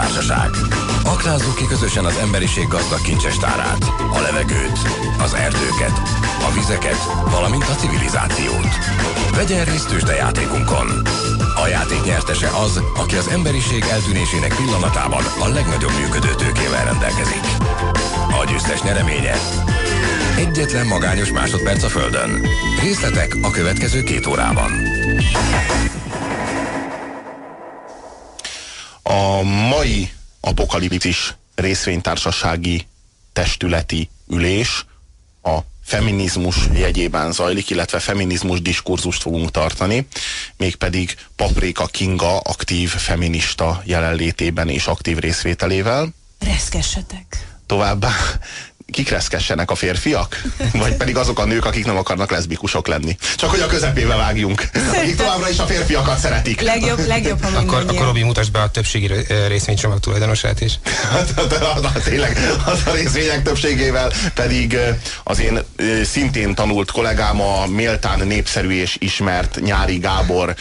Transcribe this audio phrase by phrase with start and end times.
[0.00, 0.50] részvénytársaság.
[1.04, 4.78] Aknázzuk ki közösen az emberiség gazdag kincsestárát, a levegőt,
[5.18, 6.02] az erdőket,
[6.48, 6.98] a vizeket,
[7.30, 8.68] valamint a civilizációt.
[9.34, 10.88] Vegyen részt tőzsdejátékunkon.
[11.64, 17.44] A játék nyertese az, aki az emberiség eltűnésének pillanatában a legnagyobb működő tőkével rendelkezik.
[18.40, 19.34] A győztes nyereménye
[20.36, 22.46] Egyetlen magányos másodperc a Földön.
[22.82, 24.70] Részletek a következő két órában.
[29.10, 32.86] A mai apokaliptis részvénytársasági
[33.32, 34.84] testületi ülés
[35.42, 40.06] a feminizmus jegyében zajlik, illetve feminizmus diskurzust fogunk tartani,
[40.56, 46.08] mégpedig Paprika Kinga aktív feminista jelenlétében és aktív részvételével.
[46.38, 47.46] Reszkessetek!
[47.66, 48.12] Továbbá
[48.90, 50.42] kik reszkessenek a férfiak?
[50.72, 53.16] Vagy pedig azok a nők, akik nem akarnak leszbikusok lenni?
[53.36, 54.68] Csak hogy a közepébe vágjunk.
[54.92, 56.60] Akik továbbra is a férfiakat szeretik.
[56.60, 59.10] Legjobb, legjobb, ha Akkor, akkor Robi, mutasd be a többségi
[59.48, 60.78] részvénycsomag tulajdonosát is.
[61.10, 61.34] Hát,
[62.04, 64.78] tényleg, az a részvények többségével pedig
[65.24, 65.58] az én
[66.04, 70.54] szintén tanult kollégám a méltán népszerű és ismert Nyári Gábor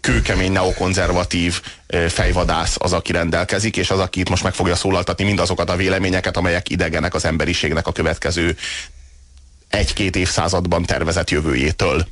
[0.00, 1.60] kőkemény neokonzervatív
[2.08, 6.36] fejvadász az, aki rendelkezik, és az, aki itt most meg fogja szólaltatni mindazokat a véleményeket,
[6.36, 8.56] amelyek idegenek az emberiségnek a következő
[9.68, 12.06] egy-két évszázadban tervezett jövőjétől.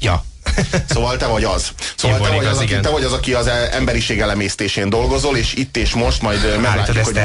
[0.00, 0.24] Ja.
[0.94, 1.70] Szóval te vagy az.
[1.96, 5.76] Szóval te vagy az, aki, te vagy az, aki az emberiség elemésztésén dolgozol, és itt
[5.76, 7.20] és most majd meglátjuk, hogy...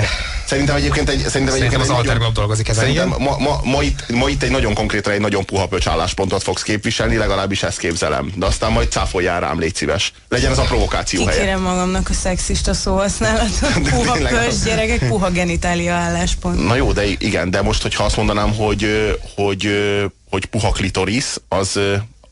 [0.45, 1.15] Szerintem egyébként egy...
[1.15, 4.43] Szerintem, szerintem egyébként az Alter Glob dolgozik ezen, Szerintem ma, ma, ma, itt, ma itt
[4.43, 8.31] egy nagyon konkrétan egy nagyon puha pöcsálláspontot fogsz képviselni, legalábbis ezt képzelem.
[8.35, 10.13] De aztán majd cáfoljál rám, légy szíves.
[10.29, 11.39] Legyen ez a provokáció helye.
[11.39, 13.79] Kikérem magamnak a szexista szóhasználatot.
[13.89, 16.65] Puha pöcs, gyerekek, puha genitália álláspont.
[16.65, 18.87] Na jó, de igen, de most, hogyha azt mondanám, hogy,
[19.35, 19.69] hogy,
[20.29, 21.79] hogy puha klitoris, az,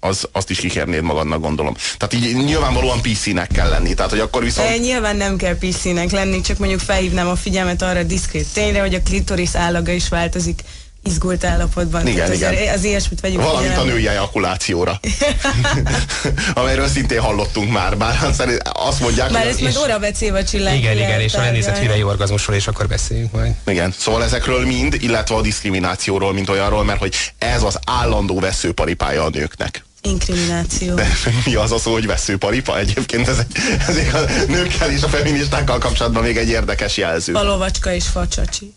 [0.04, 1.76] az, azt is kikérnéd magadnak, gondolom.
[1.98, 3.94] Tehát így nyilvánvalóan PC-nek kell lenni.
[3.94, 4.70] Tehát, hogy akkor viszont...
[4.70, 8.82] E, nyilván nem kell PC-nek lenni, csak mondjuk felhívnám a figyelmet arra a diszkrét tényre,
[8.82, 10.64] hogy a klitoris állaga is változik
[11.04, 12.08] izgult állapotban.
[12.08, 12.54] Igen, Tehát igen.
[12.54, 13.90] Az, az ilyesmit vegyük Valamint figyelem.
[13.90, 15.00] a női ejakulációra.
[16.54, 18.18] Amelyről szintén hallottunk már, bár
[18.74, 20.74] azt mondják, Már ezt meg óra becéva csillag.
[20.74, 23.54] Igen, igen, és a lenézett hüvei orgazmusról is akkor beszéljünk majd.
[23.66, 29.24] Igen, szóval ezekről mind, illetve a diszkriminációról, mint olyanról, mert hogy ez az állandó veszőparipája
[29.24, 29.84] a nőknek.
[30.04, 30.96] Inkrimináció.
[30.96, 31.08] De
[31.46, 32.80] mi az a szó, hogy veszőparipa?
[32.80, 33.38] Egyébként ez,
[33.88, 37.34] ez a nőkkel és a feministákkal kapcsolatban még egy érdekes jelző.
[37.34, 38.74] A lovacska és facsacsi.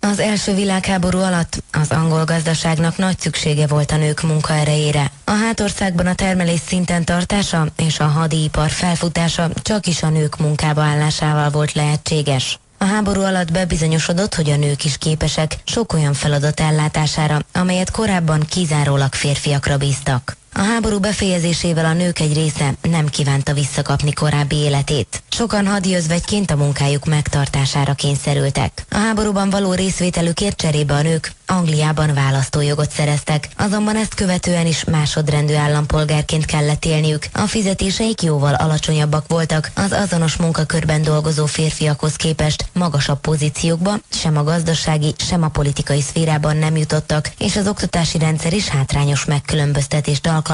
[0.00, 5.10] Az első világháború alatt az angol gazdaságnak nagy szüksége volt a nők munkaerejére.
[5.24, 10.82] A hátországban a termelés szinten tartása és a hadipar felfutása csak is a nők munkába
[10.82, 12.58] állásával volt lehetséges.
[12.78, 18.46] A háború alatt bebizonyosodott, hogy a nők is képesek sok olyan feladat ellátására, amelyet korábban
[18.48, 20.37] kizárólag férfiakra bíztak.
[20.58, 25.22] A háború befejezésével a nők egy része nem kívánta visszakapni korábbi életét.
[25.28, 28.84] Sokan hadjözvegyként a munkájuk megtartására kényszerültek.
[28.90, 35.54] A háborúban való részvételükért cserébe a nők Angliában választójogot szereztek, azonban ezt követően is másodrendű
[35.54, 37.26] állampolgárként kellett élniük.
[37.32, 44.42] A fizetéseik jóval alacsonyabbak voltak, az azonos munkakörben dolgozó férfiakhoz képest magasabb pozíciókba, sem a
[44.42, 50.46] gazdasági, sem a politikai szférában nem jutottak, és az oktatási rendszer is hátrányos megkülönböztetést alkalmazott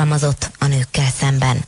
[0.59, 1.65] a nőkkel szemben.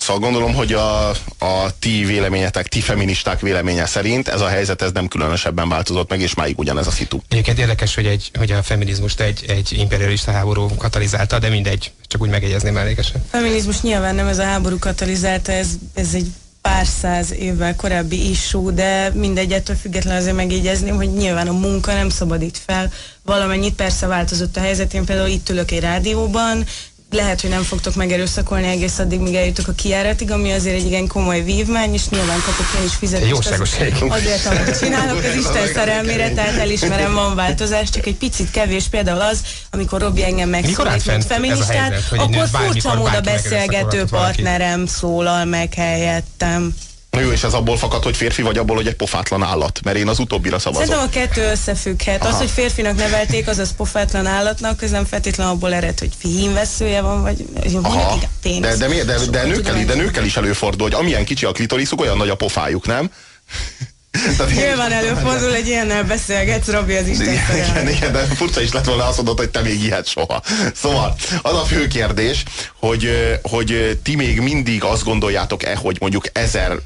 [0.00, 1.08] Szóval gondolom, hogy a,
[1.38, 6.20] a ti véleményetek, ti feministák véleménye szerint ez a helyzet ez nem különösebben változott meg,
[6.20, 7.18] és máig ugyanez a szitu.
[7.28, 12.22] Egyébként érdekes, hogy, egy, hogy a feminizmust egy, egy imperialista háború katalizálta, de mindegy, csak
[12.22, 13.22] úgy megjegyezném mellékesen.
[13.24, 16.26] A feminizmus nyilván nem ez a háború katalizálta, ez, ez egy
[16.60, 21.92] pár száz évvel korábbi issú, de mindegy, ettől függetlenül azért megjegyezném, hogy nyilván a munka
[21.92, 22.92] nem szabadít fel
[23.22, 26.66] valamennyit, persze változott a helyzet, én például itt ülök egy rádióban,
[27.12, 31.06] lehet, hogy nem fogtok megerőszakolni egész addig, míg eljutok a kiáratig, ami azért egy igen
[31.06, 33.30] komoly vívmány, és nyilván kapok én is fizetést.
[33.30, 38.50] Jóságos az, azért, amit csinálok, az Isten szerelmére, tehát elismerem, van változás, csak egy picit
[38.50, 38.88] kevés.
[38.88, 44.86] Például az, amikor Robi engem megszólít, mint feministát, helyzet, akkor furcsa mód a beszélgető partnerem
[44.86, 46.74] szólal meg helyettem.
[47.10, 49.80] Na jó, és ez abból fakad, hogy férfi vagy abból, hogy egy pofátlan állat?
[49.84, 50.86] Mert én az utóbbira szavazom.
[50.86, 52.20] Szerintem a kettő összefügghet.
[52.20, 52.32] Aha.
[52.32, 57.00] Az, hogy férfinak nevelték, az az pofátlan állatnak, ez nem feltétlenül abból ered, hogy fihímveszője
[57.00, 57.44] van, vagy
[57.82, 58.18] Aha.
[58.42, 58.60] pénz.
[58.60, 62.00] De, de, de, de, de, nőkkel, de nőkkel is előfordul, hogy amilyen kicsi a klitoriszuk,
[62.00, 63.10] olyan nagy a pofájuk, nem?
[64.54, 68.84] Nyilván előfordul egy ilyennel beszélgetsz, Robi, az Isten igen, igen, igen, de furcsa is lett
[68.84, 70.42] volna azt mondod, hogy te még ilyet soha.
[70.74, 72.42] Szóval az a fő kérdés,
[72.78, 73.10] hogy,
[73.42, 76.78] hogy ti még mindig azt gondoljátok-e, hogy mondjuk ezer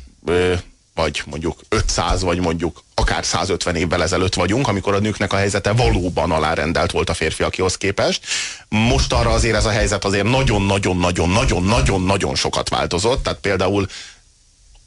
[0.94, 5.73] vagy mondjuk 500, vagy mondjuk akár 150 évvel ezelőtt vagyunk, amikor a nőknek a helyzete
[5.73, 8.25] valóban alárendelt volt a férfiakhoz képest.
[8.69, 13.87] Most arra azért ez a helyzet azért nagyon-nagyon-nagyon-nagyon-nagyon-nagyon sokat változott, tehát például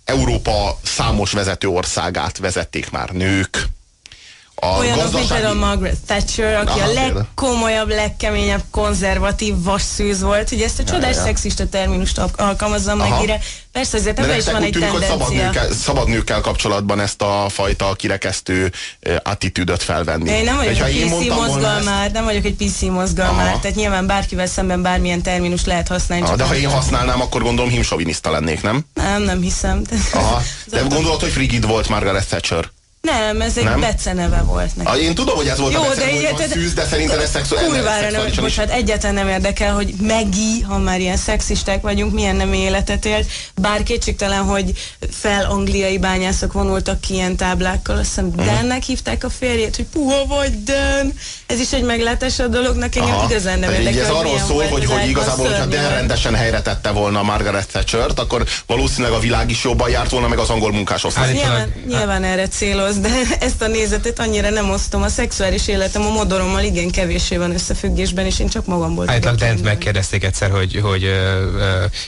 [0.06, 3.68] Európa számos vezető országát vezették már nők.
[4.62, 5.18] A Olyanok, gazdasági...
[5.18, 10.52] mint például Margaret Thatcher, aki Aha, a legkomolyabb, legkeményebb, konzervatív vasszűz volt.
[10.52, 11.24] Ugye ezt a csodás ja, ja.
[11.24, 13.40] szexista terminust alkalmazzam meg ide.
[13.72, 15.16] Persze azért ebben is van egy tűnik, tendencia.
[15.16, 18.72] Hogy szabad, nőkkel, szabad nőkkel kapcsolatban ezt a fajta kirekesztő
[19.24, 20.30] attitűdöt felvenni.
[20.30, 22.14] én nem vagyok egy PC mozgalmár, ezt...
[22.14, 23.60] nem vagyok egy PC mozgalmár, Aha.
[23.60, 26.26] tehát nyilván bárkivel szemben bármilyen terminus lehet használni.
[26.26, 28.86] Aha, de ha én használnám, akkor gondolom himsoviniszta lennék, nem?
[28.94, 29.82] Nem, nem hiszem.
[30.14, 30.42] Aha.
[30.72, 32.70] De gondolod, hogy frigid volt Margaret Thatcher?
[33.08, 33.80] Nem, ez egy nem?
[33.80, 34.90] beceneve volt neki.
[34.90, 37.20] Ah, én tudom, hogy ez volt Jó, a beceneve, de, hogy van szűz, de szerintem
[37.20, 37.70] ez szexuális.
[37.70, 42.54] Kurvára nem, bocsánat, egyáltalán nem érdekel, hogy Megi, ha már ilyen szexisták vagyunk, milyen nem
[42.54, 43.28] életet élt.
[43.56, 44.72] Bár kétségtelen, hogy
[45.12, 48.46] fel angliai bányászok vonultak ki ilyen táblákkal, azt hiszem uh-huh.
[48.46, 51.14] Dannek hívták a férjét, hogy puha vagy Dan.
[51.46, 53.30] Ez is egy meglátás a dolognak, engem Aha.
[53.30, 54.04] igazán nem érdekel.
[54.04, 58.46] Ez arról szól, hogy, hogy igazából, hogyha Dan rendesen helyre tette volna Margaret Thatcher-t, akkor
[58.66, 61.34] valószínűleg a világ is jobban járt volna, meg az angol munkásosztály.
[61.34, 63.10] Nyilván, nyilván erre céloz, de
[63.40, 65.02] ezt a nézetet annyira nem osztom.
[65.02, 69.64] A szexuális életem a modorommal igen kevéssé van összefüggésben, és én csak magamból Állítólag Dent
[69.64, 71.12] megkérdezték egyszer, hogy, hogy uh,
[71.54, 71.62] uh,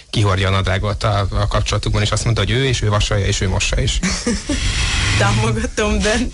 [0.09, 3.41] kihordja a nadrágot a, a kapcsolatukban, és azt mondta, hogy ő, és ő vasalja, és
[3.41, 4.00] ő mossa is.
[5.19, 6.33] Támogatom Dent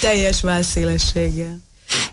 [0.00, 1.60] teljes válszélességgel.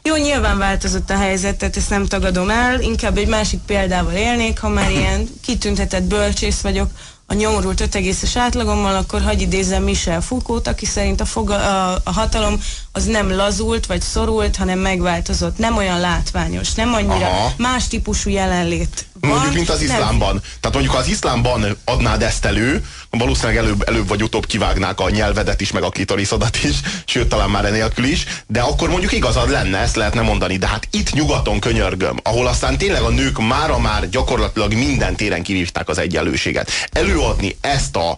[0.03, 4.59] Jó, nyilván változott a helyzet, tehát ezt nem tagadom el, inkább egy másik példával élnék,
[4.59, 6.89] ha már ilyen kitüntetett bölcsész vagyok,
[7.31, 12.12] a nyomorult 5,5-es átlagommal, akkor hagy idézem Michel Foucault, aki szerint a, foga, a, a
[12.12, 12.62] hatalom
[12.92, 15.58] az nem lazult vagy szorult, hanem megváltozott.
[15.58, 17.54] Nem olyan látványos, nem annyira Aha.
[17.58, 19.30] más típusú jelenlét van.
[19.30, 20.33] Mondjuk, mint az iszlámban.
[20.33, 20.42] Nem.
[20.60, 25.10] Tehát mondjuk, ha az iszlámban adnád ezt elő, valószínűleg előbb, előbb vagy utóbb kivágnák a
[25.10, 26.75] nyelvedet is, meg a klitoriszodat is,
[27.06, 30.57] sőt, talán már enélkül is, de akkor mondjuk igazad lenne, ezt lehetne mondani.
[30.57, 35.44] De hát itt nyugaton könyörgöm, ahol aztán tényleg a nők mára már gyakorlatilag minden téren
[35.44, 36.71] kivívták az egyenlőséget.
[36.92, 38.18] Előadni ezt a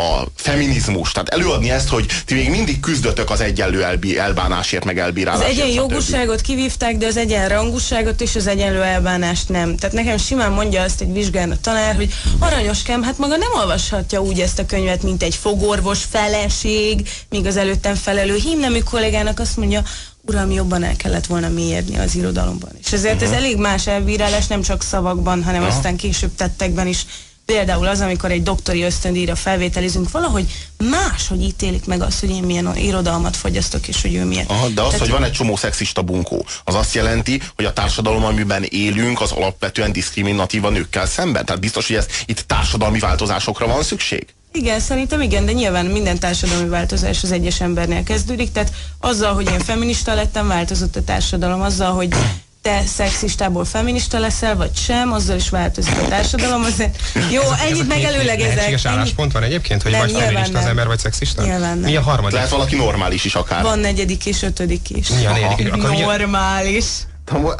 [0.00, 4.98] a feminizmus, tehát előadni ezt, hogy ti még mindig küzdötök az egyenlő elbí, elbánásért, meg
[4.98, 5.50] elbírálásért.
[5.50, 9.76] Az egyenjogúságot kivívták, de az egyenrangúságot és az egyenlő elbánást nem.
[9.76, 14.22] Tehát nekem simán mondja azt egy vizsgán a tanár, hogy aranyoskám, hát maga nem olvashatja
[14.22, 19.56] úgy ezt a könyvet, mint egy fogorvos feleség, míg az előttem felelő hímnemű kollégának azt
[19.56, 19.82] mondja,
[20.22, 22.70] uram, jobban el kellett volna mélyedni az irodalomban.
[22.84, 23.30] És ezért uh-huh.
[23.30, 25.76] ez elég más elbírálás, nem csak szavakban, hanem uh-huh.
[25.76, 27.06] aztán később tettekben is
[27.50, 30.52] Például az, amikor egy doktori ösztöndíjra felvételizünk, valahogy
[30.90, 34.46] más, hogy ítélik meg azt, hogy én milyen irodalmat fogyasztok, és hogy ő milyen.
[34.46, 37.72] Aha, de az, Tehát, hogy van egy csomó szexista bunkó, az azt jelenti, hogy a
[37.72, 41.44] társadalom, amiben élünk, az alapvetően diszkriminatív a nőkkel szemben.
[41.44, 44.26] Tehát biztos, hogy ez itt társadalmi változásokra van szükség?
[44.52, 49.50] Igen, szerintem igen, de nyilván minden társadalmi változás az egyes embernél kezdődik, tehát azzal, hogy
[49.50, 52.14] én feminista lettem, változott a társadalom, azzal, hogy
[52.62, 56.62] te szexistából feminista leszel, vagy sem, azzal is változik a társadalom.
[56.62, 56.98] Azért.
[57.30, 58.54] Jó, ennyit megelőlegezek.
[58.54, 60.62] Lehetséges álláspont van egyébként, hogy nem, vagy feminista nem.
[60.62, 61.42] az ember, vagy szexista?
[61.42, 61.90] Nyilván nem.
[61.90, 62.34] Mi a harmadik?
[62.34, 63.62] Lehet valaki normális is akár.
[63.62, 65.08] Van negyedik és ötödik is.
[65.08, 65.76] Mi a negyedik?
[65.76, 66.84] Normális.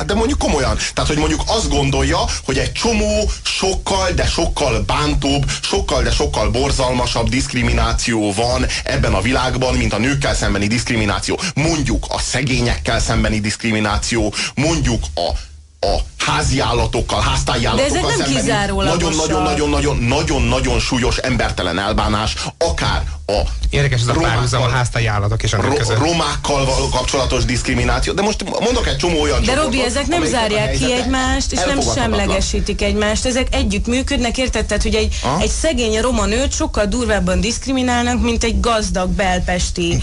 [0.07, 0.77] De mondjuk komolyan.
[0.95, 6.51] Tehát, hogy mondjuk azt gondolja, hogy egy csomó sokkal, de sokkal bántóbb, sokkal, de sokkal
[6.51, 11.41] borzalmasabb diszkrimináció van ebben a világban, mint a nőkkel szembeni diszkrimináció.
[11.55, 15.50] Mondjuk a szegényekkel szembeni diszkrimináció, mondjuk a
[15.81, 24.01] a házi állatokkal, háztáji állatokkal De ezek nem nagyon-nagyon-nagyon-nagyon-nagyon súlyos embertelen elbánás, akár a Érdekes
[24.01, 25.99] ez a párhuzam a háztáji állatok és a nők között.
[25.99, 30.73] Romákkal való kapcsolatos diszkrimináció, de most mondok egy csomó olyan De Robi, ezek nem zárják
[30.73, 34.67] ki egymást, és nem semlegesítik egymást, ezek együtt működnek, érted?
[34.67, 40.03] Tehát, hogy egy, egy szegény roma nőt sokkal durvábban diszkriminálnak, mint egy gazdag belpesti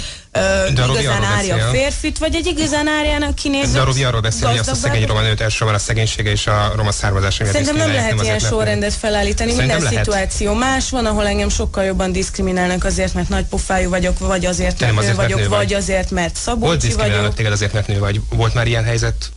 [0.74, 3.74] de igazán árja férfit, vagy egy igazán árjának kinéző.
[3.74, 6.74] De Robi arról beszél, hogy azt a szegény roma nőt elsősorban a szegénysége és a
[6.76, 9.54] roma származása miatt Szerintem nem lehet ilyen sorrendet felállítani.
[9.54, 9.98] Minden lehet.
[9.98, 14.80] szituáció más van, ahol engem sokkal jobban diszkriminálnak azért, mert nagy pofájú vagyok, vagy azért,
[14.80, 17.34] mert azért, nő vagyok, nő vagy azért, mert szabolcsi vagyok.
[17.34, 18.22] téged azért, mert nő vagy.
[18.30, 19.32] Volt már ilyen helyzet,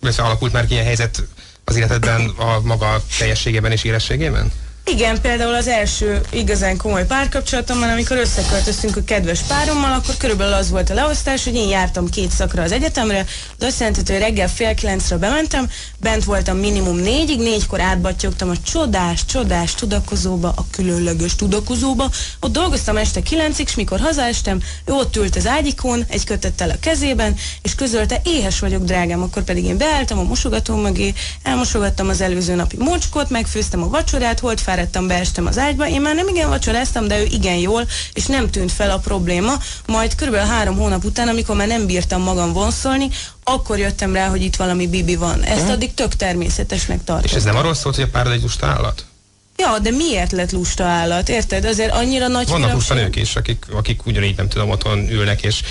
[0.00, 1.22] vagy alakult már ilyen helyzet
[1.64, 4.52] az életedben a maga teljességében és érességében?
[4.84, 10.70] Igen, például az első igazán komoly párkapcsolatomban, amikor összeköltöztünk a kedves párommal, akkor körülbelül az
[10.70, 13.26] volt a leosztás, hogy én jártam két szakra az egyetemre,
[13.58, 15.70] az azt jelenti, hogy reggel fél kilencre bementem,
[16.00, 22.10] bent voltam minimum négyig, négykor átbattyogtam a csodás, csodás tudakozóba, a különleges tudakozóba,
[22.40, 26.78] ott dolgoztam este kilencig, és mikor hazaestem, ő ott ült az ágyikon, egy kötettel a
[26.80, 32.20] kezében, és közölte, éhes vagyok, drágám, akkor pedig én beálltam a mosogató mögé, elmosogattam az
[32.20, 36.48] előző napi mocskot, megfőztem a vacsorát, holt fáradtam, beestem az ágyba, én már nem igen
[36.48, 39.52] vacsoráztam, de ő igen jól, és nem tűnt fel a probléma.
[39.86, 43.08] Majd körülbelül három hónap után, amikor már nem bírtam magam vonszolni,
[43.44, 45.42] akkor jöttem rá, hogy itt valami bibi van.
[45.42, 47.30] Ezt addig tök természetesnek tartottam.
[47.30, 49.04] És ez nem arról szólt, hogy a párod egy lusta állat?
[49.56, 51.28] Ja, de miért lett lusta állat?
[51.28, 51.64] Érted?
[51.64, 55.62] Azért annyira nagy Vannak lusta nők is, akik, akik ugyanígy nem tudom, otthon ülnek, és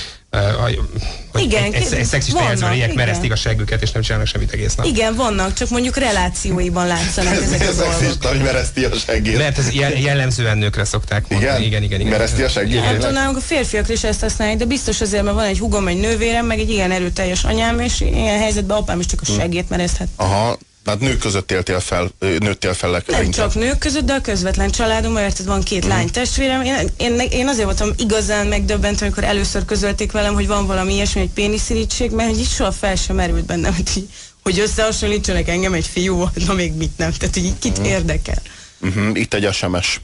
[1.32, 2.96] hogy Igen, egy, egy, szexista jelzőriek igen.
[2.96, 4.86] meresztik a seggüket, és nem csinálnak semmit egész nap.
[4.86, 7.94] Igen, vannak, csak mondjuk relációiban látszanak Ez ezek a dolgok.
[7.94, 9.38] szexista, hogy mereszti a seggét.
[9.38, 11.52] Mert ez jel- jellemzően nőkre szokták mondani.
[11.52, 11.62] Igen?
[11.68, 12.00] igen, igen.
[12.00, 12.12] igen.
[12.12, 12.74] Mereszti a seggét?
[12.74, 13.14] Nem tudom, tényleg?
[13.14, 16.46] nálunk a férfiak is ezt használják, de biztos azért, mert van egy hugom, egy nővérem,
[16.46, 20.08] meg egy igen erőteljes anyám, és ilyen helyzetben apám is csak a segét merezhet.
[20.16, 23.52] Aha, tehát nők között éltél fel, nőttél fel Nem leginkább.
[23.52, 25.90] csak nők között, de a közvetlen családomban, érted, van két Hm.
[25.90, 26.62] lány testvérem.
[26.64, 31.22] Én, én, én azért voltam igazán megdöbbent, amikor először közölték velem, hogy van valami ilyesmi,
[31.22, 34.10] egy péniszirítség, mert hogy így soha fel sem merült bennem, hogy, így-
[34.44, 37.12] hogy összehasonlítsanak engem egy fiúval, na még mit nem.
[37.12, 37.84] Tehát, hogy így kit Hm.
[37.84, 38.42] érdekel.
[38.82, 40.00] Uh-huh, itt egy SMS.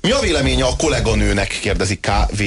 [0.00, 2.42] Mi a véleménye a kolléganőnek, kérdezi KV.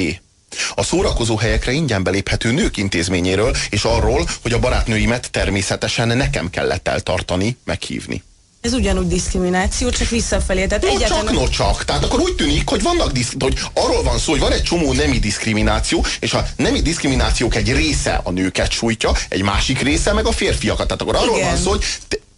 [0.76, 6.88] A szórakozó helyekre ingyen beléphető nők intézményéről, és arról, hogy a barátnőimet természetesen nekem kellett
[6.88, 8.24] eltartani, meghívni.
[8.64, 10.66] Ez ugyanúgy diszkrimináció, csak visszafelé.
[10.66, 11.86] Tehát No egyáltalán csak, no csak.
[11.86, 14.94] Tehát akkor úgy tűnik, hogy vannak diszk, hogy arról van szó, hogy van egy csomó
[14.94, 20.26] nemi diszkrimináció, és a nemi diszkriminációk egy része a nőket sújtja, egy másik része meg
[20.26, 20.88] a férfiakat.
[20.88, 21.48] Tehát akkor arról Igen.
[21.50, 21.84] van szó, hogy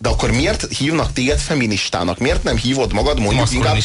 [0.06, 2.18] de akkor miért hívnak téged feministának?
[2.18, 3.78] Miért nem hívod magad mondjuk inkább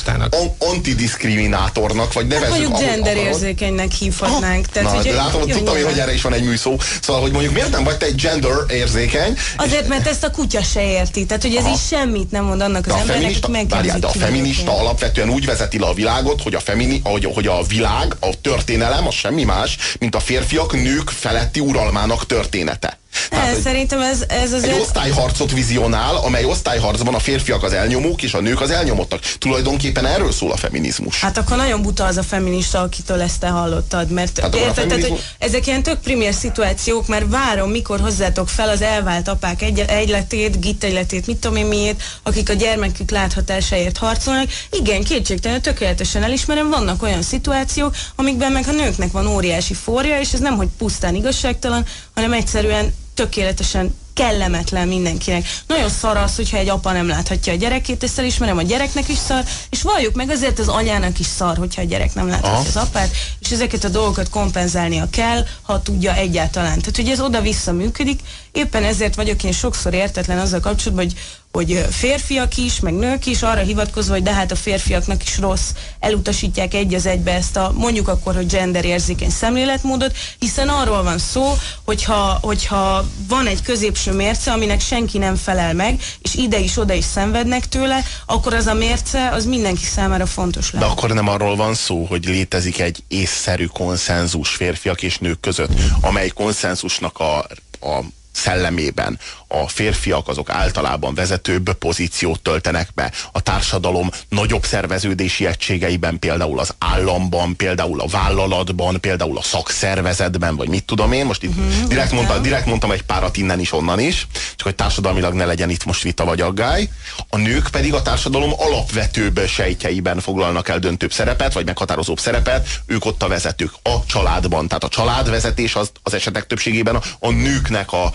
[0.59, 4.67] antidiszkriminátornak, vagy Hát nevezzük mondjuk genderérzékénynek hívhatnánk.
[4.67, 6.79] Tehát, Na, ugye, de látom, hogy jó, tudtam én, hogy erre is van egy műszó.
[7.01, 10.63] Szóval, hogy mondjuk miért nem vagy te egy gender érzékeny, Azért, mert ezt a kutya
[10.63, 11.27] se érti.
[11.27, 11.73] Tehát, hogy ez Aha.
[11.73, 15.31] így semmit nem mond annak de az a embernek, várjál, megkérdezik de a feminista alapvetően
[15.31, 19.15] úgy vezeti le a világot, hogy a, femini, hogy, hogy a világ, a történelem az
[19.15, 23.00] semmi más, mint a férfiak nők feletti uralmának története.
[23.31, 24.81] Tehát, Ez, hogy szerintem ez, ez egy azért...
[24.81, 29.21] osztályharcot vizionál, amely osztályharcban a férfiak az elnyomók, és a nők az elnyomottak.
[29.39, 31.21] Tulajdonképpen erről szól a feminizmus.
[31.21, 34.75] Hát akkor nagyon buta az a feminista, akitől ezt te hallottad, mert Hát a érted,
[34.75, 39.29] tehát, hogy feminizmus- ezek ilyen tök primér szituációk, mert várom, mikor hozzátok fel az elvált
[39.29, 44.49] apák egy, egyletét, git egyletét, mit tudom én miért, akik a gyermekük láthatásáért harcolnak.
[44.71, 50.33] Igen, kétségtelen, tökéletesen elismerem, vannak olyan szituációk, amikben meg a nőknek van óriási forja, és
[50.33, 55.47] ez nem, hogy pusztán igazságtalan, hanem egyszerűen tökéletesen kellemetlen mindenkinek.
[55.67, 59.19] Nagyon szar az, hogyha egy apa nem láthatja a gyerekét, ezt elismerem, a gyereknek is
[59.19, 62.69] szar, és valljuk meg azért az anyának is szar, hogyha a gyerek nem láthatja Aha.
[62.69, 66.79] az apát, és ezeket a dolgokat kompenzálnia kell, ha tudja egyáltalán.
[66.79, 68.21] Tehát, hogy ez oda-vissza működik,
[68.53, 71.19] éppen ezért vagyok én sokszor értetlen azzal kapcsolatban, hogy
[71.53, 75.71] hogy férfiak is, meg nők is arra hivatkozva, hogy de hát a férfiaknak is rossz,
[76.01, 81.19] elutasítják egy az egybe ezt a mondjuk akkor, hogy gender érzékeny szemléletmódot, hiszen arról van
[81.19, 86.77] szó, hogyha, hogyha van egy középső mérce, aminek senki nem felel meg, és ide is,
[86.77, 90.93] oda is szenvednek tőle, akkor az a mérce, az mindenki számára fontos De lehet.
[90.93, 96.29] akkor nem arról van szó, hogy létezik egy észszerű konszenzus férfiak és nők között, amely
[96.29, 97.39] konszenzusnak a,
[97.81, 99.19] a szellemében.
[99.49, 103.13] A férfiak azok általában vezetőbb pozíciót töltenek be.
[103.33, 110.69] A társadalom nagyobb szerveződési egységeiben, például az államban, például a vállalatban, például a szakszervezetben, vagy
[110.69, 114.01] mit tudom én, most itt Mhm, direkt, mondta, direkt mondtam egy párat innen is, onnan
[114.01, 116.89] is, csak hogy társadalmilag ne legyen itt most vita vagy aggály.
[117.29, 123.05] A nők pedig a társadalom alapvetőbb sejtjeiben foglalnak el döntőbb szerepet, vagy meghatározóbb szerepet, ők
[123.05, 123.73] ott a vezetők.
[123.83, 124.69] A családban.
[124.69, 128.13] Tehát a családvezetés az, az esetek többségében a, a nőknek a,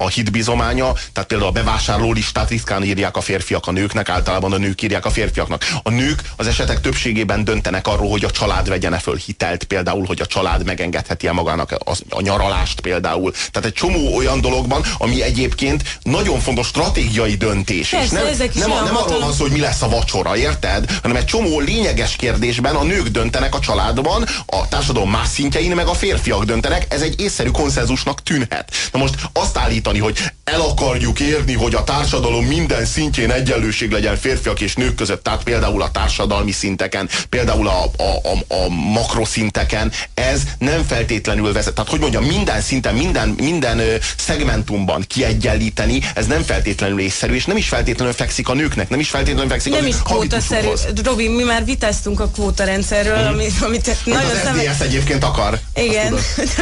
[0.00, 4.56] a hitbizománya, tehát például a bevásárló listát ritkán írják a férfiak a nőknek, általában a
[4.56, 5.64] nők írják a férfiaknak.
[5.82, 10.20] A nők az esetek többségében döntenek arról, hogy a család vegyene föl hitelt, például, hogy
[10.20, 13.32] a család megengedheti-e magának a, a nyaralást például.
[13.32, 17.88] Tehát egy csomó olyan dologban, ami egyébként nagyon fontos stratégiai döntés.
[17.88, 20.36] Persze, és nem, ezek nem, olyan nem arról van szó, hogy mi lesz a vacsora,
[20.36, 20.90] érted?
[21.02, 25.86] Hanem egy csomó lényeges kérdésben a nők döntenek a családban, a társadalom más szintjein, meg
[25.86, 26.86] a férfiak döntenek.
[26.88, 28.70] Ez egy észszerű konszenzusnak tűnhet.
[28.92, 29.56] Na most azt
[29.88, 34.94] állítani, hogy el akarjuk érni, hogy a társadalom minden szintjén egyenlőség legyen férfiak és nők
[34.94, 41.52] között, tehát például a társadalmi szinteken, például a, a, a, a makroszinteken, ez nem feltétlenül
[41.52, 41.74] vezet.
[41.74, 43.80] Tehát, hogy mondjam, minden szinten, minden, minden
[44.18, 49.08] szegmentumban kiegyenlíteni, ez nem feltétlenül észszerű, és nem is feltétlenül fekszik a nőknek, nem is
[49.08, 50.68] feltétlenül fekszik Nem az is kvótaszerű.
[51.04, 54.62] Robi, mi már vitáztunk a kvótarendszerről, amit, amit Amit nagyon az szeme...
[54.62, 55.58] MDS egyébként akar.
[55.74, 56.14] Igen,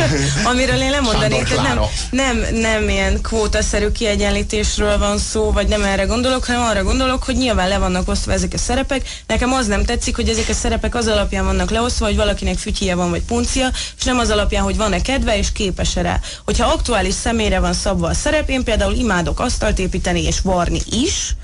[0.50, 1.80] amiről én lemondanék, nem,
[2.11, 7.37] nem, nem ilyen kvótaszerű kiegyenlítésről van szó, vagy nem erre gondolok, hanem arra gondolok, hogy
[7.37, 9.09] nyilván le vannak osztva ezek a szerepek.
[9.27, 12.95] Nekem az nem tetszik, hogy ezek a szerepek az alapján vannak leosztva, hogy valakinek fütyije
[12.95, 16.21] van, vagy puncia, és nem az alapján, hogy van-e kedve, és képes-e rá.
[16.45, 21.35] Hogyha aktuális személyre van szabva a szerep, én például imádok asztalt építeni és varni is,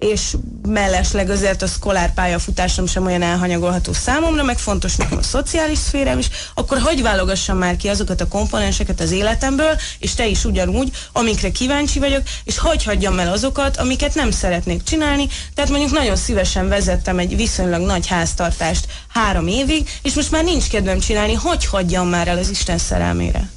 [0.00, 0.36] és
[0.68, 6.18] mellesleg azért a szkolár pályafutásom sem olyan elhanyagolható számomra, meg fontos nekem a szociális szférám
[6.18, 10.90] is, akkor hogy válogassam már ki azokat a komponenseket az életemből, és te is ugyanúgy,
[11.12, 15.28] amikre kíváncsi vagyok, és hogy hagyjam el azokat, amiket nem szeretnék csinálni.
[15.54, 20.68] Tehát mondjuk nagyon szívesen vezettem egy viszonylag nagy háztartást három évig, és most már nincs
[20.68, 23.50] kedvem csinálni, hogy hagyjam már el az Isten szerelmére.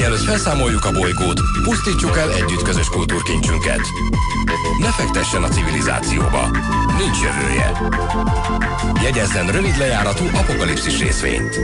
[0.00, 3.80] Mielőtt felszámoljuk a bolygót, pusztítsuk el együtt közös kultúrkincsünket.
[4.78, 6.50] Ne fektessen a civilizációba.
[6.98, 7.72] Nincs jövője.
[9.02, 11.60] Jegyezzen rövid lejáratú apokalipszis részvényt.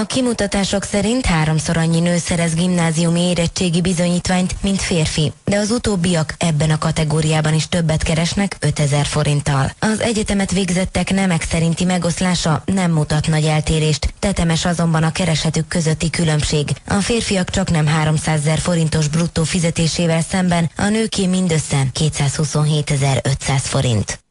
[0.00, 6.34] A kimutatások szerint háromszor annyi nő szerez gimnáziumi érettségi bizonyítványt, mint férfi, de az utóbbiak
[6.38, 9.70] ebben a kategóriában is többet keresnek 5000 forinttal.
[9.78, 16.10] Az egyetemet végzettek nemek szerinti megoszlása nem mutat nagy eltérést, tetemes azonban a keresetük közötti
[16.10, 16.68] különbség.
[16.88, 24.23] A férfiak csak nem 300 ezer forintos bruttó fizetésével szemben, a nőké mindössze 227.500 forint.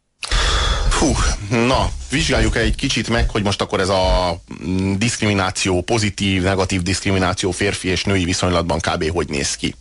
[1.03, 1.15] Fú,
[1.49, 7.51] na, vizsgáljuk egy kicsit meg, hogy most akkor ez a mm, diszkrimináció, pozitív, negatív diszkrimináció
[7.51, 9.11] férfi és női viszonylatban kb.
[9.11, 9.75] hogy néz ki.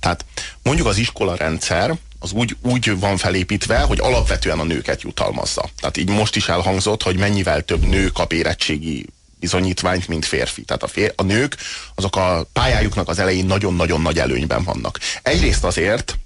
[0.00, 0.24] Tehát
[0.62, 5.68] mondjuk az iskola rendszer az úgy, úgy van felépítve, hogy alapvetően a nőket jutalmazza.
[5.80, 9.06] Tehát így most is elhangzott, hogy mennyivel több nő kap érettségi
[9.40, 10.62] bizonyítványt, mint férfi.
[10.62, 11.56] Tehát a, fér, a nők
[11.94, 14.98] azok a pályájuknak az elején nagyon-nagyon nagy előnyben vannak.
[15.22, 16.18] Egyrészt azért,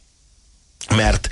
[0.88, 1.28] mert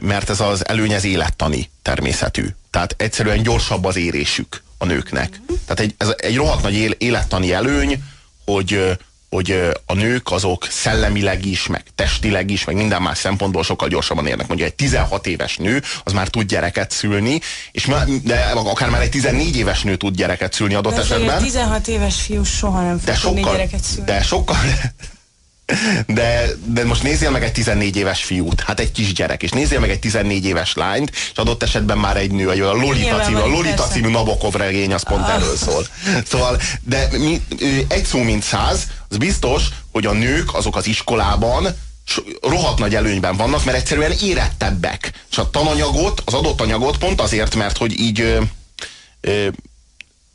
[0.00, 2.46] mert ez az előny ez élettani természetű.
[2.70, 5.40] Tehát egyszerűen gyorsabb az érésük a nőknek.
[5.66, 8.02] Tehát egy, ez egy rohadt nagy élettani előny,
[8.44, 8.98] hogy,
[9.30, 14.26] hogy a nők azok szellemileg is, meg testileg is, meg minden más szempontból sokkal gyorsabban
[14.26, 14.46] érnek.
[14.46, 17.40] Mondjuk egy 16 éves nő, az már tud gyereket szülni,
[17.72, 21.36] és már, de akár már egy 14 éves nő tud gyereket szülni adott de esetben.
[21.36, 24.10] Egy 16 éves fiú soha nem fog de sokkal, gyereket szülni.
[24.10, 24.56] De sokkal,
[26.06, 29.90] de, de most nézzél meg egy 14 éves fiút, hát egy kisgyerek, és nézzél meg
[29.90, 33.82] egy 14 éves lányt, és adott esetben már egy nő, a Lolita című, a Lolita
[33.82, 35.34] című Nabokov regény, az pont ah.
[35.34, 35.86] erről szól.
[36.26, 37.40] Szóval, de mi,
[37.88, 41.66] egy szó mint száz, az biztos, hogy a nők azok az iskolában
[42.42, 45.12] rohadt nagy előnyben vannak, mert egyszerűen érettebbek.
[45.30, 48.40] És a tananyagot, az adott anyagot pont azért, mert hogy így ö,
[49.20, 49.48] ö,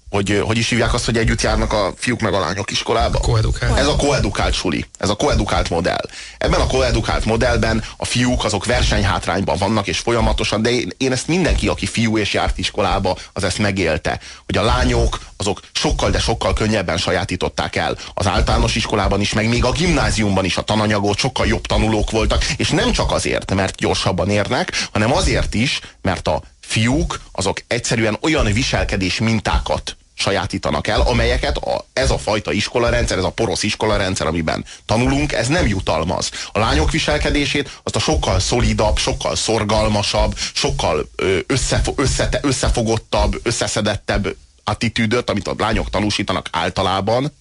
[0.09, 3.19] hogy hogy is hívják azt, hogy együtt járnak a fiúk meg a lányok iskolába?
[3.19, 3.77] Koedukált.
[3.77, 6.09] Ez a koedukált suli, ez a koedukált modell.
[6.37, 11.27] Ebben a koedukált modellben a fiúk azok versenyhátrányban vannak, és folyamatosan, de én, én ezt
[11.27, 16.19] mindenki, aki fiú és járt iskolába, az ezt megélte, hogy a lányok azok sokkal, de
[16.19, 21.17] sokkal könnyebben sajátították el az általános iskolában is, meg még a gimnáziumban is a tananyagot,
[21.17, 26.27] sokkal jobb tanulók voltak, és nem csak azért, mert gyorsabban érnek, hanem azért is, mert
[26.27, 33.17] a fiúk azok egyszerűen olyan viselkedés mintákat sajátítanak el, amelyeket a, ez a fajta iskolarendszer,
[33.17, 36.31] ez a porosz iskolarendszer, amiben tanulunk, ez nem jutalmaz.
[36.51, 41.09] A lányok viselkedését azt a sokkal szolidabb, sokkal szorgalmasabb, sokkal
[41.47, 47.31] összefo összete, összefogottabb, összeszedettebb attitűdöt, amit a lányok tanúsítanak általában,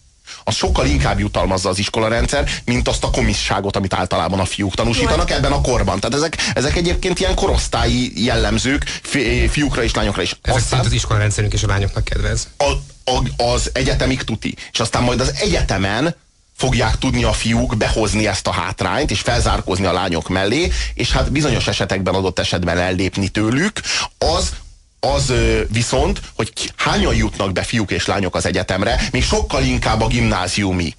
[0.45, 5.31] az sokkal inkább jutalmazza az iskolarendszer, mint azt a komisságot, amit általában a fiúk tanúsítanak
[5.31, 6.01] ebben a korban.
[6.01, 10.37] Tehát ezek, ezek egyébként ilyen korosztályi jellemzők fi, fiúkra és lányokra is.
[10.43, 12.49] Ezek aztán az iskolarendszerünk és a lányoknak kedvez.
[12.57, 12.71] A,
[13.11, 14.55] a, az egyetemig tuti.
[14.73, 16.15] És aztán majd az egyetemen
[16.57, 21.33] fogják tudni a fiúk behozni ezt a hátrányt, és felzárkózni a lányok mellé, és hát
[21.33, 23.81] bizonyos esetekben adott esetben ellépni tőlük,
[24.19, 24.53] az
[25.01, 25.33] az
[25.73, 30.95] viszont, hogy hányan jutnak be fiúk és lányok az egyetemre, még sokkal inkább a gimnáziumi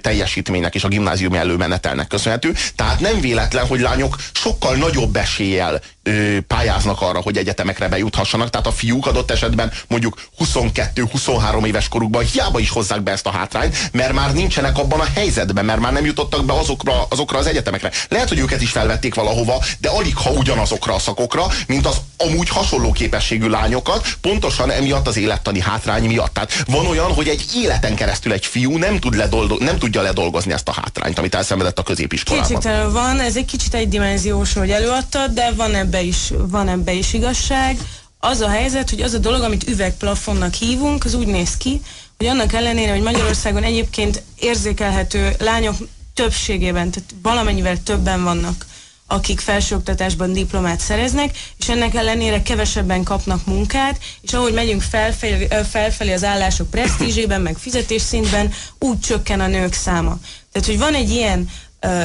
[0.00, 2.54] teljesítménynek és a gimnáziumi előmenetelnek köszönhető.
[2.76, 8.50] Tehát nem véletlen, hogy lányok sokkal nagyobb eséllyel ö, pályáznak arra, hogy egyetemekre bejuthassanak.
[8.50, 13.30] Tehát a fiúk adott esetben mondjuk 22-23 éves korukban hiába is hozzák be ezt a
[13.30, 17.46] hátrányt, mert már nincsenek abban a helyzetben, mert már nem jutottak be azokra, azokra az
[17.46, 17.90] egyetemekre.
[18.08, 22.48] Lehet, hogy őket is felvették valahova, de alig ha ugyanazokra a szakokra, mint az amúgy
[22.48, 26.34] hasonló képességű lányokat, pontosan emiatt az élettani hátrány miatt.
[26.34, 30.52] Tehát van olyan, hogy egy életen keresztül egy fiú nem, tud ledoldo- nem tudja ledolgozni
[30.52, 32.48] ezt a hátrányt, amit elszenvedett a középiskolában.
[32.48, 37.12] Kétségtelen van, ez egy kicsit egydimenziós, hogy előadtad, de van ebbe is, van ebbe is
[37.12, 37.78] igazság.
[38.18, 41.80] Az a helyzet, hogy az a dolog, amit üvegplafonnak hívunk, az úgy néz ki,
[42.16, 45.76] hogy annak ellenére, hogy Magyarországon egyébként érzékelhető lányok
[46.14, 48.66] többségében, tehát valamennyivel többen vannak,
[49.06, 56.12] akik felsőoktatásban diplomát szereznek, és ennek ellenére kevesebben kapnak munkát, és ahogy megyünk felfelé, felfelé
[56.12, 60.18] az állások presztízsében, meg fizetésszintben, úgy csökken a nők száma.
[60.52, 61.48] Tehát, hogy van egy ilyen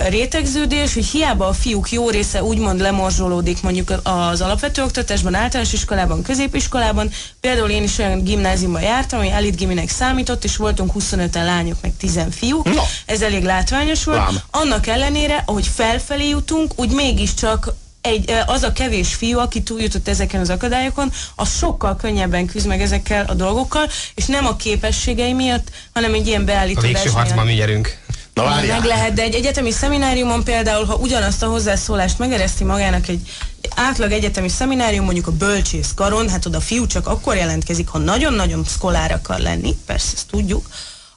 [0.09, 6.21] rétegződés, hogy hiába a fiúk jó része úgymond lemorzsolódik mondjuk az alapvető oktatásban, általános iskolában,
[6.21, 7.11] középiskolában.
[7.39, 11.91] Például én is olyan gimnáziumban jártam, ami elit giminek számított, és voltunk 25 lányok, meg
[11.97, 12.73] 10 fiúk.
[12.73, 12.81] No.
[13.05, 14.17] Ez elég látványos volt.
[14.17, 14.39] Lám.
[14.51, 20.39] Annak ellenére, ahogy felfelé jutunk, úgy mégiscsak egy, az a kevés fiú, aki túljutott ezeken
[20.39, 25.67] az akadályokon, az sokkal könnyebben küzd meg ezekkel a dolgokkal, és nem a képességei miatt,
[25.93, 28.03] hanem egy ilyen A beállítódás végső harcban mi nyerünk.
[28.35, 28.79] Na várjál.
[28.79, 33.29] Meg lehet, de egy egyetemi szemináriumon például, ha ugyanazt a hozzászólást megereszti magának egy
[33.75, 37.97] átlag egyetemi szeminárium, mondjuk a bölcsész karon, hát oda a fiú csak akkor jelentkezik, ha
[37.97, 40.67] nagyon-nagyon szkolár akar lenni, persze ezt tudjuk,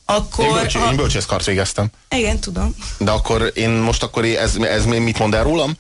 [0.05, 0.45] akkor...
[0.45, 1.91] Én, bölcs, ha, én bölcsészkart végeztem.
[2.11, 2.75] igen, tudom.
[2.99, 5.77] De akkor én most akkor ez, ez mit mond el rólam?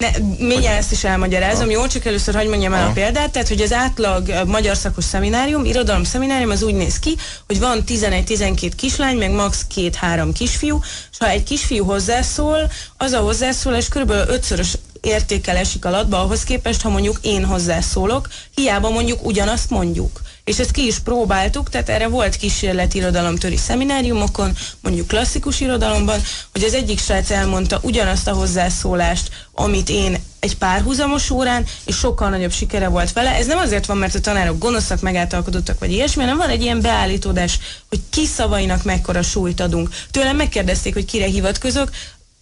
[0.00, 0.08] Ne,
[0.46, 1.70] mindjárt ezt is elmagyarázom, ha.
[1.70, 5.64] jó, csak először hagyd mondjam el a példát, tehát hogy az átlag magyar szakos szeminárium,
[5.64, 9.66] irodalom szeminárium az úgy néz ki, hogy van 11-12 kislány, meg max.
[9.74, 14.12] 2-3 kisfiú, és ha egy kisfiú hozzászól, az a hozzászólás kb.
[14.12, 20.20] 5-szörös értékkel esik alatba ahhoz képest, ha mondjuk én hozzászólok, hiába mondjuk ugyanazt mondjuk.
[20.44, 26.20] És ezt ki is próbáltuk, tehát erre volt kísérlet irodalomtöri szemináriumokon, mondjuk klasszikus irodalomban,
[26.52, 32.28] hogy az egyik srác elmondta ugyanazt a hozzászólást, amit én egy párhuzamos órán, és sokkal
[32.28, 33.30] nagyobb sikere volt vele.
[33.30, 36.80] Ez nem azért van, mert a tanárok gonoszak, megáltalkodottak, vagy ilyesmi, hanem van egy ilyen
[36.80, 37.58] beállítódás,
[37.88, 39.88] hogy ki szavainak mekkora súlyt adunk.
[40.10, 41.90] Tőlem megkérdezték, hogy kire hivatkozok,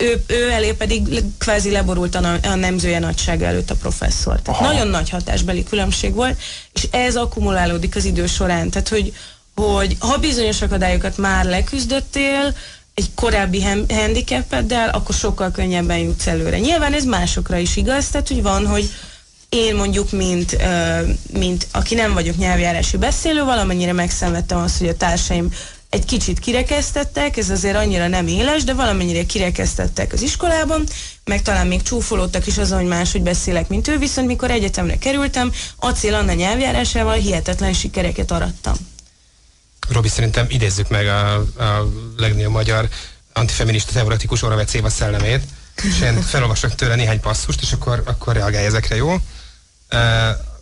[0.01, 4.41] ő, ő elé pedig kvázi leborult a, a nemzője nagysága előtt a professzor.
[4.43, 4.73] Tehát Aha.
[4.73, 6.39] nagyon nagy hatásbeli különbség volt,
[6.73, 8.71] és ez akkumulálódik az idő során.
[8.71, 9.13] Tehát, hogy,
[9.55, 12.55] hogy ha bizonyos akadályokat már leküzdöttél,
[12.95, 16.59] egy korábbi handicapeddel, akkor sokkal könnyebben jutsz előre.
[16.59, 18.91] Nyilván ez másokra is igaz, tehát hogy van, hogy
[19.49, 20.57] én mondjuk, mint,
[21.33, 25.49] mint aki nem vagyok nyelvjárási beszélő, valamennyire megszenvedtem azt, hogy a társaim
[25.91, 30.85] egy kicsit kirekesztettek, ez azért annyira nem éles, de valamennyire kirekesztettek az iskolában,
[31.25, 35.53] meg talán még csúfolódtak is azon, hogy máshogy beszélek, mint ő, viszont mikor egyetemre kerültem,
[35.77, 38.75] Acél Anna nyelvjárásával hihetetlen sikereket arattam.
[39.89, 42.89] Robi, szerintem idézzük meg a, a legnagyobb magyar
[43.33, 45.43] antifeminista teoretikus Oravec Éva szellemét,
[45.83, 49.17] és én felolvasok tőle néhány passzust, és akkor, akkor reagálj ezekre, jó?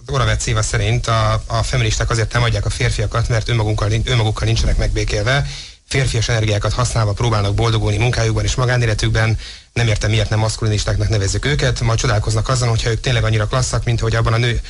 [0.06, 4.76] Oravec Éva szerint a, a feministák azért támadják a férfiakat, mert önmagukkal, nin- önmagukkal nincsenek
[4.76, 5.46] megbékélve,
[5.88, 9.38] férfias energiákat használva próbálnak boldogulni munkájukban és magánéletükben,
[9.72, 13.84] nem értem miért nem maszkulinistáknak nevezzük őket, majd csodálkoznak azon, hogyha ők tényleg annyira klasszak,
[13.84, 14.60] mint hogy abban a nő,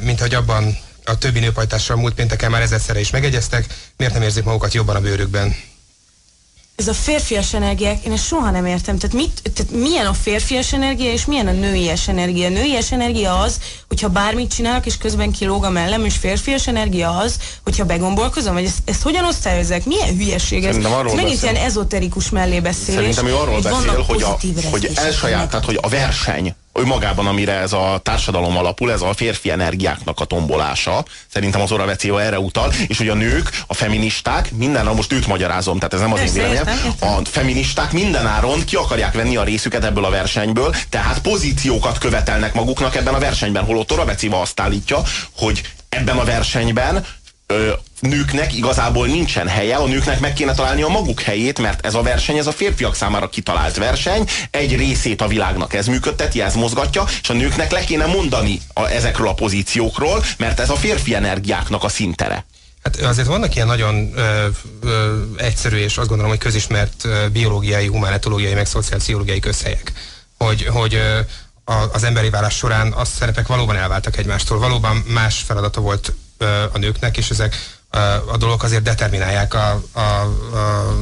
[0.00, 4.44] mint hogy abban a többi nőpajtással múlt pénteken már ezerszerre is megegyeztek, miért nem érzik
[4.44, 5.56] magukat jobban a bőrükben?
[6.76, 8.98] Ez a férfias energiák, én ezt soha nem értem.
[8.98, 12.46] Tehát, mit, tehát milyen a férfias energia, és milyen a nőies energia?
[12.46, 13.58] A nőies energia az,
[13.88, 18.64] hogyha bármit csinálok, és közben kilóg a mellem, és férfias energia az, hogyha begombolkozom, vagy
[18.64, 19.84] ezt, ezt hogyan osztályozzák?
[19.84, 20.76] Milyen hülyeség ez?
[20.76, 23.14] Ez megint ilyen ezoterikus mellébeszélés.
[23.14, 24.38] Szerintem ő arról beszél, hogy, a,
[24.70, 29.50] hogy elsaját, tehát hogy a verseny, önmagában, amire ez a társadalom alapul, ez a férfi
[29.50, 31.04] energiáknak a tombolása.
[31.32, 35.78] Szerintem az Oravecéva erre utal, és hogy a nők, a feministák, minden, most őt magyarázom,
[35.78, 39.84] tehát ez nem az én véleményem, a feministák minden áron ki akarják venni a részüket
[39.84, 45.02] ebből a versenyből, tehát pozíciókat követelnek maguknak ebben a versenyben, holott Oravecéva azt állítja,
[45.36, 47.06] hogy ebben a versenyben
[47.46, 51.94] ö, nőknek igazából nincsen helye, a nőknek meg kéne találni a maguk helyét, mert ez
[51.94, 56.54] a verseny, ez a férfiak számára kitalált verseny, egy részét a világnak ez működteti, ez
[56.54, 61.14] mozgatja, és a nőknek le kéne mondani a, ezekről a pozíciókról, mert ez a férfi
[61.14, 62.44] energiáknak a szintere.
[62.82, 64.46] Hát azért vannak ilyen nagyon ö,
[64.82, 69.92] ö, egyszerű és azt gondolom, hogy közismert ö, biológiai, humánetológiai, meg szociálpszichológiai közhelyek.
[70.38, 71.18] Hogy, hogy ö,
[71.64, 74.58] a, az emberi válás során a szerepek valóban elváltak egymástól.
[74.58, 76.12] Valóban más feladata volt
[76.72, 77.56] a nőknek, és ezek
[78.26, 80.94] a dolgok azért determinálják a, a, a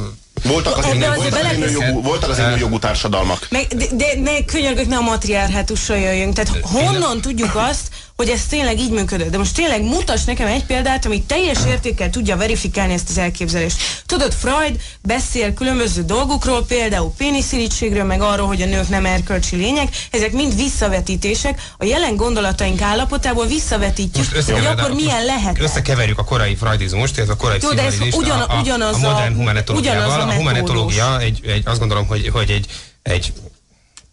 [0.43, 3.47] Voltak voltak azért, belehisz- nőjogú, voltak azért nőjogú társadalmak.
[3.49, 6.33] Meg, de, de ne, könyörgök, ne a matriarhátusra jöjjünk.
[6.33, 9.29] Tehát honnan tudjuk azt, hogy ez tényleg így működött?
[9.31, 13.77] De most tényleg mutass nekem egy példát, ami teljes értékkel tudja verifikálni ezt az elképzelést.
[14.05, 19.87] Tudod, Freud beszél különböző dolgokról, például péniszirítségről, meg arról, hogy a nők nem erkölcsi lények.
[20.11, 21.61] Ezek mind visszavetítések.
[21.77, 25.59] A jelen gondolataink állapotából visszavetítjük, hogy összekevered akkor a- milyen lehet.
[25.61, 28.97] Összekeverjük a korai freudizmust, illetve a korai Jó, de ez ugyan- a, a, ugyanaz a
[28.97, 30.19] a- modern ugyanaz humanetológiával.
[30.21, 32.67] a A humanetológia egy, egy, azt gondolom, hogy, hogy egy,
[33.01, 33.33] egy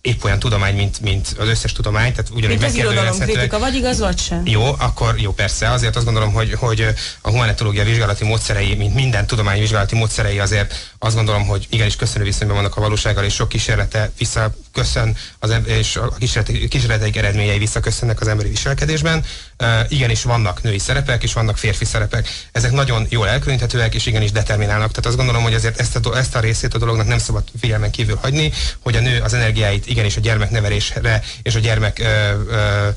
[0.01, 3.37] épp olyan tudomány, mint, mint az összes tudomány, tehát ugyanúgy Mint az megkérdőjelezhetőek.
[3.37, 4.43] kritika, vagy igaz, vagy sem.
[4.47, 5.71] Jó, akkor jó, persze.
[5.71, 6.87] Azért azt gondolom, hogy, hogy
[7.21, 12.25] a humanetológia vizsgálati módszerei, mint minden tudomány vizsgálati módszerei azért azt gondolom, hogy igenis köszönő
[12.25, 17.59] viszonyban vannak a valósággal, és sok kísérlete visszaköszön, az, em- és a kísérleti, kísérleteik eredményei
[17.59, 19.25] visszaköszönnek az emberi viselkedésben.
[19.59, 22.29] Uh, igenis vannak női szerepek, és vannak férfi szerepek.
[22.53, 24.89] Ezek nagyon jól elkülöníthetőek, és igenis determinálnak.
[24.89, 27.91] Tehát azt gondolom, hogy azért ezt a, ezt a részét a dolognak nem szabad figyelmen
[27.91, 32.05] kívül hagyni, hogy a nő az energiáit igenis a gyermeknevelésre és a gyermek ö,
[32.47, 32.89] ö,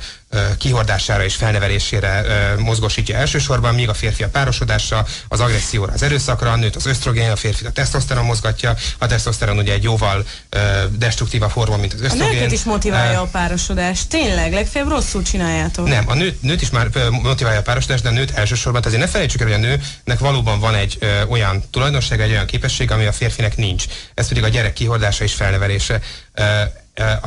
[0.57, 6.51] kihordására és felnevelésére ö, mozgosítja elsősorban, míg a férfi a párosodásra, az agresszióra, az erőszakra,
[6.51, 10.59] a nőt az ösztrogén, a férfi a tesztoszteron mozgatja, a tesztoszteron ugye egy jóval ö,
[10.97, 12.33] destruktívabb forma, mint az A ösztrogén.
[12.33, 14.07] nőket is motiválja a párosodás.
[14.07, 15.87] Tényleg, legfeljebb rosszul csináljátok.
[15.87, 19.05] nem, a nőt, nőt is már motiválja a párosodást, de a nőt elsősorban, tehát azért
[19.05, 22.91] ne felejtsük el, hogy a nőnek valóban van egy ö, olyan tulajdonság, egy olyan képesség,
[22.91, 23.83] ami a férfinek nincs.
[24.13, 25.99] Ez pedig a gyerek kihordása és felnevelése.
[26.33, 26.43] Ö,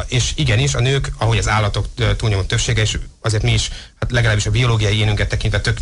[0.09, 4.47] és igenis, a nők, ahogy az állatok túlnyomó többsége, és azért mi is, hát legalábbis
[4.47, 5.79] a biológiai énünket tekintve tök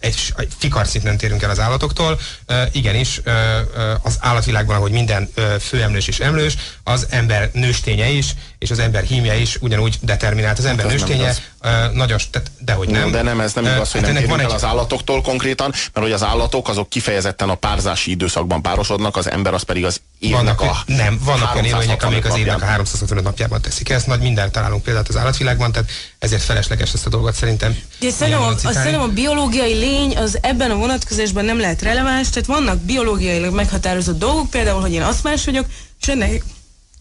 [0.00, 2.20] egy, egy fikarcint térünk el az állatoktól.
[2.72, 3.20] Igenis,
[4.02, 5.28] az állatvilágban, ahogy minden
[5.60, 8.34] főemlős és emlős, az ember nősténye is,
[8.64, 10.58] és az ember hímje is ugyanúgy determinált.
[10.58, 11.34] Az ember ez nem nősténye
[11.92, 13.00] nagyon, tehát, dehogy nem.
[13.00, 13.10] Nem.
[13.10, 16.06] De nem, ez nem igaz, hogy hát nem van el egy- az állatoktól konkrétan, mert
[16.06, 20.40] hogy az állatok azok kifejezetten a párzási időszakban párosodnak, az ember az pedig az évnek
[20.40, 22.70] vannak, a nem, vannak olyan élőlények, 365 amik az évnek a napján.
[22.70, 27.08] 365 napjában teszik ezt, nagy mindent találunk példát az állatvilágban, tehát ezért felesleges ezt a
[27.10, 27.78] dolgot szerintem.
[28.00, 32.48] De szerintem, a, szerintem a biológiai lény az ebben a vonatkozásban nem lehet releváns, tehát
[32.48, 35.66] vannak biológiailag meghatározott dolgok, például, hogy én aszmás vagyok,
[36.00, 36.42] és ennek,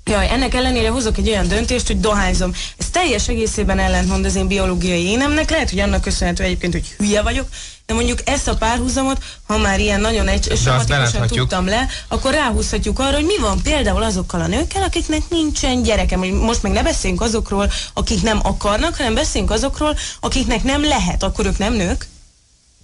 [0.04, 2.54] jaj, ennek ellenére hozok egy olyan döntést, hogy dohányzom.
[2.78, 7.22] Ez teljes egészében ellentmond az én biológiai énemnek, lehet, hogy annak köszönhető egyébként, hogy hülye
[7.22, 7.48] vagyok,
[7.86, 11.40] de mondjuk ezt a párhuzamot, ha már ilyen nagyon egy beláthatjuk.
[11.40, 16.18] tudtam le, akkor ráhúzhatjuk arra, hogy mi van például azokkal a nőkkel, akiknek nincsen gyereke.
[16.18, 21.46] Most meg ne beszéljünk azokról, akik nem akarnak, hanem beszéljünk azokról, akiknek nem lehet, akkor
[21.46, 22.08] ők nem nők.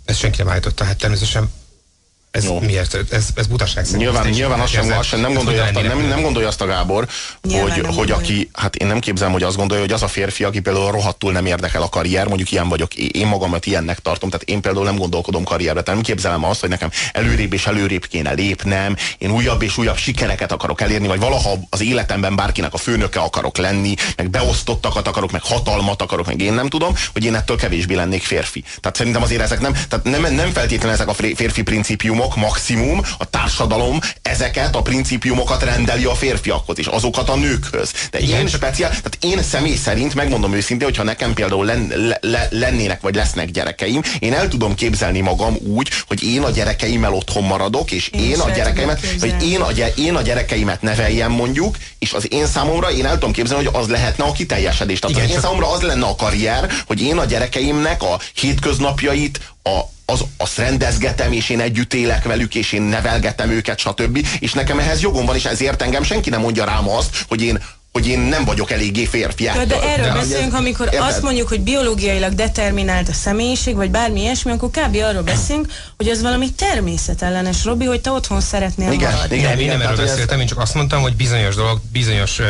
[0.05, 1.51] Ezt senki nem állította, hát természetesen
[2.31, 2.59] ez Jó.
[2.59, 2.97] miért?
[3.11, 4.03] Ez, ez butaság szerint.
[4.03, 6.65] Nyilván, nyilván azt sem, azt sem nem, gondolja azt, a- nem, nem gondolja azt a
[6.65, 7.07] Gábor,
[7.41, 10.07] Nyilván hogy, nem hogy aki, hát én nem képzelem, hogy azt gondolja, hogy az a
[10.07, 14.29] férfi, aki például rohadtul nem érdekel a karrier, mondjuk ilyen vagyok, én magamat ilyennek tartom,
[14.29, 18.05] tehát én például nem gondolkodom karrierre, tehát nem képzelem azt, hogy nekem előrébb és előrébb
[18.05, 22.77] kéne lépnem, én újabb és újabb sikereket akarok elérni, vagy valaha az életemben bárkinek a
[22.77, 27.35] főnöke akarok lenni, meg beosztottakat akarok, meg hatalmat akarok, meg én nem tudom, hogy én
[27.35, 28.63] ettől kevésbé lennék férfi.
[28.79, 31.63] Tehát szerintem azért ezek nem, tehát nem, nem feltétlenül ezek a férfi
[32.19, 37.91] principiumok, maximum, a társadalom ezeket a principiumokat rendeli a férfiakhoz, és azokat a nőkhöz.
[38.11, 42.47] De én speciál, tehát én személy szerint megmondom őszintén, hogyha nekem például len, le, le,
[42.51, 47.43] lennének vagy lesznek gyerekeim, én el tudom képzelni magam úgy, hogy én a gyerekeimmel otthon
[47.43, 49.45] maradok, és Én én, a gyerekeimet, képzelni.
[49.45, 53.65] én a, én a gyerekeimet neveljem mondjuk, és az én számomra én el tudom képzelni,
[53.65, 54.99] hogy az lehetne a kiteljesedés.
[54.99, 59.39] Tehát Igen, az én számomra az lenne a karrier, hogy én a gyerekeimnek a hétköznapjait,
[59.77, 64.27] a, az, azt rendezgetem, és én együtt élek velük, és én nevelgetem őket, stb.
[64.39, 67.63] És nekem ehhez jogom van, és ezért engem senki nem mondja rám azt, hogy én,
[67.91, 69.43] hogy én nem vagyok eléggé férfi.
[69.43, 71.01] De erről hogy beszélünk, ez- amikor érted?
[71.07, 74.95] azt mondjuk, hogy biológiailag determinált a személyiség, vagy bármi ilyesmi, akkor kb.
[74.95, 79.35] arról beszélünk, hogy ez valami természetellenes, Robi, hogy te otthon szeretnél Igen, maradni.
[79.37, 79.49] igen.
[79.49, 82.39] Nem, én nem tehát, erről ez- beszéltem, én csak azt mondtam, hogy bizonyos dolgok, bizonyos
[82.39, 82.45] uh,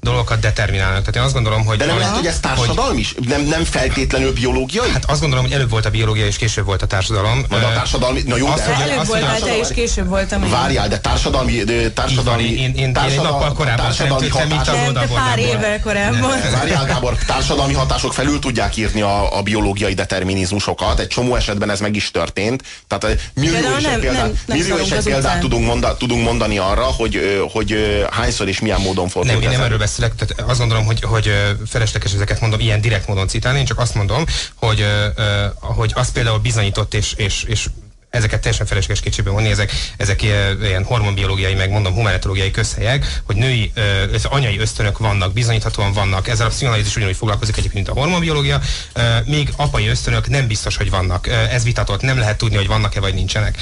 [0.00, 0.98] dolgokat determinálnak.
[1.00, 1.76] Tehát én azt gondolom, hogy...
[1.78, 3.14] De nem az- lehet, hogy ez társadalom is?
[3.28, 4.90] Nem, nem feltétlenül biológiai?
[4.90, 7.44] Hát azt gondolom, hogy előbb volt a biológia, és később volt a társadalom.
[7.50, 8.22] Majd a Ö, társadalmi...
[8.26, 8.74] Na jó, azt, de...
[8.82, 10.50] Előbb azt, voltál a- te, és később voltam én.
[10.50, 11.52] Várjál, de társadalmi...
[11.64, 15.16] de Társadalmi, Így van, én- én- én egy nappal korábban társadalmi mint a- Nem, oldalból,
[15.16, 16.40] pár évvel korábban.
[16.52, 20.98] Várjál Gábor, társadalmi hatások felül tudják írni a, a biológiai determinizmusokat.
[20.98, 22.62] Egy csomó esetben ez meg is történt.
[22.86, 25.96] Tehát eh, millió Például és egy példát, nem- nem millió és egy példát tudunk, monda,
[25.96, 29.66] tudunk mondani arra, hogy, ö, hogy ö, hányszor és milyen módon fordult Nem, én nem
[29.66, 31.32] erről beszélek, tehát azt gondolom, hogy, hogy
[31.66, 34.86] felesleges ezeket mondom, ilyen direkt módon citálni, én csak azt mondom, hogy,
[35.60, 37.66] hogy az például bizonyított, és, és, és
[38.14, 43.72] ezeket teljesen felesleges kétségbe vonni, ezek, ezek ilyen hormonbiológiai, meg mondom humanetológiai közhelyek, hogy női,
[44.12, 48.60] ez anyai ösztönök vannak, bizonyíthatóan vannak, ezzel a pszichoanalízis ugyanúgy foglalkozik egyébként, mint a hormonbiológia,
[48.92, 51.26] ö, míg apai ösztönök nem biztos, hogy vannak.
[51.26, 53.56] Ez vitatott, nem lehet tudni, hogy vannak-e vagy nincsenek.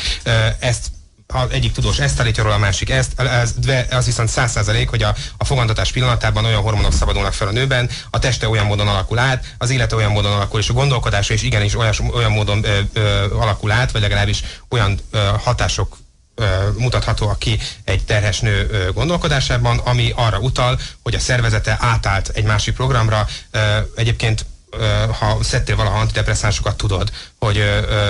[0.58, 0.86] Ezt
[1.32, 3.54] ha egyik tudós ezt állítja róla, a másik ezt, ez,
[3.90, 7.90] az viszont száz százalék, hogy a, a fogantatás pillanatában olyan hormonok szabadulnak fel a nőben,
[8.10, 11.42] a teste olyan módon alakul át, az élete olyan módon alakul, és a gondolkodása is
[11.42, 16.00] igenis olyan, olyan módon ö, ö, alakul át, vagy legalábbis olyan ö, hatások
[16.76, 22.74] mutathatóak ki egy terhes nő gondolkodásában, ami arra utal, hogy a szervezete átállt egy másik
[22.74, 23.26] programra.
[23.94, 24.46] Egyébként
[25.18, 27.62] ha szedtél valaha antidepresszánsokat, tudod, hogy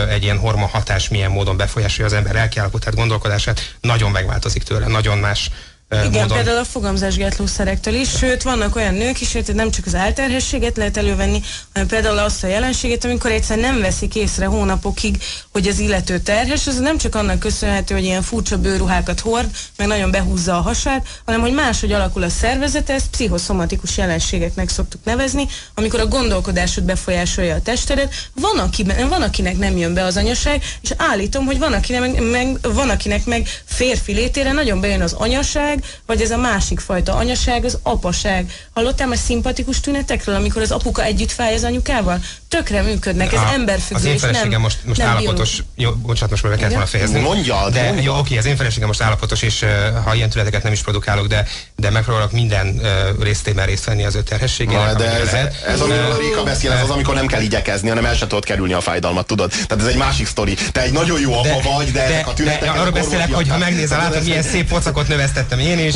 [0.09, 5.19] egy ilyen hormon hatás milyen módon befolyásolja az ember lelkiállapotát, gondolkodását, nagyon megváltozik tőle, nagyon
[5.19, 5.51] más
[5.93, 6.37] igen, módon.
[6.37, 10.97] például a fogamzásgátlószerektől is, sőt, vannak olyan nők is, hogy nem csak az álterhességet lehet
[10.97, 16.19] elővenni, hanem például azt a jelenséget, amikor egyszer nem veszik észre hónapokig, hogy az illető
[16.19, 20.61] terhes, az nem csak annak köszönhető, hogy ilyen furcsa bőruhákat hord, meg nagyon behúzza a
[20.61, 26.85] hasát, hanem hogy máshogy alakul a szervezete, ezt pszichoszomatikus jelenségeknek szoktuk nevezni, amikor a gondolkodásod
[26.85, 28.15] befolyásolja a testedet.
[28.35, 32.23] Van, aki, van akinek nem jön be az anyaság, és állítom, hogy van akinek meg,
[32.23, 37.15] meg, van akinek meg férfi létére nagyon bejön az anyaság, vagy ez a másik fajta
[37.15, 38.53] anyaság, az apaság.
[38.75, 42.21] Hallottál már szimpatikus tünetekről, amikor az apuka együtt fáj az anyukával?
[42.49, 46.43] Tökre működnek, ez A- emberfüggő, Az én feleségem most, most nem állapotos, jó, bocsánat, most
[46.43, 47.21] már be kellett volna fejezni.
[47.21, 48.03] Mondja, de mondja.
[48.03, 49.65] jó, oké, az én feleségem most állapotos, és
[50.05, 54.15] ha ilyen tüneteket nem is produkálok, de, de megpróbálok minden uh, résztében részt venni az
[54.15, 55.65] ő terhességének, de ez, lehet.
[55.67, 58.45] ez amiről Ö, Réka beszél, ez az, amikor nem kell igyekezni, hanem el sem tudod
[58.45, 59.51] kerülni a fájdalmat, tudod?
[59.51, 60.57] Tehát ez egy másik sztori.
[60.73, 62.73] Te egy nagyon jó apa vagy, de, ezek a tünetek...
[62.73, 65.95] de arról beszélek, hogy ha megnézel, látod, ez- milyen szép pocakot növesztettem én is,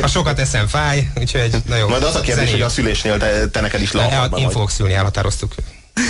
[0.00, 1.88] ha sokat eszem, fáj, úgyhogy na jó.
[1.88, 4.94] Majd az a kérdés, hogy a szülésnél te, te neked is akarba Én fogok szülni,
[4.94, 5.54] elhatároztuk.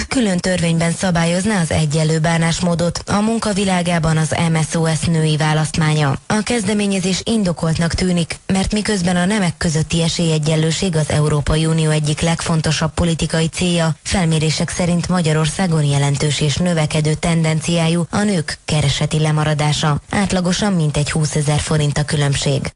[0.09, 6.19] Külön törvényben szabályozná az egyenlő bánásmódot a munkavilágában az MSOS női választmánya.
[6.27, 12.95] A kezdeményezés indokoltnak tűnik, mert miközben a nemek közötti esélyegyenlőség az Európai Unió egyik legfontosabb
[12.95, 20.01] politikai célja, felmérések szerint Magyarországon jelentős és növekedő tendenciájú a nők kereseti lemaradása.
[20.11, 22.71] Átlagosan mintegy 20 ezer forint a különbség.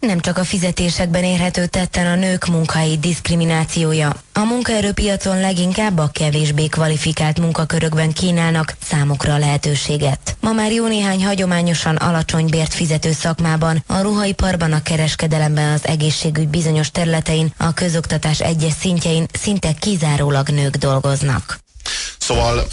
[0.00, 4.22] Nem csak a fizetésekben érhető tetten a nők munkai diszkriminációja.
[4.32, 10.36] A munkaerőpiacon leginkább a kevésbé kvalifikált munkakörökben kínálnak számukra lehetőséget.
[10.40, 16.48] Ma már jó néhány hagyományosan alacsony bért fizető szakmában, a ruhaiparban, a kereskedelemben, az egészségügy
[16.48, 21.58] bizonyos területein, a közoktatás egyes szintjein szinte kizárólag nők dolgoznak.
[22.18, 22.66] Szóval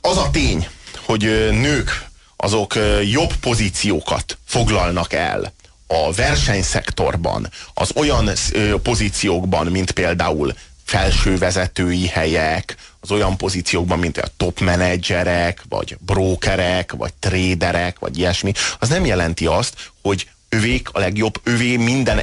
[0.00, 0.68] az a tény,
[1.04, 2.07] hogy nők
[2.40, 2.74] azok
[3.10, 5.52] jobb pozíciókat foglalnak el
[5.86, 8.30] a versenyszektorban, az olyan
[8.82, 17.12] pozíciókban, mint például felsővezetői helyek, az olyan pozíciókban, mint a top menedzserek, vagy brokerek, vagy
[17.18, 22.20] tréderek, vagy ilyesmi, az nem jelenti azt, hogy övék a legjobb, övé minden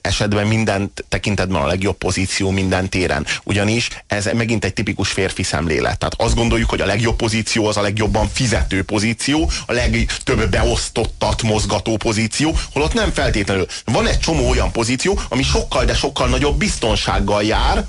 [0.00, 3.26] esetben, minden tekintetben a legjobb pozíció minden téren.
[3.44, 5.98] Ugyanis ez megint egy tipikus férfi szemlélet.
[5.98, 11.42] Tehát azt gondoljuk, hogy a legjobb pozíció az a legjobban fizető pozíció, a legtöbb beosztottat
[11.42, 13.66] mozgató pozíció, holott nem feltétlenül.
[13.84, 17.86] Van egy csomó olyan pozíció, ami sokkal, de sokkal nagyobb biztonsággal jár,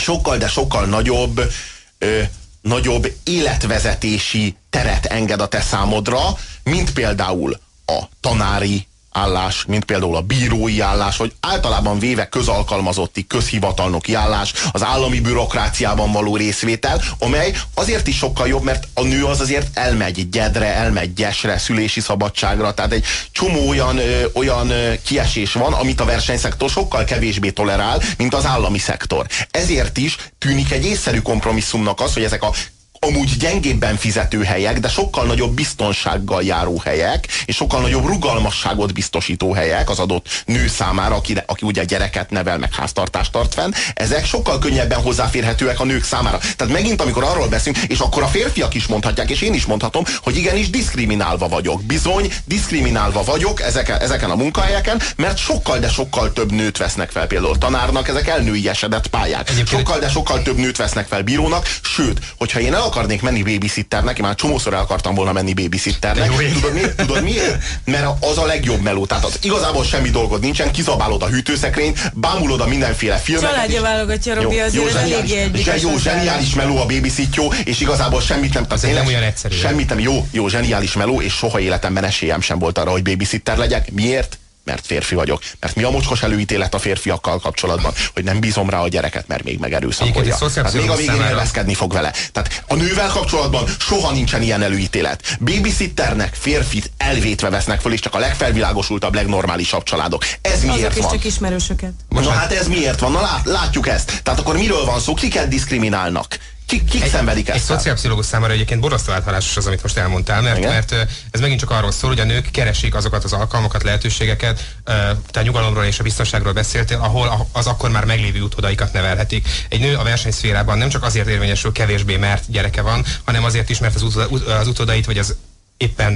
[0.00, 1.52] sokkal, de sokkal nagyobb,
[1.98, 2.20] ö,
[2.60, 6.18] nagyobb életvezetési teret enged a te számodra,
[6.62, 8.87] mint például a tanári
[9.18, 16.12] állás, mint például a bírói állás, vagy általában véve közalkalmazotti, közhivatalnoki állás, az állami bürokráciában
[16.12, 21.14] való részvétel, amely azért is sokkal jobb, mert a nő az azért elmegy gyedre, elmegy
[21.14, 24.72] gyesre, szülési szabadságra, tehát egy csomó olyan, ö, olyan
[25.04, 29.26] kiesés van, amit a versenyszektor sokkal kevésbé tolerál, mint az állami szektor.
[29.50, 32.52] Ezért is tűnik egy észszerű kompromisszumnak az, hogy ezek a
[33.00, 39.52] amúgy gyengébben fizető helyek, de sokkal nagyobb biztonsággal járó helyek, és sokkal nagyobb rugalmasságot biztosító
[39.52, 44.26] helyek az adott nő számára, aki, aki ugye gyereket nevel, meg háztartást tart fenn, ezek
[44.26, 46.38] sokkal könnyebben hozzáférhetőek a nők számára.
[46.56, 50.04] Tehát megint, amikor arról beszélünk, és akkor a férfiak is mondhatják, és én is mondhatom,
[50.22, 51.82] hogy igenis diszkriminálva vagyok.
[51.82, 57.26] Bizony, diszkriminálva vagyok ezeken, ezeken a munkahelyeken, mert sokkal, de sokkal több nőt vesznek fel
[57.26, 59.52] például tanárnak, ezek elnői esedett pályák.
[59.66, 64.18] Sokkal, de sokkal több nőt vesznek fel bírónak, sőt, hogyha én el akarnék menni babysitternek,
[64.18, 66.30] én már csomószor el akartam volna menni babysitternek.
[66.52, 67.62] Tudod, mi, tudod miért?
[67.84, 69.06] Mert az a legjobb meló.
[69.06, 73.50] Tehát az igazából semmi dolgod nincsen, kizabálod a hűtőszekrényt, bámulod a mindenféle filmeket.
[73.50, 77.80] Családja és- válogatja, Robi, jó, azért jó, eléggé zse- jó, zseniális meló a babysitjó, és
[77.80, 78.66] igazából semmit nem...
[78.66, 79.54] Tehát nem olyan egyszerű.
[79.56, 83.56] Semmit nem, jó, jó, zseniális meló, és soha életemben esélyem sem volt arra, hogy babysitter
[83.56, 83.92] legyek.
[83.92, 84.38] Miért?
[84.68, 85.42] Mert férfi vagyok.
[85.60, 89.44] Mert mi a mocskos előítélet a férfiakkal kapcsolatban, hogy nem bízom rá a gyereket, mert
[89.44, 90.36] még megerőszakolja.
[90.36, 92.12] Tehát még a végén élvezkedni fog vele.
[92.32, 95.36] Tehát a nővel kapcsolatban soha nincsen ilyen előítélet.
[95.40, 100.24] Babysitternek férfit elvétve vesznek föl, és csak a legfelvilágosultabb, legnormálisabb családok.
[100.40, 101.12] Ez miért Azok is van?
[101.12, 101.92] csak ismerősöket.
[102.08, 103.12] Na hát ez miért van?
[103.12, 104.20] Na lát, látjuk ezt.
[104.22, 105.14] Tehát akkor miről van szó?
[105.14, 106.38] Kiket diszkriminálnak?
[106.68, 107.70] Kik, kik szenvedik Egy ezt?
[107.70, 107.76] el?
[107.76, 110.70] szociálpszichológus számára egyébként borzasztó áthallásos az, amit most elmondtál, mert, Igen?
[110.70, 110.94] mert
[111.30, 114.92] ez megint csak arról szól, hogy a nők keresik azokat az alkalmakat, lehetőségeket, ö,
[115.30, 119.48] te a nyugalomról és a biztonságról beszéltél, ahol az akkor már meglévő utódaikat nevelhetik.
[119.68, 123.78] Egy nő a versenyszférában nem csak azért érvényesül kevésbé, mert gyereke van, hanem azért is,
[123.78, 125.36] mert az, utóda, az utódait vagy az
[125.76, 126.12] éppen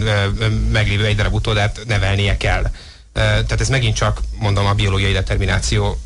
[0.73, 2.71] meglévő egy darab utódát nevelnie kell.
[3.13, 6.01] Tehát ez megint csak, mondom, a biológiai determináció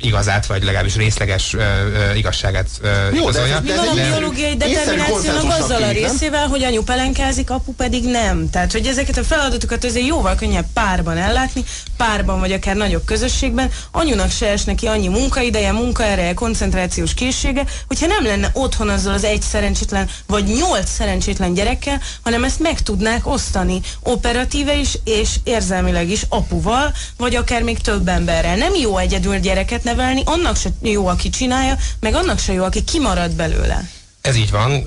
[0.00, 1.62] igazát, vagy legalábbis részleges uh,
[2.10, 3.60] uh, igazságát uh, Jó, de igazolja.
[3.60, 8.04] Mi van a ez- biológiai észszerű determinációnak azzal a részével, hogy anyu pelenkázik, apu pedig
[8.04, 8.50] nem.
[8.50, 11.64] Tehát, hogy ezeket a feladatokat azért jóval könnyebb párban ellátni,
[11.96, 13.70] párban vagy akár nagyobb közösségben.
[13.90, 19.24] Anyunak se esne ki annyi munkaideje, munkaereje, koncentrációs készsége, hogyha nem lenne otthon azzal az
[19.24, 26.10] egy szerencsétlen vagy nyolc szerencsétlen gyerekkel, hanem ezt meg tudnák osztani operatíve is és érzelmileg
[26.10, 28.56] is apuval, vagy akár még több emberrel.
[28.56, 32.84] Nem jó egyedül gyereket nevelni, annak se jó, aki csinálja, meg annak se jó, aki
[32.84, 33.88] kimarad belőle.
[34.20, 34.86] Ez így van,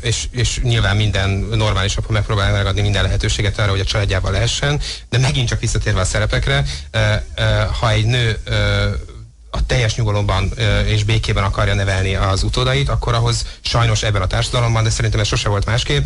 [0.00, 4.80] és, és nyilván minden normális apa megpróbál megadni minden lehetőséget arra, hogy a családjával lehessen,
[5.08, 6.64] de megint csak visszatérve a szerepekre,
[7.80, 8.38] ha egy nő
[9.50, 10.52] a teljes nyugalomban
[10.86, 15.26] és békében akarja nevelni az utódait, akkor ahhoz sajnos ebben a társadalomban, de szerintem ez
[15.26, 16.04] sose volt másképp,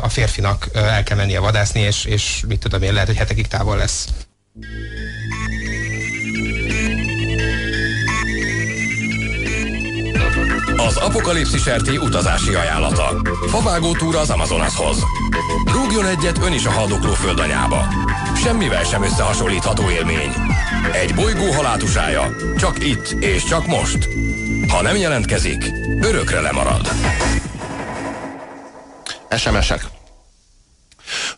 [0.00, 3.76] a férfinak el kell mennie vadászni, és, és mit tudom én, lehet, hogy hetekig távol
[3.76, 4.06] lesz.
[10.86, 13.20] Az apokalipszis RT utazási ajánlata.
[13.48, 15.02] Favágó túra az Amazonashoz.
[15.72, 17.86] Rúgjon egyet ön is a haldokló földanyába.
[18.42, 20.32] Semmivel sem összehasonlítható élmény.
[20.92, 22.36] Egy bolygó halátusája.
[22.56, 24.08] Csak itt és csak most.
[24.68, 25.64] Ha nem jelentkezik,
[26.00, 26.88] örökre lemarad.
[29.36, 29.99] SMS-ek.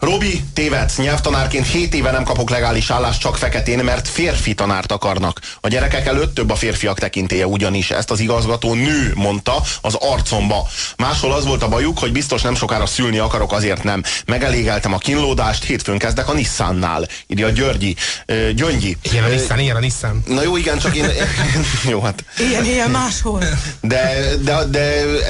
[0.00, 5.40] Robi, tévedsz, nyelvtanárként 7 éve nem kapok legális állást csak feketén, mert férfi tanárt akarnak.
[5.60, 7.90] A gyerekek előtt több a férfiak tekintélye ugyanis.
[7.90, 10.68] Ezt az igazgató nő mondta az arcomba.
[10.96, 14.02] Máshol az volt a bajuk, hogy biztos nem sokára szülni akarok, azért nem.
[14.26, 17.06] Megelégeltem a kínlódást, hétfőn kezdek a Nissannál.
[17.26, 17.96] Írja Györgyi.
[18.26, 18.96] Ö, Gyöngyi.
[19.12, 20.22] Ilyen a Nissan, ilyen a Nissan.
[20.26, 21.06] Na jó, igen, csak én...
[21.90, 23.44] jó, hát Ilyen, ilyen máshol.
[23.80, 24.80] de, de, de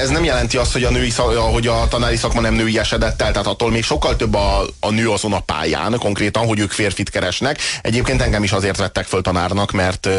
[0.01, 3.21] ez nem jelenti azt, hogy a, női szak, hogy a tanári szakma nem női esedett
[3.21, 6.71] el, tehát attól még sokkal több a, a nő azon a pályán, konkrétan, hogy ők
[6.71, 7.59] férfit keresnek.
[7.81, 10.09] Egyébként engem is azért vettek föl tanárnak, mert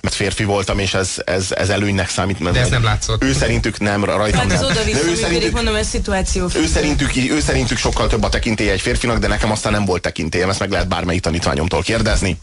[0.00, 2.52] mert férfi voltam, és ez, ez, ez előnynek számít.
[2.52, 3.24] De ez nem látszott.
[3.24, 4.72] Ő szerintük nem, rajtam Hát ez nem.
[4.72, 6.48] De ő szerintük, mondom, ez szituáció.
[6.54, 10.02] ő, szerintük, ő szerintük sokkal több a tekintélye egy férfinak, de nekem aztán nem volt
[10.02, 12.38] tekintélyem, ezt meg lehet bármelyik tanítványomtól kérdezni.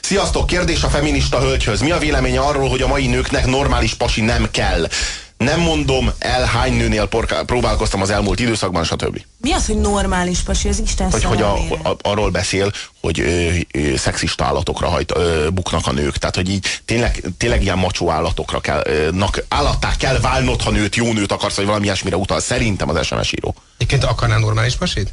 [0.00, 1.80] Sziasztok, kérdés a feminista hölgyhöz.
[1.80, 4.88] Mi a véleménye arról, hogy a mai nőknek normális pasi nem kell?
[5.36, 9.24] Nem mondom el, hány nőnél porká- próbálkoztam az elmúlt időszakban, stb.
[9.38, 10.68] Mi az, hogy normális pasi?
[10.68, 15.48] Az Isten Vagy hogy a, a, arról beszél, hogy ö, ö, szexista állatokra hajt, ö,
[15.50, 16.16] buknak a nők.
[16.16, 20.70] Tehát, hogy így tényleg, tényleg ilyen macsó állatokra kell, ö, nak, állattá kell válnod, ha
[20.70, 22.40] nőt, jó nőt akarsz, vagy valami ilyesmire utal.
[22.40, 23.54] Szerintem az SMS író.
[23.76, 25.12] Egyébként akarnál normális pasit?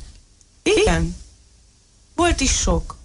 [0.64, 1.16] Igen.
[2.16, 2.98] Volt is sok.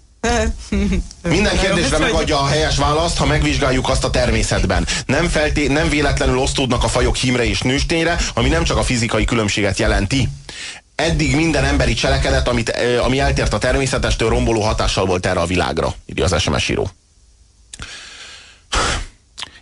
[1.21, 4.87] Minden kérdésre megadja a helyes választ, ha megvizsgáljuk azt a természetben.
[5.05, 9.25] Nem, felté- nem véletlenül osztódnak a fajok hímre és nőstényre, ami nem csak a fizikai
[9.25, 10.29] különbséget jelenti.
[10.95, 12.73] Eddig minden emberi cselekedet, amit,
[13.03, 16.89] ami eltért a természetestől, romboló hatással volt erre a világra, írja az SMS író.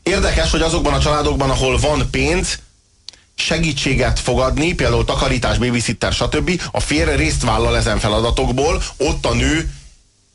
[0.03, 2.59] Érdekes, hogy azokban a családokban, ahol van pénz,
[3.35, 6.61] segítséget fogadni, például takarítás, babysitter, stb.
[6.71, 9.69] A férj részt vállal ezen feladatokból, ott a nő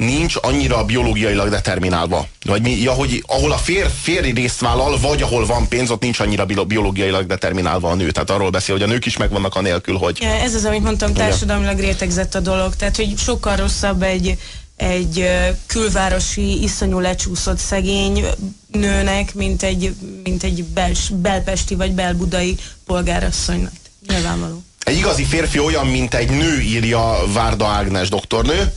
[0.00, 2.26] nincs annyira biológiailag determinálva.
[2.44, 6.02] Vagy mi, ja, hogy ahol a fér, férj részt vállal, vagy ahol van pénz, ott
[6.02, 8.10] nincs annyira bio- biológiailag determinálva a nő.
[8.10, 10.18] Tehát arról beszél, hogy a nők is megvannak anélkül, hogy...
[10.20, 12.76] Ja, ez az, amit mondtam, társadalmilag rétegzett a dolog.
[12.76, 14.38] Tehát, hogy sokkal rosszabb egy,
[14.76, 15.28] egy
[15.66, 18.24] külvárosi, iszonyú lecsúszott szegény
[18.72, 23.72] nőnek, mint egy, mint egy bels, belpesti vagy belbudai polgárasszonynak.
[24.08, 24.62] Nyilvánvaló.
[24.84, 28.72] Egy igazi férfi olyan, mint egy nő, írja Várda Ágnes doktornő,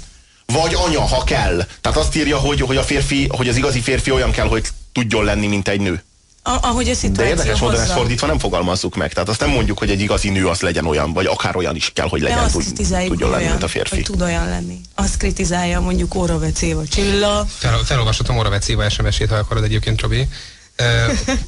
[0.53, 1.65] vagy anya, ha kell.
[1.81, 5.23] Tehát azt írja, hogy, hogy, a férfi, hogy az igazi férfi olyan kell, hogy tudjon
[5.23, 6.03] lenni, mint egy nő.
[6.45, 9.13] A, ahogy a De szituáció érdekes módon ezt fordítva nem fogalmazzuk meg.
[9.13, 11.91] Tehát azt nem mondjuk, hogy egy igazi nő az legyen olyan, vagy akár olyan is
[11.93, 13.95] kell, hogy De legyen, azt tud, kritizáljuk, tudjon hogy lenni, olyan, mint a férfi.
[13.95, 14.79] Hogy tud olyan lenni.
[14.95, 17.45] Azt kritizálja mondjuk Óravec Éva Csilla.
[17.57, 20.27] Fel, felolvashatom Oravec Éva SMS-ét, ha akarod egyébként, Robi.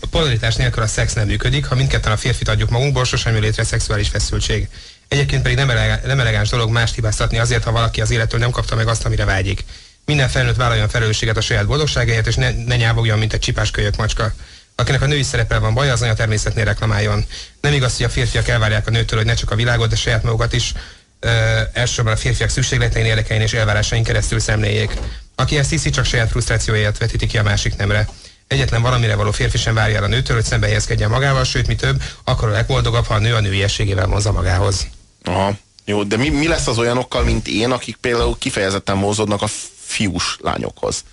[0.01, 3.41] A polaritás nélkül a szex nem működik, ha mindketten a férfit adjuk magunkból, sosem jön
[3.41, 4.67] létre szexuális feszültség.
[5.07, 8.51] Egyébként pedig nem, eleg, nem elegáns dolog mást hibáztatni azért, ha valaki az élettől nem
[8.51, 9.63] kapta meg azt, amire vágyik.
[10.05, 13.95] Minden felnőtt vállaljon felelősséget a saját boldogságáért, és ne, ne nyávogjon, mint egy csipás kölyök
[13.95, 14.33] macska.
[14.75, 17.25] Akinek a női szerepel van baja, az anya természetnél reklamáljon.
[17.61, 20.23] Nem igaz, hogy a férfiak elvárják a nőtől, hogy ne csak a világot, de saját
[20.23, 20.73] magukat is
[21.19, 21.29] ö,
[21.73, 24.91] elsősorban a férfiak szükségletein, érdekein és elvárásain keresztül szemléljék.
[25.35, 28.07] Aki ezt hiszi, csak saját frusztrációját vetíti ki a másik nemre.
[28.47, 31.75] Egyetlen valamire való férfi sem várja el a nőtől, hogy szembe helyezkedjen magával, sőt, mi
[31.75, 34.87] több, akkor a legboldogabb, ha a nő a nőiességével vonza magához.
[35.25, 35.53] Aha.
[35.85, 39.47] Jó, de mi, mi lesz az olyanokkal, mint én, akik például kifejezetten vonzódnak a
[39.85, 41.03] fiús lányokhoz?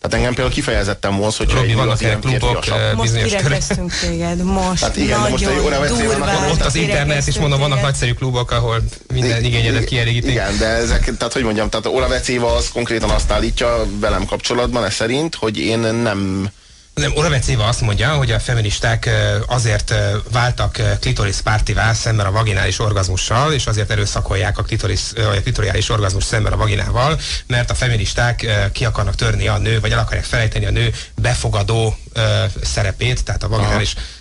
[0.00, 4.42] Tehát engem például kifejezetten vonz, hogy Robi, vannak ilyen klubok, ö, Most kirekeztünk téged.
[4.42, 8.50] Most Hát igen, most egy óra durván Ott az internet, és mondom, vannak nagyszerű klubok,
[8.50, 10.30] ahol minden igényedet kielégítik.
[10.30, 14.84] Igen, de ezek, tehát hogy mondjam, tehát Ola Vecéva az konkrétan azt állítja velem kapcsolatban,
[14.84, 16.50] ez szerint, hogy én nem
[16.94, 19.10] Nem, Oravec Éva azt mondja, hogy a feministák
[19.46, 19.94] azért
[20.32, 26.24] váltak klitoris pártivá szemben a vaginális orgazmussal, és azért erőszakolják a, klitoris, a klitoriális orgazmus
[26.24, 30.66] szemben a vaginával, mert a feministák ki akarnak törni a nő, vagy el akarják felejteni
[30.66, 31.96] a nő befogadó
[32.62, 34.19] szerepét, tehát a vaginális Pedig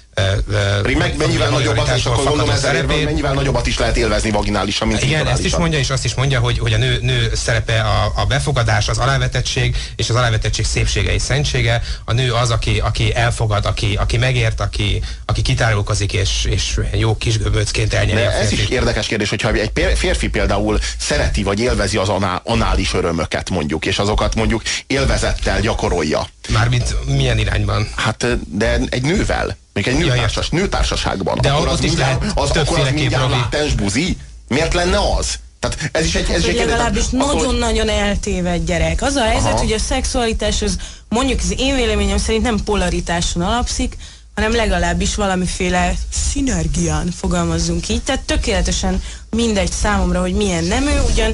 [0.98, 5.04] meg, mennyivel nagyobbat, és akkor gondolom ezzel érve, mennyivel nagyobbat is lehet élvezni vaginálisan, mint
[5.04, 8.12] Igen, ezt is mondja, és azt is mondja, hogy, hogy a nő, nő szerepe a,
[8.16, 11.82] a befogadás, az alávetettség, és az alávetettség szépsége és szentsége.
[12.06, 17.18] A nő az, aki, aki elfogad, aki, aki megért, aki, aki kitárulkozik, és, és jó
[17.18, 22.10] kis göböcként elnyeri ez is érdekes kérdés, hogyha egy férfi például szereti vagy élvezi az
[22.10, 26.28] aná- anális örömöket mondjuk, és azokat mondjuk élvezettel gyakorolja.
[26.50, 27.90] Mármint milyen irányban.
[27.96, 28.26] Hát,
[28.58, 31.38] de egy nővel, még egy nőtársas, nőtársaságban.
[31.42, 34.18] De akkor ott az is mindjárt, lehet az, akkor az mindjárt látens buzi?
[34.48, 35.40] Miért lenne az?
[35.60, 39.02] Tehát ez is egy, ez hogy egy legalábbis az, hogy- nagyon-nagyon eltéved gyerek.
[39.02, 39.58] Az a helyzet, Aha.
[39.58, 40.78] hogy a szexualitás az
[41.10, 43.98] mondjuk az én véleményem szerint nem polaritáson alapszik,
[44.36, 45.94] hanem legalábbis valamiféle
[46.32, 48.02] szinergián fogalmazzunk így.
[48.02, 51.34] Tehát tökéletesen mindegy számomra, hogy milyen nemű, ugyan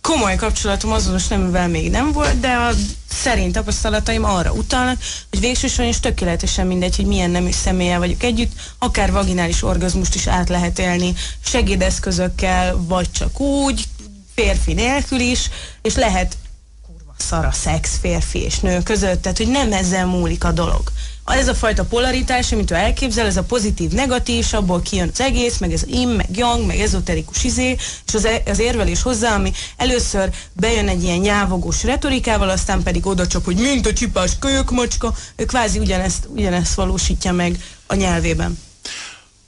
[0.00, 2.70] komoly kapcsolatom azonos neművel még nem volt, de a
[3.08, 4.98] szerint tapasztalataim arra utalnak,
[5.30, 10.26] hogy végsősorban is tökéletesen mindegy, hogy milyen nemű személlyel vagyok együtt, akár vaginális orgazmust is
[10.26, 13.84] át lehet élni segédeszközökkel, vagy csak úgy,
[14.34, 15.50] férfi nélkül is,
[15.82, 16.36] és lehet
[16.86, 20.82] kurva szara szex férfi és nő között, tehát hogy nem ezzel múlik a dolog.
[21.26, 25.58] Ez a fajta polaritás, amit ő elképzel, ez a pozitív-negatív, és abból kijön az egész,
[25.58, 29.52] meg ez im, meg yang, meg ezoterikus izé, és az, e- az érvelés hozzá, ami
[29.76, 34.70] először bejön egy ilyen nyávogós retorikával, aztán pedig oda csak, hogy mint a csipás kölyök
[34.70, 38.58] macska, ő kvázi ugyanezt, ugyanezt valósítja meg a nyelvében.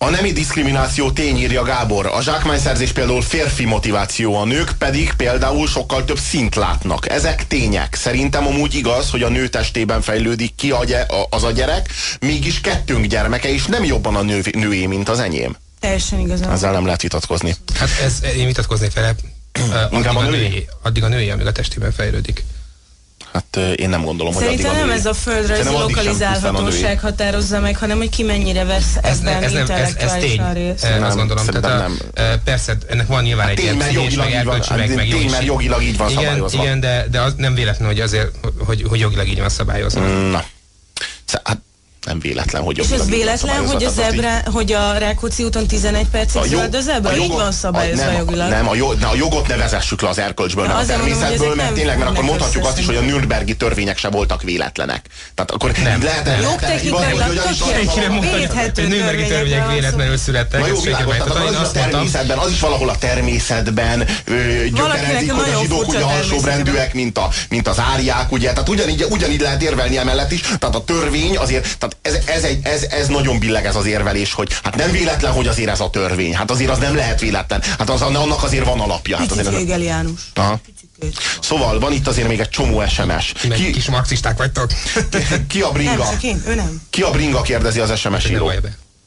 [0.02, 2.06] A nemi diszkrimináció tény, írja Gábor.
[2.06, 7.10] A zsákmányszerzés például férfi motiváció, a nők pedig például sokkal több szint látnak.
[7.10, 7.94] Ezek tények.
[7.94, 11.88] Szerintem amúgy igaz, hogy a nő testében fejlődik ki a, gy- az a gyerek,
[12.20, 15.56] mégis kettőnk gyermeke is nem jobban a nő, nőé, mint az enyém.
[15.80, 16.50] Teljesen igazán.
[16.50, 17.56] Ezzel nem lehet vitatkozni.
[17.74, 19.14] Hát ez, én vitatkoznék vele.
[19.52, 22.44] Ö, addig, Inkább a női, addig a női, amíg a testében fejlődik.
[23.32, 28.08] Hát én nem gondolom, hogy Szerintem nem ez a földrajzi lokalizálhatóság határozza meg, hanem hogy
[28.08, 30.84] ki mennyire vesz Ez, ne, ebben ez, nem, ez, ez tény, részt.
[30.84, 31.46] Azt Nem, gondolom.
[31.46, 34.54] Tehát a, eh, persze, ennek van nyilván egy tény, ilyen jogilag meg így van.
[34.54, 36.62] erkölcsi, meg, Hát meg tény, mert jogilag így van igen, szabályozva.
[36.62, 38.30] Igen, de, de az nem véletlen, hogy azért,
[38.66, 40.00] hogy, hogy jogilag így van szabályozva.
[40.06, 40.44] Na.
[41.42, 41.58] Hát
[42.06, 45.66] nem véletlen, hogy És ez így véletlen, hogy a így- zebra, hogy a Rákóczi úton
[45.66, 47.10] 11 percig A jog- zöld a zebra?
[47.10, 48.48] a Így jogot- van szabályozva a, nem, jogilag.
[48.48, 51.32] Nem, a, jog, ne, a jogot ne vezessük le az erkölcsből, meg a mondom, természetből,
[51.46, 53.00] ezek mert nem tényleg, mert akkor mondhatjuk azt is, hogy a.
[53.00, 55.06] Nürnbergi törvények se voltak véletlenek.
[55.34, 56.02] Tehát akkor Nem.
[56.02, 56.40] lehet Nem.
[56.40, 57.32] Jogtechnikailag
[57.96, 60.60] nem nőmegi törvényekről törvények véletlenül születtek.
[60.60, 64.06] Na jó, világos, nem az természetben, az is valahol a természetben
[64.74, 67.18] gyökerezik, hogy a zsidók ugye alsóbrendűek, mint,
[67.68, 71.91] az áriák, ugye, tehát ugyanígy, ugyanígy lehet érvelni emellett is, tehát a törvény azért, tehát
[72.02, 75.46] ez, ez, egy, ez, ez nagyon billeg ez az érvelés, hogy hát nem véletlen, hogy
[75.46, 78.80] azért ez a törvény, hát azért az nem lehet véletlen, hát az, annak azért van
[78.80, 79.16] alapja.
[79.16, 80.20] Hát Picit azért Hegel János.
[80.34, 80.60] Aha.
[81.40, 83.32] Szóval van itt azért még egy csomó SMS.
[83.48, 84.72] Meg Ki, kis marxisták vagytok.
[85.48, 86.08] ki a Nem, bringa?
[86.10, 86.82] csak én, ő nem.
[86.90, 88.52] Ki a bringa kérdezi az SMS Nem író.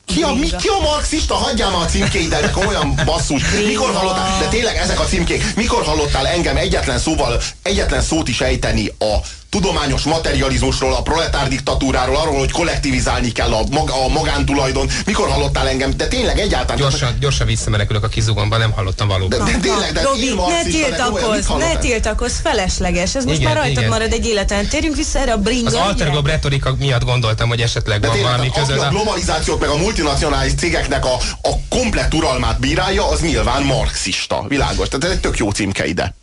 [0.06, 1.34] Ki a, mi, ki a marxista?
[1.34, 3.42] Hagyjál már a címkéidet, komolyan basszus.
[3.66, 8.42] Mikor hallottál, de tényleg ezek a címkék, mikor hallottál engem egyetlen szóval, egyetlen szót is
[8.42, 9.16] ejteni a
[9.56, 14.90] tudományos materializmusról, a proletár diktatúráról, arról, hogy kollektivizálni kell a, mag, a magántulajdon.
[15.06, 15.92] Mikor hallottál engem?
[15.98, 16.78] De tényleg egyáltalán...
[16.78, 19.46] Gyorsan, gyorsan visszamenekülök a kizugomba, nem hallottam De, valóban.
[19.46, 23.16] de tényleg, de Robi, ne de tiltakozz, ne tiltakozz, felesleges.
[23.16, 23.90] Ez most Igen, már rajtad igen.
[23.90, 24.68] marad egy életen.
[24.68, 25.68] Térjünk vissza erre a bringa.
[25.68, 29.70] Az alterglob retorika miatt gondoltam, hogy esetleg De van tényleg, valami a a- globalizációt meg
[29.70, 34.46] a multinacionális cégeknek a, a komplet uralmát bírálja, az nyilván marxista.
[34.48, 34.88] Világos.
[34.88, 36.16] Tehát ez egy tök jó címke ide.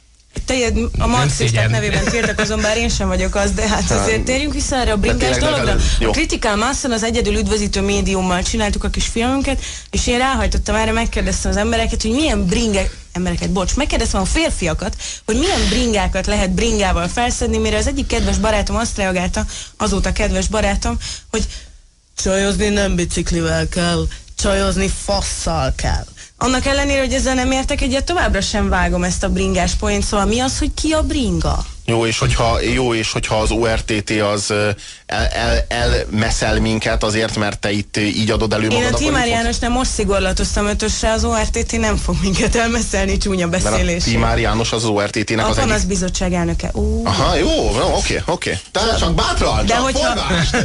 [0.46, 4.76] Tejed a marxisták nevében tiltakozom, bár én sem vagyok az, de hát azért térjünk vissza
[4.76, 5.76] erre a bringás dologra.
[6.00, 10.92] A Critical Masson az egyedül üdvözítő médiummal csináltuk a kis filmünket, és én ráhajtottam erre,
[10.92, 16.50] megkérdeztem az embereket, hogy milyen bringák, embereket, bocs, megkérdeztem a férfiakat, hogy milyen bringákat lehet
[16.50, 20.96] bringával felszedni, mire az egyik kedves barátom azt reagálta, azóta kedves barátom,
[21.30, 21.46] hogy
[22.16, 24.06] csajozni nem biciklivel kell,
[24.36, 26.04] csajozni fasszal kell.
[26.42, 30.26] Annak ellenére, hogy ezzel nem értek egyet, továbbra sem vágom ezt a bringás poént, szóval
[30.26, 31.64] mi az, hogy ki a bringa?
[31.86, 34.54] Jó, és hogyha, jó, és hogyha az ORTT az
[35.12, 39.00] el, el, elmeszel minket azért, mert te itt így adod elő Én magad, a akkor
[39.00, 44.02] Timár Jánosnál most szigorlatoztam ötösre, az ORTT nem fog minket elmeszelni csúnya Mert a beszélés.
[44.02, 45.68] Timár János az ORTT-nek A az egyik...
[45.68, 46.70] panaszbizottság elnöke.
[46.74, 47.48] Ó, Aha, jó,
[47.78, 48.58] jó, oké, oké.
[48.72, 50.56] Tehát csak bátran, De csak hogyha- forgást.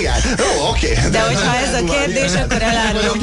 [0.00, 0.20] Igen.
[0.38, 0.98] Jó, oké.
[1.10, 3.18] De hogyha ez a kérdés, akkor elárulom.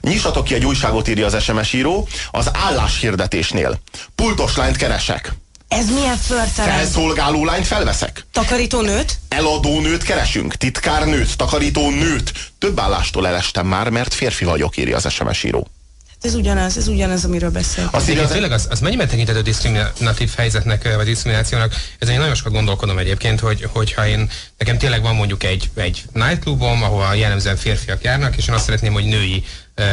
[0.00, 2.08] Nyissatok ki egy újságot, írja az SMS író.
[2.30, 3.78] Az álláshirdetésnél.
[4.14, 5.32] Pultos lányt keresek.
[5.68, 6.76] Ez milyen förtelem?
[6.76, 8.26] Felszolgáló lányt felveszek.
[8.32, 9.18] Takarító nőt?
[9.28, 12.32] Eladó nőt keresünk, titkár nőt, takarító nőt.
[12.58, 15.68] Több állástól elestem már, mert férfi vagyok, írja az SMS író.
[16.06, 17.94] Hát ez ugyanaz, ez ugyanaz, amiről beszélünk.
[17.94, 22.98] Az, tényleg az, az mennyiben tekintető diszkriminatív helyzetnek, vagy diszkriminációnak, ezen én nagyon sokat gondolkodom
[22.98, 28.36] egyébként, hogy, hogyha én, nekem tényleg van mondjuk egy, egy nightclubom, ahol jellemzően férfiak járnak,
[28.36, 29.44] és én azt szeretném, hogy női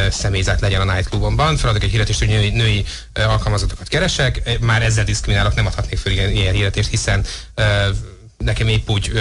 [0.10, 5.56] személyzet legyen a nightclubomban, feladok egy hirdetést, hogy női, női alkalmazatokat keresek, már ezzel diszkriminálok,
[5.56, 7.26] nem adhatnék föl ilyen, ilyen hirdetést, hiszen
[8.38, 9.12] nekem épp úgy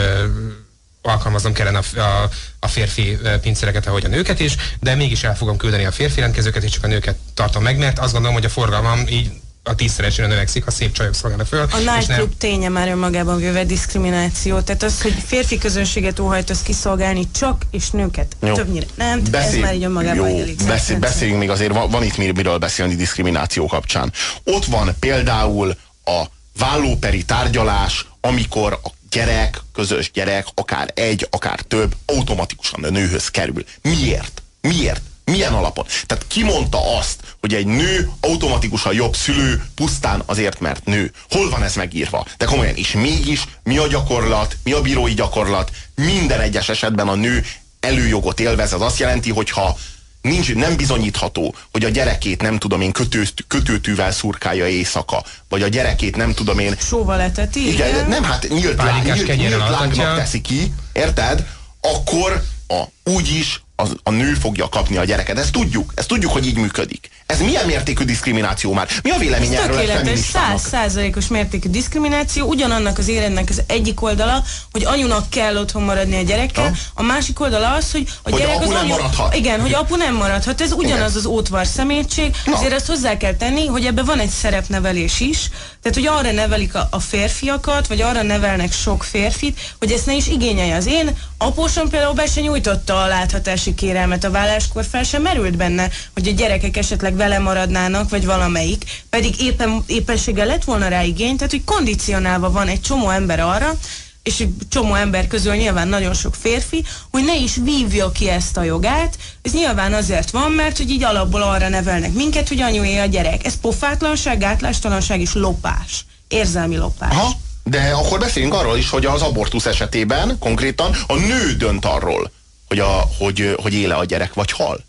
[1.03, 5.57] alkalmaznom kellene a, a, a férfi pincéreket, ahogy a nőket is, de mégis el fogom
[5.57, 8.49] küldeni a férfi rendkezőket, és csak a nőket tartom meg, mert azt gondolom, hogy a
[8.49, 9.31] forgalmam így
[9.65, 11.67] a tízszeresére növekszik, ha szép csajok szolgálnak föl.
[11.71, 14.61] A nightclub ténye már önmagában véve diszkrimináció.
[14.61, 18.55] Tehát az, hogy férfi közönséget óhajtasz kiszolgálni csak, és nőket Jó.
[18.55, 20.57] többnyire nem, ez már így önmagában jó, elég.
[20.67, 24.13] beszél, beszéljünk még azért, van, van itt mir- miről beszélni diszkrimináció kapcsán.
[24.45, 26.25] Ott van például a
[26.59, 33.65] vállóperi tárgyalás, amikor a gyerek, közös gyerek, akár egy, akár több, automatikusan a nőhöz kerül.
[33.83, 34.43] Miért?
[34.61, 35.03] Miért?
[35.25, 35.85] Milyen alapon?
[36.07, 41.13] Tehát ki mondta azt, hogy egy nő automatikusan jobb szülő pusztán azért, mert nő?
[41.31, 42.27] Hol van ez megírva?
[42.39, 45.71] De komolyan, és mégis mi a gyakorlat, mi a bírói gyakorlat?
[45.95, 47.45] Minden egyes esetben a nő
[47.81, 48.73] előjogot élvez.
[48.73, 49.77] Ez azt jelenti, hogyha
[50.21, 55.69] nincs, nem bizonyítható, hogy a gyerekét nem tudom én kötő, kötőtűvel szurkálja éjszaka, vagy a
[55.69, 58.09] gyerekét nem tudom én Sóval eteti, igen, igen.
[58.09, 61.47] nem, hát nyílt, lá, nyílt, nyílt lángnak teszi ki, érted?
[61.81, 65.39] Akkor a, úgyis az, a nő fogja kapni a gyereket.
[65.39, 67.09] Ezt tudjuk, ezt tudjuk, hogy így működik.
[67.27, 68.89] Ez milyen mértékű diszkrimináció már?
[69.03, 70.59] Mi a vélemény erről feministának?
[70.59, 76.17] száz százalékos mértékű diszkrimináció, ugyanannak az éremnek az egyik oldala, hogy anyunak kell otthon maradni
[76.17, 76.71] a gyerekkel, Ha?
[76.95, 78.89] a másik oldala az, hogy a Hogy gyerek apu az nem anyu...
[78.89, 79.35] maradhat.
[79.35, 81.19] Igen, hogy apu nem maradhat, ez ugyanaz Igen.
[81.19, 82.57] az ótvar szemétség, Na.
[82.57, 85.51] azért azt hozzá kell tenni, hogy ebben van egy szerepnevelés is,
[85.85, 90.15] tehát hogy arra nevelik a, a férfiakat, vagy arra nevelnek sok férfit, hogy ezt ne
[90.15, 90.77] is igényelje.
[90.77, 95.57] Az én apósom például be se nyújtotta a láthatási kérelmet a válláskor, fel sem merült
[95.57, 101.03] benne, hogy a gyerekek esetleg vele maradnának, vagy valamelyik, pedig éppen, éppenséggel lett volna rá
[101.03, 103.79] igény, tehát hogy kondicionálva van egy csomó ember arra,
[104.25, 108.63] és csomó ember közül nyilván nagyon sok férfi, hogy ne is vívja ki ezt a
[108.63, 109.19] jogát.
[109.43, 113.47] Ez nyilván azért van, mert hogy így alapból arra nevelnek minket, hogy anyué a gyerek.
[113.47, 116.05] Ez pofátlanság, gátlástalanság és lopás.
[116.29, 117.11] Érzelmi lopás.
[117.11, 117.33] Aha,
[117.65, 122.31] de akkor beszéljünk arról is, hogy az abortusz esetében konkrétan a nő dönt arról,
[122.69, 124.85] hogy, a, hogy, hogy éle a gyerek, vagy hal.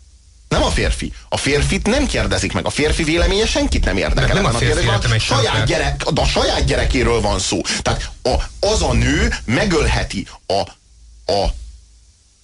[0.48, 1.12] Nem a férfi.
[1.28, 2.66] A férfit nem kérdezik meg.
[2.66, 4.34] A férfi véleménye senkit nem érdekel.
[4.34, 4.78] Nem- nem a férfi
[5.12, 5.66] egy saját saját.
[5.66, 7.60] gyerek, de a saját gyerekéről van szó.
[7.82, 8.34] Tehát a,
[8.66, 10.60] az a nő megölheti a,
[11.32, 11.46] a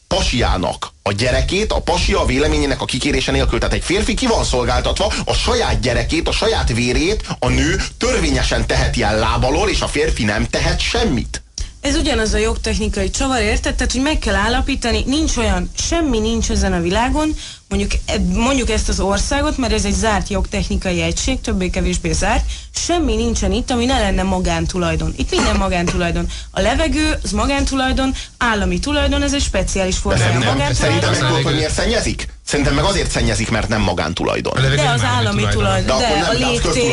[0.09, 3.59] pasiának a gyerekét, a pasia a véleményének a kikérése nélkül.
[3.59, 8.67] Tehát egy férfi ki van szolgáltatva, a saját gyerekét, a saját vérét a nő törvényesen
[8.67, 11.43] teheti el lábalól, és a férfi nem tehet semmit.
[11.81, 13.75] Ez ugyanaz a jogtechnikai csavar, érted?
[13.75, 17.37] Tehát, hogy meg kell állapítani, nincs olyan, semmi nincs ezen a világon,
[17.73, 22.45] mondjuk, e- mondjuk ezt az országot, mert ez egy zárt jogtechnikai egység, többé-kevésbé zárt,
[22.75, 25.15] semmi nincsen itt, ami ne lenne magántulajdon.
[25.17, 26.27] Itt minden magántulajdon.
[26.51, 30.75] A levegő, az magántulajdon, állami tulajdon, ez egy speciális formája magántulajdon.
[30.75, 32.29] szerintem meg Az tudod, hogy miért szennyezik?
[32.53, 34.53] Szerintem meg azért szennyezik, mert nem magántulajdon.
[34.55, 35.99] De nem az állami tulajdon.
[35.99, 36.39] De, De akkor a nem,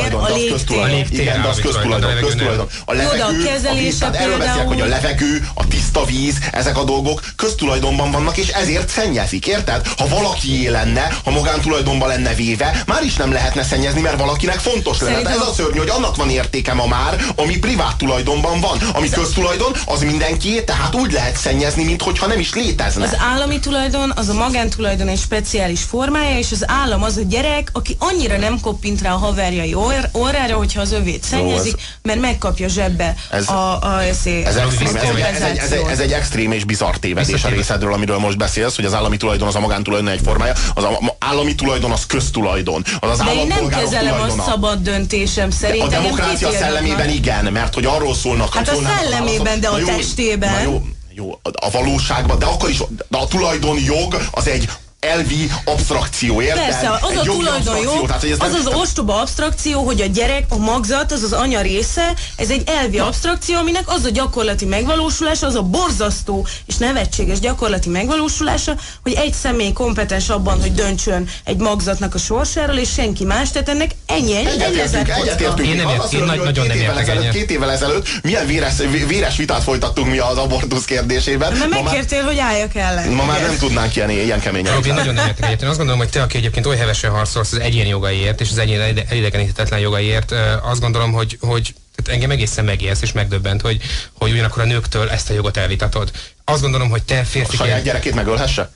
[0.08, 0.50] de a de az légtér.
[0.50, 0.90] köztulajdon.
[0.90, 2.68] A légtér Igen, de az köztulajdon, tulajdon, a levegő köztulajdon.
[2.86, 6.78] A de levegő, a víz, tehát erről beszélek, hogy a levegő, a tiszta víz, ezek
[6.78, 9.88] a dolgok köztulajdonban vannak, és ezért szennyezik, érted?
[9.98, 15.00] Ha valakié lenne, ha magántulajdonban lenne véve, már is nem lehetne szennyezni, mert valakinek fontos
[15.00, 15.12] lenne.
[15.12, 18.78] De Szerintem- ez a szörnyű, hogy annak van értéke ma már, ami privát tulajdonban van.
[18.94, 23.04] Ami köztulajdon, az mindenkié, tehát úgy lehet szennyezni, mintha nem is létezne.
[23.04, 25.48] Az állami tulajdon, az a magántulajdon egy speciális
[25.88, 30.04] formája, és az állam az a gyerek, aki annyira nem koppint rá a haverjai orr,
[30.12, 34.96] orrára, hogyha az övét szennyezik, mert megkapja zsebbe Ez- a, a, ezé- Ez, a extrém,
[34.96, 37.58] ez, egy, ez, egy, ez, egy, ez egy extrém és bizarr tévedés a Visszatérve.
[37.62, 41.00] részedről, amiről most beszélsz, hogy az állami tulajdon az a magántulajdon egy formája, az a
[41.20, 42.84] állami tulajdon az köztulajdon.
[43.00, 44.44] Az az De én nem kezelem a tulajdona.
[44.44, 45.82] szabad döntésem szerint.
[45.82, 50.62] A engem demokrácia szellemében igen, mert hogy arról szólnak, Hát a szellemében, de a testében.
[50.64, 50.82] Jó,
[51.14, 52.78] jó, a valóságban, de akkor is,
[53.10, 54.70] de a tulajdonjog az egy
[55.00, 56.64] elvi abstrakció, érted?
[56.64, 60.06] Persze, az a tulajdon jó, tehát, hogy ez az nem- az ostoba abstrakció, hogy a
[60.06, 64.66] gyerek, a magzat, az az anya része, ez egy elvi abstrakció, aminek az a gyakorlati
[64.66, 71.30] megvalósulása, az a borzasztó és nevetséges gyakorlati megvalósulása, hogy egy személy kompetens abban, hogy döntsön
[71.44, 75.68] egy magzatnak a sorsáról, és senki más, tehát ennek ennyi, ennyi, Egyetértünk.
[75.68, 77.32] Én nem ért- én nagy- nagyon két nem évvel ezelőtt.
[77.32, 78.74] Két évvel ezelőtt milyen véres,
[79.08, 81.54] véres vitát folytattunk mi az abortusz kérdésében.
[81.54, 83.10] Mert megkértél, hogy álljak ellen.
[83.10, 84.74] Ma már nem tudnánk ilyen, ilyen keményen.
[84.90, 85.62] Robi, nagyon nem értek egyet.
[85.62, 88.58] Én azt gondolom, hogy te, aki egyébként oly hevesen harcolsz az egyéni jogaiért és az
[88.58, 93.82] egyéni elidegeníthetetlen jogaiért, ö, azt gondolom, hogy, hogy tehát engem egészen megijeszt és megdöbbent, hogy,
[94.14, 96.12] hogy ugyanakkor a nőktől ezt a jogot elvitatod.
[96.44, 97.62] Azt gondolom, hogy te férfiként...
[97.62, 98.72] A saját gyerekét megölhesse?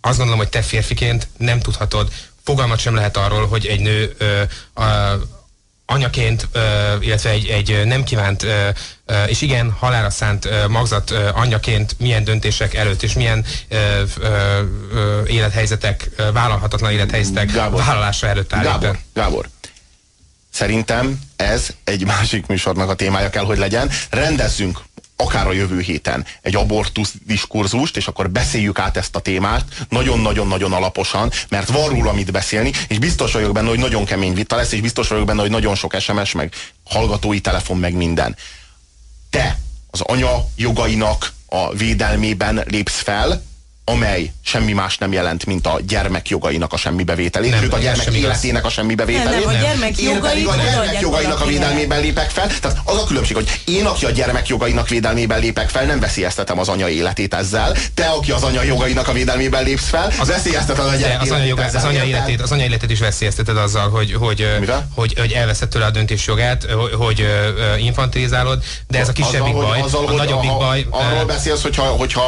[0.00, 2.12] Azt gondolom, hogy te férfiként nem tudhatod,
[2.44, 4.42] fogalmat sem lehet arról, hogy egy nő ö,
[4.82, 4.84] a,
[5.86, 6.48] anyaként,
[7.00, 8.46] illetve egy, egy nem kívánt,
[9.26, 13.44] és igen, halára szánt magzat anyaként milyen döntések előtt, és milyen
[15.26, 18.70] élethelyzetek, vállalhatatlan élethelyzetek Gábor, vállalása előtt állít.
[18.70, 19.48] Gábor, Gábor,
[20.50, 23.90] szerintem ez egy másik műsornak a témája kell, hogy legyen.
[24.10, 24.80] Rendezzünk
[25.16, 30.72] akár a jövő héten egy abortusz diskurzust, és akkor beszéljük át ezt a témát nagyon-nagyon-nagyon
[30.72, 34.72] alaposan, mert van róla mit beszélni, és biztos vagyok benne, hogy nagyon kemény vita lesz,
[34.72, 38.36] és biztos vagyok benne, hogy nagyon sok SMS, meg hallgatói telefon, meg minden.
[39.34, 39.58] Te
[39.90, 43.42] az anya jogainak a védelmében lépsz fel,
[43.84, 48.14] amely semmi más nem jelent, mint a gyermek jogainak a semmibevételét, nem, sőt a gyermek
[48.14, 49.44] életének a semmibevételét.
[49.44, 52.46] Nem, nem, a gyermek jogai, a gyermek jogainak a védelmében lépek fel.
[52.46, 56.58] Tehát az a különbség, hogy én, aki a gyermek jogainak védelmében lépek fel, nem veszélyeztetem
[56.58, 57.76] az anya életét ezzel.
[57.94, 61.44] Te, aki az anya jogainak a védelmében lépsz fel, az veszélyezteted a gyermek az anya,
[61.44, 64.48] joga, az anya életét, az anya életét is veszélyezteted azzal, hogy, hogy,
[64.94, 66.66] hogy, hogy elveszed tőle a döntés jogát,
[66.98, 67.26] hogy
[67.78, 69.80] infantilizálod, de ez a kisebbik baj.
[69.80, 70.86] Azzal, a nagyobbik baj.
[70.90, 72.22] Arról beszélsz, hogyha, hogyha,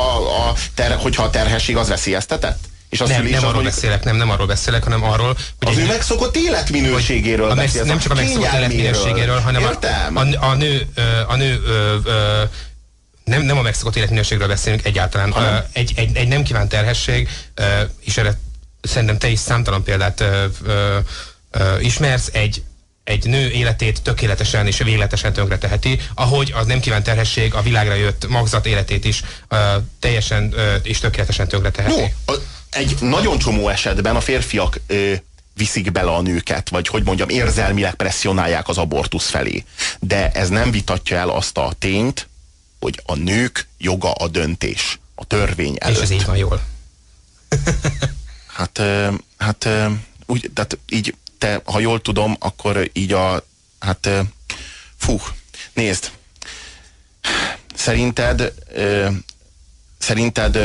[0.49, 2.59] a, ter, hogyha a terhesség az veszélyeztetett?
[2.88, 5.68] És nem, nem arról beszélek, nem, nem arról beszélek, hanem arról, hogy...
[5.68, 9.86] Az egy, ő megszokott életminőségéről a megsz, Nem csak a megszokott életminőségéről, hanem a,
[10.20, 10.86] a, a nő,
[11.28, 12.42] a nő ö, ö,
[13.24, 15.32] nem, nem a megszokott életminőségről beszélünk egyáltalán.
[15.32, 15.64] Hanem?
[15.72, 17.28] Egy, egy, egy nem kívánt terhesség,
[18.01, 18.38] és erre
[18.80, 20.99] szerintem te is számtalan példát ö, ö,
[21.51, 22.62] ö, ismersz, egy,
[23.07, 27.95] egy nő életét tökéletesen és végletesen tönkre teheti, ahogy az nem kívánt terhesség a világra
[27.95, 29.59] jött magzat életét is uh,
[29.99, 32.15] teljesen uh, és tökéletesen tönkre teheti.
[32.27, 32.35] No,
[32.71, 35.13] egy nagyon csomó esetben a férfiak uh,
[35.55, 39.65] viszik bele a nőket, vagy hogy mondjam, érzelmileg presszionálják az abortusz felé.
[40.01, 42.29] De ez nem vitatja el azt a tényt,
[42.81, 45.97] hogy a nők joga a döntés, a törvény előtt.
[45.97, 46.63] És ez így van jól.
[48.47, 48.83] hát,
[49.39, 49.69] hát
[50.27, 53.47] úgy, tehát így te, ha jól tudom, akkor így a,
[53.78, 54.09] hát,
[54.97, 55.20] fú,
[55.72, 56.11] nézd,
[57.74, 58.53] szerinted,
[59.99, 60.57] szerinted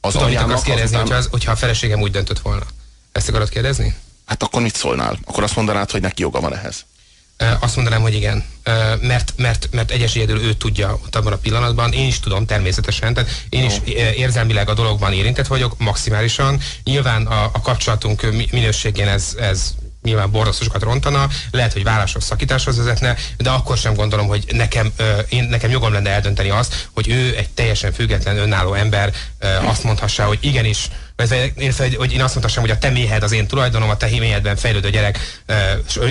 [0.00, 0.46] az Tudom, anyának...
[0.46, 1.02] akarsz kérdezni, azután...
[1.02, 2.66] hogyha, az, hogyha a feleségem úgy döntött volna.
[3.12, 3.96] Ezt akarod kérdezni?
[4.26, 5.18] Hát akkor mit szólnál?
[5.24, 6.84] Akkor azt mondanád, hogy neki joga van ehhez.
[7.60, 8.44] Azt mondanám, hogy igen.
[9.00, 11.92] Mert, mert, mert egyes egyedül ő tudja ott abban a pillanatban.
[11.92, 13.14] Én is tudom természetesen.
[13.14, 13.74] Tehát én is
[14.16, 16.60] érzelmileg a dologban érintett vagyok maximálisan.
[16.84, 19.74] Nyilván a, a kapcsolatunk minőségén ez, ez
[20.04, 24.92] nyilván borzasztósokat rontana, lehet, hogy vállásos szakításhoz vezetne, de akkor sem gondolom, hogy nekem,
[25.28, 29.12] én, nekem jogom lenne eldönteni azt, hogy ő egy teljesen független, önálló ember
[29.62, 30.88] azt mondhassa, hogy igenis,
[31.96, 34.90] hogy én azt mondhassam, hogy a te méhed az én tulajdonom, a te méhedben fejlődő
[34.90, 35.42] gyerek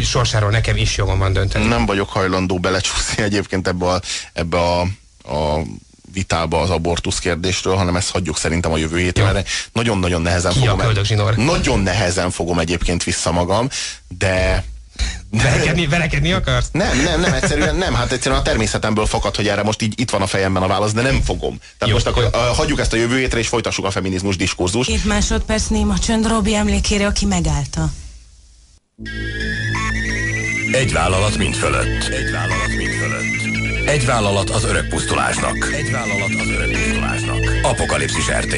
[0.03, 1.65] sorsáról nekem is jogom van dönteni.
[1.65, 4.01] Nem vagyok hajlandó belecsúszni egyébként ebbe a,
[4.33, 4.81] ebbe a,
[5.23, 5.61] a
[6.13, 10.59] vitába az abortusz kérdésről, hanem ezt hagyjuk szerintem a jövő hétre, mert nagyon-nagyon nehezen Ki
[10.59, 10.79] fogom.
[11.17, 13.69] A nagyon nehezen fogom egyébként vissza magam,
[14.17, 14.63] de
[15.29, 16.69] Verekedni, verekedni akarsz?
[16.71, 17.93] Nem, nem, nem, egyszerűen nem.
[17.93, 20.93] Hát egyszerűen a természetemből fakad, hogy erre most így itt van a fejemben a válasz,
[20.93, 21.57] de nem fogom.
[21.57, 22.53] Tehát jó, most akkor jó.
[22.53, 24.85] hagyjuk ezt a jövő hétre, és folytassuk a feminizmus diskurzus.
[24.85, 27.91] Két másodperc néma csönd Robi emlékére, aki megállta.
[30.71, 32.03] Egy vállalat mind fölött.
[32.03, 33.32] Egy vállalat mind fölött.
[33.85, 35.71] Egy vállalat az örök pusztulásnak.
[35.73, 37.59] Egy vállalat az örök pusztulásnak.
[37.61, 38.55] Apokalipszis RT.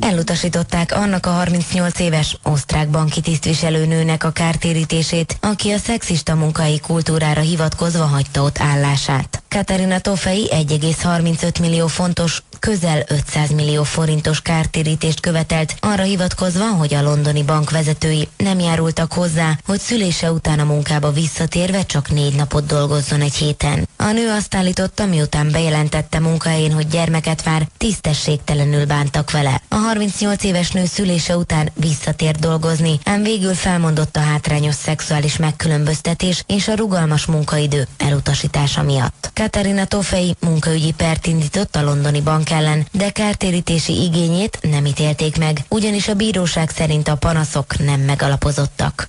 [0.00, 7.40] Elutasították annak a 38 éves osztrák banki tisztviselőnőnek a kártérítését, aki a szexista munkai kultúrára
[7.40, 9.43] hivatkozva hagyta ott állását.
[9.54, 17.02] Katarina Tofei 1,35 millió fontos közel 500 millió forintos kártérítést követelt, arra hivatkozva, hogy a
[17.02, 22.66] londoni bank vezetői nem járultak hozzá, hogy szülése után a munkába visszatérve csak négy napot
[22.66, 23.88] dolgozzon egy héten.
[23.96, 29.60] A nő azt állította, miután bejelentette munkahelyén, hogy gyermeket vár, tisztességtelenül bántak vele.
[29.68, 36.44] A 38 éves nő szülése után visszatért dolgozni, ám végül felmondott a hátrányos szexuális megkülönböztetés
[36.46, 39.30] és a rugalmas munkaidő elutasítása miatt.
[39.44, 45.64] Katarina Tofei munkaügyi pert indított a londoni bank ellen, de kártérítési igényét nem ítélték meg,
[45.68, 49.08] ugyanis a bíróság szerint a panaszok nem megalapozottak.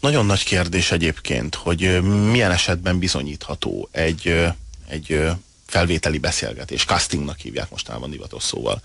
[0.00, 4.46] Nagyon nagy kérdés egyébként, hogy milyen esetben bizonyítható egy,
[4.88, 5.20] egy
[5.66, 6.84] felvételi beszélgetés.
[6.84, 8.82] Castingnak hívják mostanában divatos szóval.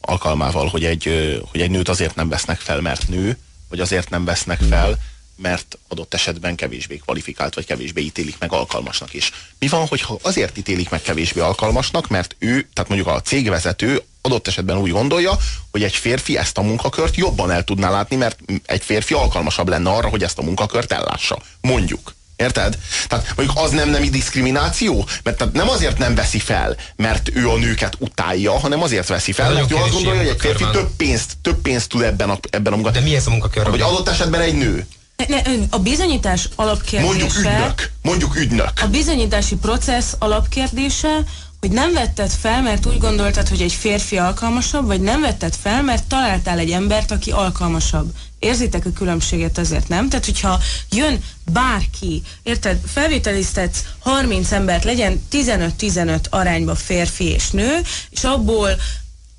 [0.00, 1.04] Alkalmával, hogy egy,
[1.50, 3.36] hogy egy nőt azért nem vesznek fel, mert nő,
[3.68, 4.98] vagy azért nem vesznek fel,
[5.42, 9.32] mert adott esetben kevésbé kvalifikált, vagy kevésbé ítélik meg alkalmasnak is.
[9.58, 14.46] Mi van, hogyha azért ítélik meg kevésbé alkalmasnak, mert ő, tehát mondjuk a cégvezető adott
[14.46, 15.36] esetben úgy gondolja,
[15.70, 19.90] hogy egy férfi ezt a munkakört jobban el tudná látni, mert egy férfi alkalmasabb lenne
[19.90, 21.38] arra, hogy ezt a munkakört ellássa.
[21.60, 22.16] Mondjuk.
[22.36, 22.78] Érted?
[23.08, 25.08] Tehát mondjuk az nem nemi diszkrimináció?
[25.22, 29.32] Mert tehát nem azért nem veszi fel, mert ő a nőket utálja, hanem azért veszi
[29.32, 32.38] fel, mert ő azt gondolja, hogy egy férfi több pénzt, több pénzt tud ebben a,
[32.50, 33.02] ebben a munkakörben.
[33.02, 33.70] De mi ez a munkakör?
[33.70, 34.86] Vagy adott esetben egy nő.
[35.26, 37.06] Ne, a bizonyítás alapkérdése...
[37.06, 37.90] Mondjuk ügynök.
[38.02, 38.70] Mondjuk ügynök.
[38.82, 41.24] A bizonyítási processz alapkérdése,
[41.60, 45.82] hogy nem vetted fel, mert úgy gondoltad, hogy egy férfi alkalmasabb, vagy nem vetted fel,
[45.82, 48.12] mert találtál egy embert, aki alkalmasabb.
[48.38, 50.08] Érzitek a különbséget azért, nem?
[50.08, 50.60] Tehát, hogyha
[50.90, 58.70] jön bárki, érted, felvételiztetsz 30 embert, legyen 15-15 arányba férfi és nő, és abból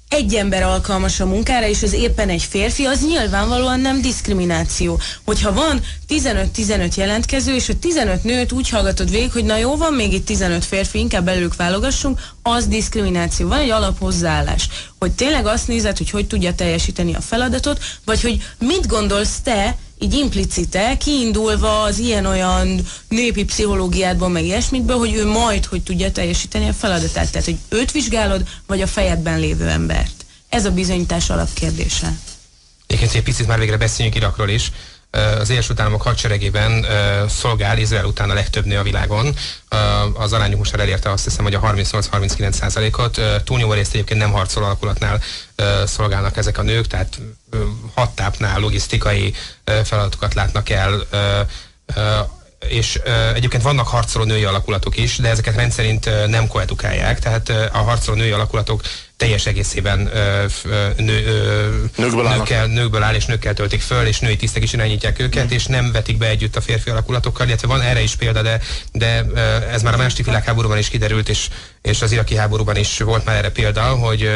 [0.10, 5.00] egy ember alkalmas a munkára, és ez éppen egy férfi, az nyilvánvalóan nem diszkrimináció.
[5.26, 9.94] Hogyha van 15-15 jelentkező, és a 15 nőt úgy hallgatod végig, hogy na jó, van
[9.94, 13.48] még itt 15 férfi, inkább belőlük válogassunk, az diszkrimináció.
[13.48, 18.44] Van egy alaphozzáállás, hogy tényleg azt nézed, hogy hogy tudja teljesíteni a feladatot, vagy hogy
[18.60, 25.66] mit gondolsz te, így implicite, kiindulva az ilyen-olyan népi pszichológiádból, meg ilyesmikből, hogy ő majd
[25.66, 27.32] hogy tudja teljesíteni a feladatát.
[27.32, 30.26] Tehát, hogy őt vizsgálod, vagy a fejedben lévő embert.
[30.50, 32.18] Ez a bizonyítás alapkérdése.
[32.88, 34.72] Egyébként egy picit már végre beszéljünk Irakról is
[35.12, 36.86] az Egyesült Államok hadseregében
[37.28, 39.36] szolgál Izrael után a legtöbb nő a világon.
[40.14, 43.22] Az arányuk most elérte azt hiszem, hogy a 38-39 százalékot.
[43.44, 45.22] Túlnyomó részt egyébként nem harcol alakulatnál
[45.86, 47.20] szolgálnak ezek a nők, tehát
[47.94, 49.34] hattápnál logisztikai
[49.84, 51.08] feladatokat látnak el
[52.68, 57.50] és uh, egyébként vannak harcoló női alakulatok is, de ezeket rendszerint uh, nem koedukálják, tehát
[57.50, 58.82] a harcoló női alakulatok
[59.20, 60.12] teljes egészében uh,
[60.98, 65.20] nő, uh, nőkből, nőkkel, nőkből áll és nőkkel töltik föl, és női tisztek is irányítják
[65.20, 65.56] őket, mm.
[65.56, 68.60] és nem vetik be együtt a férfi alakulatokkal, illetve van erre is példa, de,
[68.92, 69.26] de
[69.72, 71.48] ez már a második világháborúban is kiderült, és,
[71.82, 74.30] és az iraki háborúban is volt már erre példa, hogy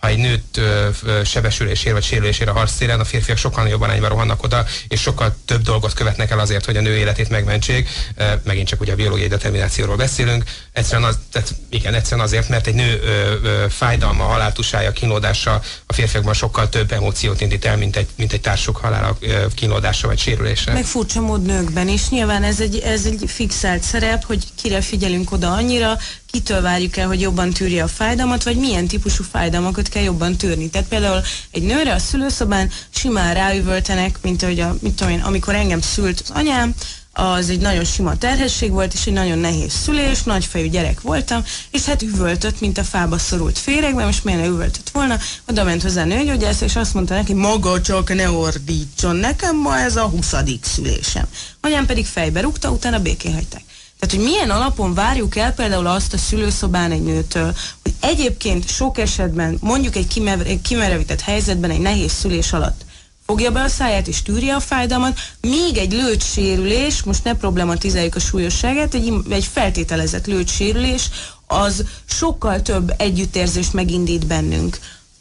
[0.00, 4.42] ha egy nőt ö, ö, sebesülésére vagy sérülésére harctéren, a férfiak sokkal nagyobb arányban rohannak
[4.42, 7.88] oda, és sokkal több dolgot követnek el azért, hogy a nő életét megmentsék.
[8.16, 10.44] E, megint csak ugye a biológiai determinációról beszélünk.
[10.72, 15.92] Egyszerűen, az, tehát igen, egyszerűen azért, mert egy nő ö, ö, fájdalma, haláltusája, kínlódása a
[15.92, 19.18] férfiakban sokkal több emóciót indít el, mint egy, mint egy társuk halála,
[19.54, 20.72] kínlódása vagy sérülése.
[20.72, 22.08] Meg furcsa mód nőkben is.
[22.08, 25.98] Nyilván ez egy, ez egy fixált szerep, hogy kire figyelünk oda annyira,
[26.30, 30.70] kitől várjuk el, hogy jobban tűrje a fájdalmat, vagy milyen típusú fájdalmakat kell jobban tűrni.
[30.70, 35.54] Tehát például egy nőre a szülőszobán simán ráüvöltenek, mint hogy a, mit tudom én, amikor
[35.54, 36.74] engem szült az anyám,
[37.18, 41.84] az egy nagyon sima terhesség volt, és egy nagyon nehéz szülés, nagyfejű gyerek voltam, és
[41.84, 45.18] hát üvöltött, mint a fába szorult féregbe, most miért ne üvöltött volna,
[45.48, 49.78] oda ment hozzá a nőgyógyász, és azt mondta neki, maga csak ne ordítson, nekem ma
[49.78, 51.26] ez a huszadik szülésem.
[51.60, 53.62] Anyám pedig fejbe rúgta, utána békén hagyták.
[54.06, 58.98] Tehát, hogy milyen alapon várjuk el például azt a szülőszobán egy nőtől, hogy egyébként sok
[58.98, 62.84] esetben, mondjuk egy kimerevített helyzetben, egy nehéz szülés alatt
[63.26, 68.20] fogja be a száját és tűrje a fájdalmat, még egy lőtsérülés, most ne problematizáljuk a
[68.20, 71.10] súlyosságát, egy, egy feltételezett lőtsérülés,
[71.46, 74.78] az sokkal több együttérzést megindít bennünk.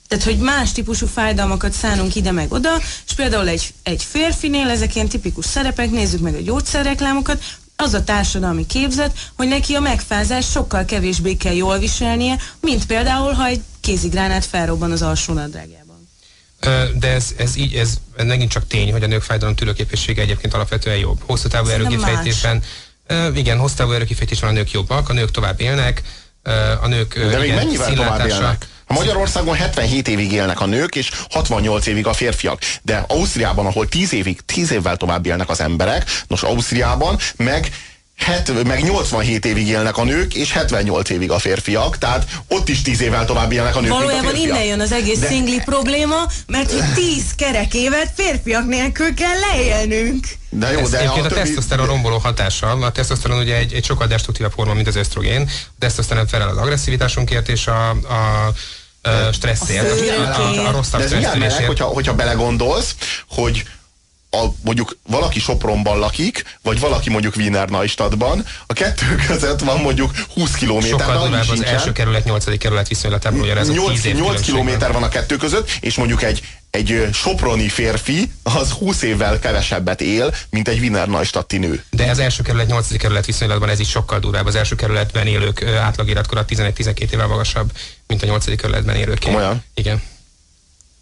[0.07, 2.77] Tehát, hogy más típusú fájdalmakat szánunk ide meg oda,
[3.07, 7.43] és például egy, egy férfinél, ezek ilyen tipikus szerepek, nézzük meg a gyógyszerreklámokat,
[7.76, 13.32] az a társadalmi képzet, hogy neki a megfázás sokkal kevésbé kell jól viselnie, mint például,
[13.32, 15.84] ha egy kézigránát felrobban az alsó nadrágjában.
[16.99, 20.97] De ez, ez így, ez megint csak tény, hogy a nők fájdalom tűrőképessége egyébként alapvetően
[20.97, 21.19] jobb.
[21.26, 22.63] Hosszú távú erőkifejtésben,
[23.34, 26.01] igen, hosszú távú erőkifejtésben a nők jobbak, a nők tovább élnek,
[26.82, 28.67] a nők De még igen, mennyivel tovább élnek?
[28.88, 32.61] Magyarországon 77 évig élnek a nők, és 68 évig a férfiak.
[32.81, 37.71] De Ausztriában, ahol 10 évig, 10 évvel tovább élnek az emberek, nos Ausztriában meg
[38.18, 42.82] het, meg 87 évig élnek a nők, és 78 évig a férfiak, tehát ott is
[42.82, 45.28] 10 évvel tovább élnek a nők, Valójában innen jön az egész De...
[45.28, 50.28] szingli probléma, mert hogy 10 kerek évet férfiak nélkül kell leélnünk.
[50.49, 51.26] De jó, Ez de a, többi...
[51.26, 52.68] a tesztoszteron romboló hatása.
[52.68, 55.49] A tesztoszteron ugye egy, egy sokkal destruktívabb forma, mint az ösztrogén.
[55.68, 58.53] A tesztoszteron felel az agresszivitásunkért és a, a
[59.32, 62.95] stresszért, a, a, a rosszabb De ez milyen meleg, hogyha, hogyha belegondolsz,
[63.30, 63.63] hogy
[64.43, 70.11] a, mondjuk valaki Sopronban lakik, vagy valaki mondjuk Wiener Neustadtban, a kettő között van mondjuk
[70.33, 70.99] 20 kilométer.
[70.99, 72.57] Sokkal durvább az első kerület, 8.
[72.57, 77.69] kerület viszonylatában, ez 8, 8 kilométer van a kettő között, és mondjuk egy, egy soproni
[77.69, 81.83] férfi az 20 évvel kevesebbet él, mint egy Wiener Neustadti nő.
[81.89, 82.97] De az első kerület, 8.
[82.97, 84.45] kerület viszonylatban ez is sokkal durvább.
[84.45, 87.71] Az első kerületben élők átlagiratkorat 11-12 évvel magasabb,
[88.07, 88.55] mint a 8.
[88.55, 89.21] kerületben élők.
[89.36, 89.63] Olyan?
[89.73, 90.01] Igen.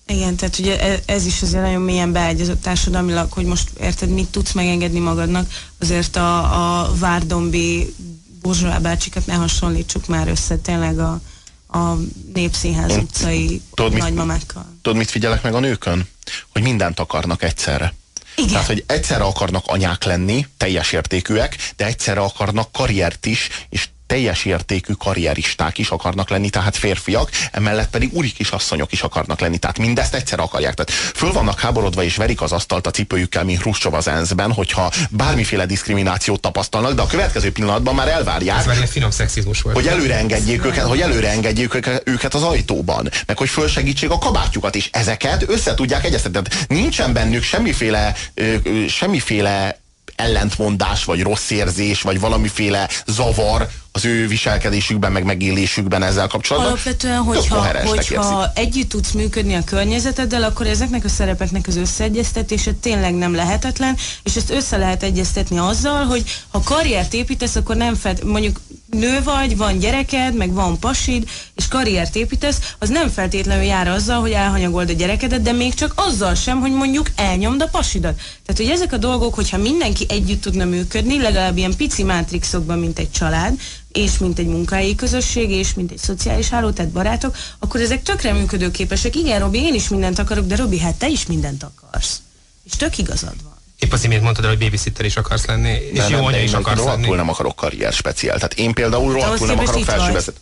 [0.07, 4.27] Igen, tehát ugye e- ez is azért nagyon mélyen beágyazott társadalmilag, hogy most érted, mit
[4.27, 7.93] tudsz megengedni magadnak, azért a, a Várdombi
[8.41, 11.21] Burzsóá bácsikat ne hasonlítsuk már össze tényleg a,
[11.67, 11.97] a
[12.33, 14.65] Népszínház Én utcai tudod, mit- nagymamákkal.
[14.81, 16.07] Tudod, mit figyelek meg a nőkön?
[16.51, 17.93] Hogy mindent akarnak egyszerre.
[18.35, 18.49] Igen.
[18.51, 24.45] Tehát, hogy egyszerre akarnak anyák lenni, teljes értékűek, de egyszerre akarnak karriert is, és teljes
[24.45, 29.77] értékű karrieristák is akarnak lenni, tehát férfiak, emellett pedig uri kisasszonyok is akarnak lenni, tehát
[29.77, 30.73] mindezt egyszer akarják.
[30.73, 34.91] Tehát föl vannak háborodva és verik az asztalt a cipőjükkel, mint Hruscsov az ENSZ-ben, hogyha
[35.09, 39.75] bármiféle diszkriminációt tapasztalnak, de a következő pillanatban már elvárják, Ez már ilyen finom szexizmus volt.
[39.75, 44.17] hogy előre engedjék őket, hogy előre engedjék őke- őket az ajtóban, meg hogy fölsegítsék a
[44.17, 44.89] kabátjukat is.
[44.91, 46.41] Ezeket össze tudják egyeztetni.
[46.67, 49.81] Nincsen bennük semmiféle, ö, ö, semmiféle
[50.15, 56.71] ellentmondás, vagy rossz érzés, vagy valamiféle zavar az ő viselkedésükben, meg megélésükben ezzel kapcsolatban.
[56.71, 63.13] Alapvetően, hogyha, hogyha együtt tudsz működni a környezeteddel, akkor ezeknek a szerepeknek az összeegyeztetése tényleg
[63.13, 68.23] nem lehetetlen, és ezt össze lehet egyeztetni azzal, hogy ha karriert építesz, akkor nem fed,
[68.23, 68.59] mondjuk
[68.93, 74.19] nő vagy, van gyereked, meg van pasid, és karriert építesz, az nem feltétlenül jár azzal,
[74.19, 78.15] hogy elhanyagold a gyerekedet, de még csak azzal sem, hogy mondjuk elnyomd a pasidat.
[78.15, 82.99] Tehát, hogy ezek a dolgok, hogyha mindenki együtt tudna működni, legalább ilyen pici mátrixokban, mint
[82.99, 83.59] egy család,
[83.91, 88.33] és mint egy munkahelyi közösség, és mint egy szociális háló, tehát barátok, akkor ezek tökre
[88.33, 89.15] működőképesek.
[89.15, 92.21] Igen, Robi, én is mindent akarok, de Robi, hát te is mindent akarsz.
[92.63, 93.52] És tök igazad van.
[93.83, 96.41] Épp az imént mondtad el, hogy babysitter is akarsz lenni, és De jó nem, anya
[96.41, 97.15] is én akarsz rohadtul lenni.
[97.15, 98.35] nem akarok karrier speciál.
[98.35, 100.33] Tehát én például rohadtul nem akarok itt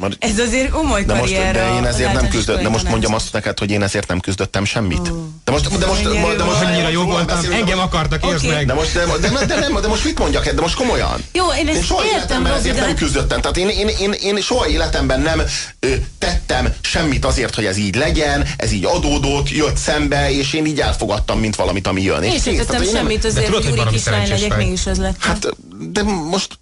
[0.00, 0.16] felsővezető.
[0.20, 3.14] Ez azért komoly De most, de én az ezért nem általános küzdött, de most mondjam
[3.14, 5.02] azt neked, hogy én ezért nem küzdöttem semmit.
[5.44, 6.62] De most, de most, de Mennyire most, de most.
[6.62, 8.66] Annyira jó voltam, engem akartak, értsd meg!
[8.66, 11.24] De most, de, de, de, de, nem, de most mit mondjak, de most komolyan?
[11.32, 13.40] Jó, én ezt én soha értem, életemben ezért de nem küzdöttem.
[13.40, 15.42] Tehát én, én, én, én soha életemben nem
[15.80, 20.66] ö, tettem semmit azért, hogy ez így legyen, ez így adódott, jött szembe, és én
[20.66, 22.22] így elfogadtam, mint valamit, ami jön.
[22.22, 25.16] Én És sem tettem semmit azért, hogy úri kislány legyek, mégis ez lett.
[25.18, 25.48] Hát,
[25.92, 26.58] de most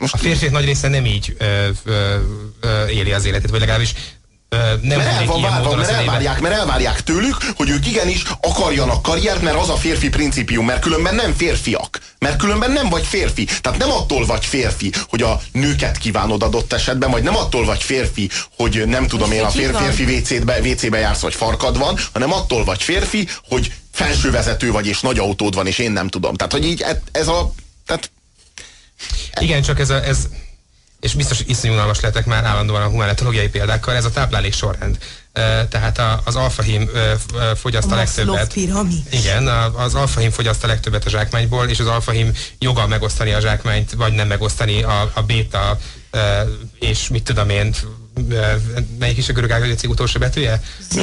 [0.00, 2.16] A férfiak nagy része nem így ö, ö,
[2.60, 3.92] ö, éli az életét, vagy legalábbis
[4.48, 9.02] ö, nem mert el van módon mert elvárják, mert elvárják tőlük, hogy ők igenis akarjanak
[9.02, 12.00] karriert, mert az a férfi principium, mert különben nem férfiak.
[12.18, 13.44] Mert különben nem vagy férfi.
[13.60, 17.82] Tehát nem attól vagy férfi, hogy a nőket kívánod adott esetben, vagy nem attól vagy
[17.82, 22.32] férfi, hogy nem tudom én, a fér, férfi WC-be, WC-be jársz, vagy farkad van, hanem
[22.32, 26.34] attól vagy férfi, hogy felsővezető vagy, és nagy autód van, és én nem tudom.
[26.34, 27.52] Tehát, hogy így e- ez a...
[27.86, 28.10] Tehát
[29.40, 30.28] Igen, csak ez, a, ez
[31.00, 34.98] és biztos, iszonyú unalmas lettek már állandóan a humanetológiai példákkal, ez a táplálék sorrend.
[35.68, 36.90] Tehát a, az alfahím
[37.54, 38.52] fogyaszt a, A legtöbbet.
[38.52, 39.02] Piramid.
[39.10, 43.40] Igen, a- az alfahím fogyaszt a legtöbbet a zsákmányból, és az alfahím joga megosztani a
[43.40, 45.78] zsákmányt, vagy nem megosztani a, a béta,
[46.80, 47.74] és mit tudom én,
[48.98, 50.62] melyik is a görög ágazicég utolsó betűje?
[50.94, 51.02] Ne,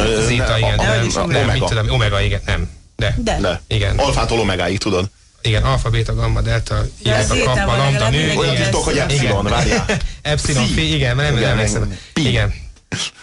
[0.57, 1.51] igen, nem, a- nem, omega.
[1.51, 2.69] mit tudom, omega, igen, nem.
[2.95, 3.15] De.
[3.17, 3.37] De.
[3.41, 3.61] de.
[3.67, 3.97] Igen.
[3.97, 5.09] Alfától omegáig, tudod.
[5.47, 8.33] Igen, alfa, beta, gamma, delta, ieta, kappa, lambda, nő.
[8.35, 8.65] Olyan Igen.
[8.65, 9.85] titok, hogy epsilon, várjál.
[10.21, 11.97] Epsilon, fi, igen, mert nem, emlékszem.
[12.13, 12.53] Igen.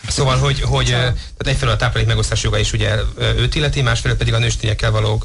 [0.08, 1.14] Szóval, hogy, hogy tehát
[1.44, 5.22] egyfelől a táplálék megosztás joga is ugye őt illeti, másfelől pedig a nőstényekkel való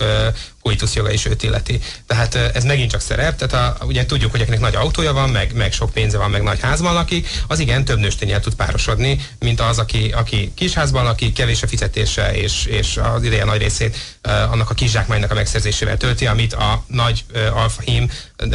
[0.62, 1.80] koitus joga is őt illeti.
[2.08, 5.54] Tehát ez megint csak szerep, tehát a, ugye tudjuk, hogy akinek nagy autója van, meg,
[5.56, 9.62] meg sok pénze van, meg nagy házban lakik, az igen több nőstényel tud párosodni, mint
[9.62, 14.70] az, aki, aki kisházban lakik, kevés a fizetése, és, és az ideje nagy részét annak
[14.70, 18.48] a kizsákmánynak a megszerzésével tölti, amit a nagy ö, alfahím ö,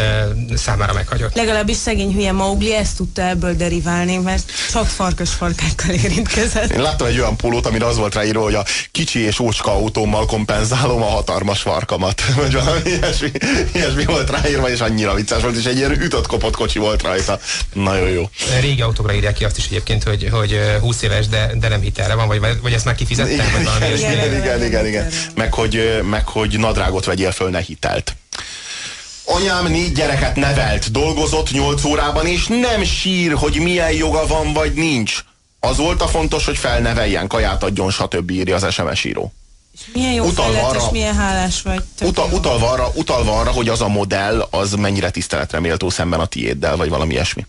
[0.54, 1.34] számára meghagyott.
[1.34, 6.72] Legalábbis szegény hülye Mowgli ezt tudta ebből deriválni, mert csak farkas farkákkal érintkezett.
[6.72, 10.26] Én láttam egy olyan pólót, amire az volt ráírva, hogy a kicsi és ócska autómmal
[10.26, 12.03] kompenzálom a hatalmas farkamat.
[12.36, 13.30] Vagy valami ilyesmi,
[13.74, 17.40] ilyesmi volt ráírva, és annyira vicces volt, és egy ilyen ütött kopott kocsi volt rajta.
[17.72, 18.30] Nagyon jó.
[18.60, 21.80] Régi autókra írják ki azt is egyébként, hogy, hogy ö, 20 éves, de, de nem
[21.80, 25.08] hitelre van, vagy, vagy ezt már kifizettem, vagy valami Igen, igen, igen, igen, igen.
[25.34, 28.16] Meg, hogy, meg, hogy nadrágot vegyél föl, ne hitelt.
[29.24, 34.72] Anyám négy gyereket nevelt, dolgozott nyolc órában, és nem sír, hogy milyen joga van, vagy
[34.72, 35.18] nincs.
[35.60, 38.30] Az volt a fontos, hogy felneveljen, kaját adjon, stb.
[38.30, 39.32] írja az SMS író.
[39.74, 41.82] És milyen jó Utalva fejlett, és arra- milyen hálás vagy.
[42.00, 46.26] Utal, utalva, arra, utalva arra, hogy az a modell, az mennyire tiszteletre méltó szemben a
[46.26, 47.46] tiéddel, vagy valami ilyesmi.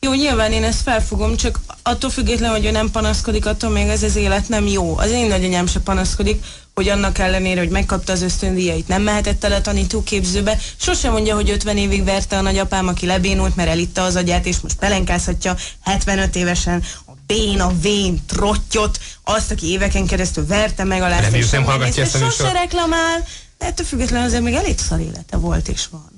[0.00, 4.02] Jó, nyilván én ezt felfogom, csak attól függetlenül, hogy ő nem panaszkodik, attól még ez
[4.02, 4.98] az élet nem jó.
[4.98, 6.44] Az én nagyanyám se panaszkodik,
[6.74, 11.50] hogy annak ellenére, hogy megkapta az ösztöndíjait, nem mehetett el a tanítóképzőbe, sosem mondja, hogy
[11.50, 16.36] 50 évig verte a nagyapám, aki lebénult, mert elitta az agyát, és most pelenkázhatja 75
[16.36, 21.64] évesen a béna, vén, trottyot, azt, aki éveken keresztül verte meg a Reméljük, és nem
[21.64, 22.52] hallgatja ezt a Sose műsort.
[22.52, 23.24] reklamál,
[23.58, 26.10] de ettől függetlenül azért még elég szar élete volt és van.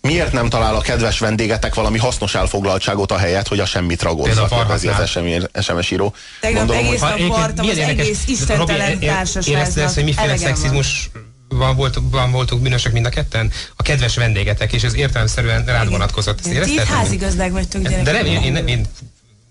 [0.00, 4.48] Miért nem talál a kedves vendégetek valami hasznos elfoglaltságot a helyet, hogy a semmit Például
[4.48, 5.10] kérdezi az.
[5.64, 6.14] SMS, író.
[6.40, 9.46] Tegnap egész Ha nap az egész istentelen Robi, é- társasháznak.
[9.54, 11.10] Érezted ezt, hogy miféle szexizmus
[11.56, 13.50] van, volt, van voltunk bűnösök mind a ketten?
[13.76, 15.88] A kedves vendégetek, és ez értelemszerűen rád Igen.
[15.92, 16.38] vonatkozott.
[16.38, 16.96] Ezt Igen, Ti itt érezted?
[16.96, 18.04] házigazdák vagytok, gyerekek.
[18.04, 18.86] De nem, én, én, nem- én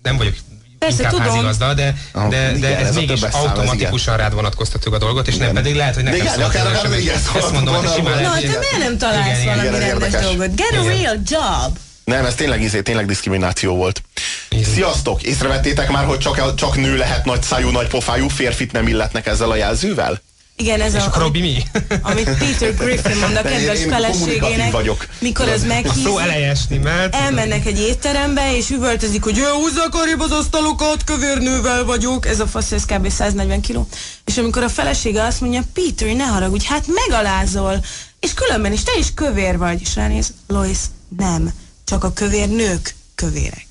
[0.02, 0.34] nem vagyok
[0.78, 1.28] Persze, inkább tudom.
[1.28, 4.94] házigazda, de, Ah, de, igen, de ez, ez mégis többes szám, ez automatikusan rád vonatkoztatjuk
[4.94, 7.52] a dolgot, és nem pedig lehet, hogy nekem igen, szólt akár- az akár igen, Ezt
[7.52, 8.20] mondom, hogy volna, simán volna.
[8.28, 10.54] Na, lehet, te hogy- miért nem találsz Igen, igen, valami igen, rendes dolgot?
[10.56, 10.86] Get a Igen.
[10.86, 11.78] real job!
[12.04, 14.02] Nem, ez tényleg, izé, tényleg diszkrimináció volt.
[14.48, 14.64] Igen.
[14.74, 15.22] Sziasztok!
[15.22, 19.50] Észrevettétek már, hogy csak, csak nő lehet nagy szájú, nagy pofájú, férfit nem illetnek ezzel
[19.50, 20.20] a jelzővel?
[20.58, 21.62] Igen, ez És a, akkor Robi mi?
[22.02, 25.06] amit Peter Griffin mond a kedves feleségének, vagyok.
[25.18, 27.14] mikor az A meghíz, szó eleje stimmelt.
[27.14, 32.46] elmennek egy étterembe, és üvöltözik, hogy ő húzzak arrébb az asztalokat, kövérnővel vagyok, ez a
[32.46, 33.10] fasz, ez kb.
[33.10, 33.88] 140 kiló.
[34.24, 37.84] És amikor a felesége azt mondja, Peter, ne haragudj, hát megalázol,
[38.20, 40.78] és különben is te is kövér vagy, és ránéz, Lois,
[41.16, 41.52] nem,
[41.84, 43.65] csak a kövér nők kövérek.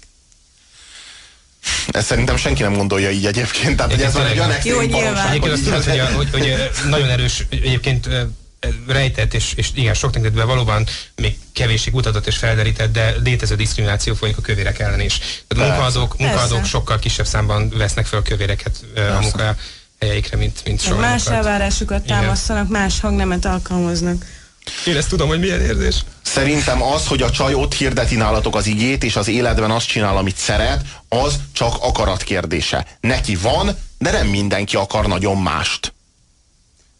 [1.87, 3.75] Ezt szerintem senki nem gondolja így egyébként.
[3.75, 7.45] Tehát, hogy ez már egy olyan extrém Egyébként azt hogy, a, hogy, hogy nagyon erős,
[7.49, 8.09] egyébként
[8.87, 14.13] rejtett, és, és igen, sok tekintetben valóban még kevéssé kutatott és felderített, de létező diszkrimináció
[14.13, 15.19] folyik a kövérek ellen is.
[15.47, 16.69] Tehát munkaadók, munkaadók Persze.
[16.69, 21.35] sokkal kisebb számban vesznek fel kövéreket ö, a munkahelyeikre, mint, mint Meg más soha.
[21.35, 22.19] elvárásokat Igen.
[22.19, 24.25] támasztanak, más hangnemet alkalmaznak.
[24.85, 26.03] Én ezt tudom, hogy milyen érzés.
[26.21, 30.17] Szerintem az, hogy a csaj ott hirdeti nálatok az igét, és az életben azt csinál,
[30.17, 32.85] amit szeret, az csak akarat kérdése.
[32.99, 35.93] Neki van, de nem mindenki akar nagyon mást.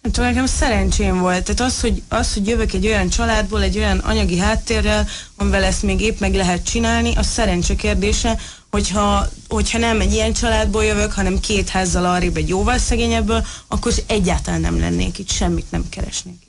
[0.01, 1.43] Nem tudom, nekem szerencsém volt.
[1.43, 5.07] Tehát az hogy, az, hogy jövök egy olyan családból, egy olyan anyagi háttérrel,
[5.37, 8.39] amivel ezt még épp meg lehet csinálni, az szerencse kérdése,
[8.71, 13.93] hogyha, hogyha nem egy ilyen családból jövök, hanem két házzal arrébb egy jóval szegényebből, akkor
[14.07, 16.44] egyáltalán nem lennék itt, semmit nem keresnék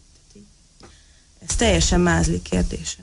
[1.49, 2.97] Ez teljesen mázli kérdése.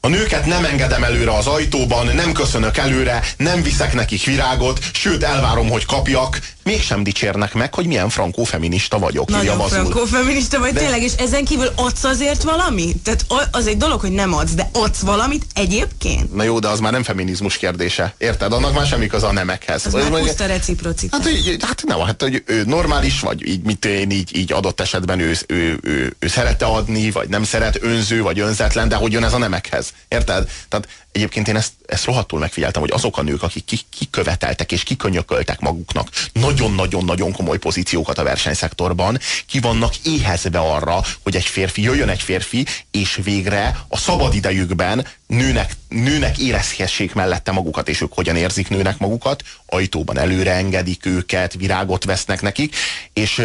[0.00, 5.22] A nőket nem engedem előre az ajtóban, nem köszönök előre, nem viszek nekik virágot, sőt
[5.22, 6.38] elvárom, hogy kapjak.
[6.70, 9.28] Mégsem dicsérnek meg, hogy milyen frankó feminista vagyok.
[9.30, 12.96] Nagyon frankófeminista vagy De- tényleg, és ezen kívül adsz azért valamit?
[12.96, 16.34] Tehát az egy dolog, hogy nem adsz, de adsz valamit egyébként?
[16.34, 18.14] Na jó, de az már nem feminizmus kérdése.
[18.18, 18.52] Érted?
[18.52, 19.86] Annak már semmi köze a nemekhez.
[19.86, 21.20] Az Ez már puszta reciprocitás.
[21.20, 24.80] Hát, hogy, hát nem, hát hogy ő normális, vagy így, mit én így, így adott
[24.80, 29.12] esetben ő, ő, ő, ő szerette adni, vagy nem szeret, önző, vagy önzetlen, de hogy
[29.12, 29.92] jön ez a nemekhez.
[30.08, 30.50] Érted?
[30.68, 34.82] Tehát egyébként én ezt, ezt rohadtul megfigyeltem, hogy azok a nők, akik ki- kiköveteltek és
[34.82, 42.08] kikönyököltek maguknak nagyon-nagyon-nagyon komoly pozíciókat a versenyszektorban, ki vannak éhezve arra, hogy egy férfi, jöjjön
[42.08, 48.36] egy férfi, és végre a szabad idejükben nőnek, nőnek érezhessék mellette magukat, és ők hogyan
[48.36, 52.76] érzik nőnek magukat, ajtóban előre engedik őket, virágot vesznek nekik,
[53.12, 53.42] és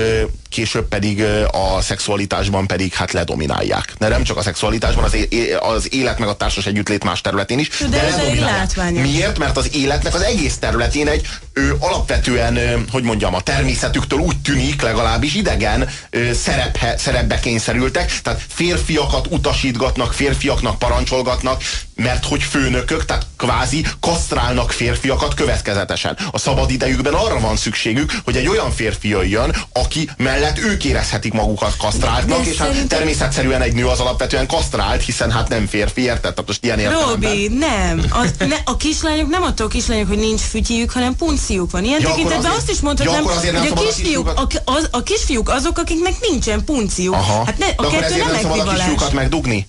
[0.50, 3.94] később pedig a szexualitásban pedig hát ledominálják.
[3.98, 7.55] De nem csak a szexualitásban, az, é- az élet meg a társas együttlét más területén
[7.60, 7.70] is.
[7.90, 8.58] De ez elég ledominálják.
[8.58, 9.02] látványos.
[9.02, 9.38] Miért?
[9.38, 14.42] Mert az életnek az egész területén egy ö, alapvetően, ö, hogy mondjam, a természetüktől úgy
[14.42, 21.62] tűnik, legalábbis idegen ö, szerephe, szerepbe kényszerültek, tehát férfiakat utasítgatnak, férfiaknak parancsolgatnak,
[21.96, 26.18] mert hogy főnökök, tehát kvázi kasztrálnak férfiakat következetesen.
[26.32, 31.34] A szabad idejükben arra van szükségük, hogy egy olyan férfi jöjjön, aki mellett ők érezhetik
[31.34, 35.68] magukat kasztráltnak, De és hát szerintem- természetszerűen egy nő az alapvetően kasztrált, hiszen hát nem
[35.68, 36.20] férfi, érted?
[36.34, 37.30] Tehát most ilyen értelemben.
[37.32, 38.06] Robi, nem.
[38.10, 41.84] Az, ne, a kislányok nem attól kislányok, hogy nincs fütyjük, hanem punciuk van.
[41.84, 45.04] Ilyen Ja, tekintetben azt is mondhatnám, ja, nem hogy a a kisfiúk, a, az, a
[45.04, 47.14] kisfiúk azok, akiknek nincsen punciuk.
[47.14, 47.46] Aha.
[47.46, 49.68] Hát ne, De a akkor kettő nem nem szabad a kisfiúkat megdugni?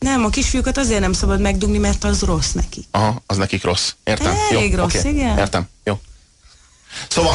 [0.00, 2.84] Nem, a kisfiúkat azért nem szabad megdugni, mert az rossz neki.
[2.90, 3.92] Aha, az nekik rossz.
[4.04, 4.34] Értem?
[4.50, 5.08] Elég rossz, oké.
[5.08, 5.38] igen.
[5.38, 6.00] Értem, jó.
[7.08, 7.34] Szóval,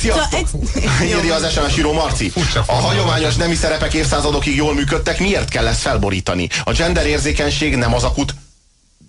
[0.00, 0.40] sziasztok!
[0.46, 2.32] Szóval egy- Írja az SMS író Marci.
[2.66, 6.48] A hagyományos nemi szerepek évszázadokig jól működtek, miért kell ezt felborítani?
[6.64, 8.34] A gender érzékenység nem az akut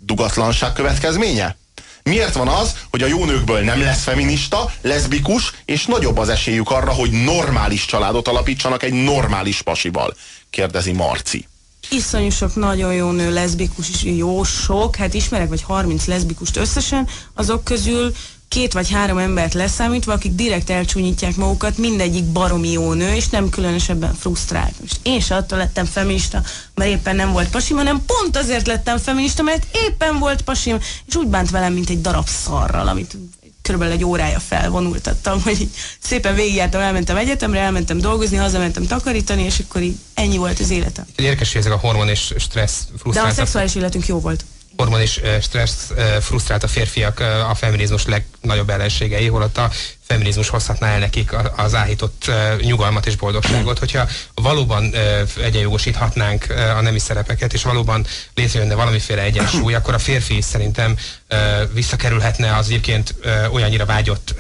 [0.06, 1.58] dugatlanság következménye?
[2.04, 6.70] Miért van az, hogy a jó nőkből nem lesz feminista, leszbikus, és nagyobb az esélyük
[6.72, 10.16] arra, hogy normális családot alapítsanak egy normális pasival?
[10.50, 11.48] Kérdezi Marci.
[11.92, 17.64] Iszonyú sok nagyon jó nő leszbikus jó sok, hát ismerek vagy 30 leszbikust összesen, azok
[17.64, 18.14] közül
[18.50, 23.50] két vagy három embert leszámítva, akik direkt elcsúnyítják magukat, mindegyik baromi jó nő, és nem
[23.50, 24.74] különösebben frusztrált.
[24.80, 26.42] Most én se attól lettem feminista,
[26.76, 31.16] mert éppen nem volt pasim, hanem pont azért lettem feminista, mert éppen volt pasim, és
[31.16, 33.18] úgy bánt velem, mint egy darab szarral, amit
[33.70, 39.60] körülbelül egy órája felvonultattam, hogy így szépen végigjártam, elmentem egyetemre, elmentem dolgozni, hazamentem takarítani, és
[39.60, 41.06] akkor így ennyi volt az életem.
[41.16, 44.46] Érdekes, hogy ezek a hormon és stressz, De a szexuális életünk jó volt.
[44.78, 45.92] hormon és stressz
[46.22, 47.20] frusztrált a férfiak
[47.50, 49.72] a feminizmus legnagyobb ellenségei, holott a
[50.10, 52.32] feminizmus hozhatná el nekik az áhított
[52.62, 54.94] nyugalmat és boldogságot, hogyha valóban
[55.44, 56.46] egyenjogosíthatnánk
[56.78, 60.98] a nemi szerepeket, és valóban létrejönne valamiféle egyensúly, akkor a férfi is szerintem
[61.74, 63.16] visszakerülhetne az egyébként
[63.52, 64.36] olyannyira vágyott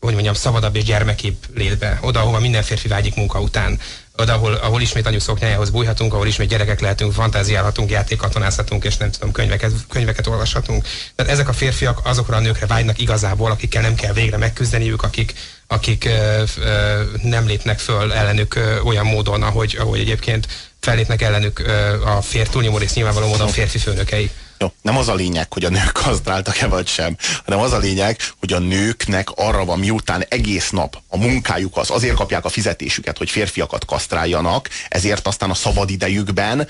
[0.00, 3.78] hogy mondjam, szabadabb és gyermekibb létbe, oda, ahova minden férfi vágyik munka után
[4.16, 9.10] oda, ahol, ahol ismét anyu szoknyájához bújhatunk, ahol ismét gyerekek lehetünk, fantáziálhatunk, játékkatonázhatunk, és nem
[9.10, 10.86] tudom, könyveket, könyveket olvashatunk.
[11.14, 15.34] Tehát ezek a férfiak azokra a nőkre vágynak igazából, akikkel nem kell végre megküzdeniük, akik,
[15.66, 20.46] akik ö, ö, nem lépnek föl ellenük ö, olyan módon, ahogy, ahogy egyébként
[20.80, 24.30] fellépnek ellenük ö, a fér, túlnyomó rész nyilvánvaló módon férfi főnökei.
[24.58, 28.18] Jó, nem az a lényeg, hogy a nők kasztráltak-e vagy sem, hanem az a lényeg,
[28.38, 33.18] hogy a nőknek arra van, miután egész nap a munkájuk az, azért kapják a fizetésüket,
[33.18, 36.68] hogy férfiakat kasztráljanak, ezért aztán a szabadidejükben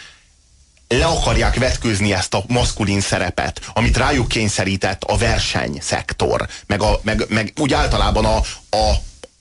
[0.89, 7.25] le akarják vetkőzni ezt a maszkulin szerepet, amit rájuk kényszerített a versenyszektor, meg, a, meg,
[7.29, 8.37] meg úgy általában a,
[8.77, 8.93] a,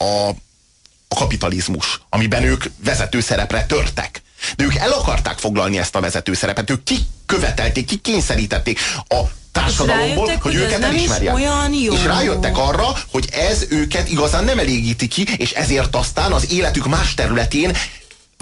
[0.03, 0.29] a,
[1.07, 4.21] a kapitalizmus, amiben ők vezető szerepre törtek.
[4.55, 10.39] De ők el akarták foglalni ezt a vezető szerepet, ők kikövetelték, kikényszerítették a társadalomból, hogy,
[10.41, 11.35] hogy őket elismerják.
[11.93, 16.85] És rájöttek arra, hogy ez őket igazán nem elégíti ki, és ezért aztán az életük
[16.87, 17.77] más területén